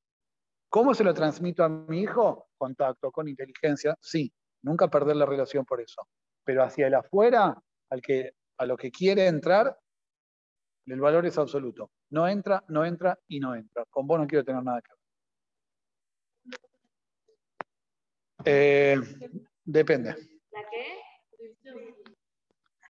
¿Cómo 0.68 0.96
se 0.96 1.04
lo 1.04 1.14
transmito 1.14 1.64
a 1.64 1.70
mi 1.70 2.02
hijo? 2.02 2.50
Contacto, 2.58 3.12
con 3.12 3.28
inteligencia, 3.28 3.96
sí. 4.02 4.34
Nunca 4.64 4.88
perder 4.88 5.16
la 5.16 5.28
relación 5.28 5.64
por 5.64 5.80
eso. 5.80 6.08
Pero 6.44 6.64
hacia 6.64 6.88
el 6.88 6.96
afuera, 6.96 7.56
al 7.92 8.02
que, 8.02 8.32
a 8.58 8.66
lo 8.66 8.76
que 8.76 8.90
quiere 8.90 9.28
entrar, 9.28 9.78
el 10.88 11.00
valor 11.00 11.28
es 11.28 11.38
absoluto. 11.38 11.92
No 12.10 12.28
entra, 12.28 12.64
no 12.68 12.84
entra 12.84 13.18
y 13.28 13.40
no 13.40 13.54
entra. 13.54 13.86
Con 13.92 14.08
vos 14.08 14.20
no 14.20 14.26
quiero 14.26 14.44
tener 14.44 14.64
nada 14.64 14.82
que 14.82 14.92
ver. 14.92 15.00
Eh, 18.46 19.00
depende. 19.66 20.16
¿La 20.52 20.62
qué? 20.72 21.00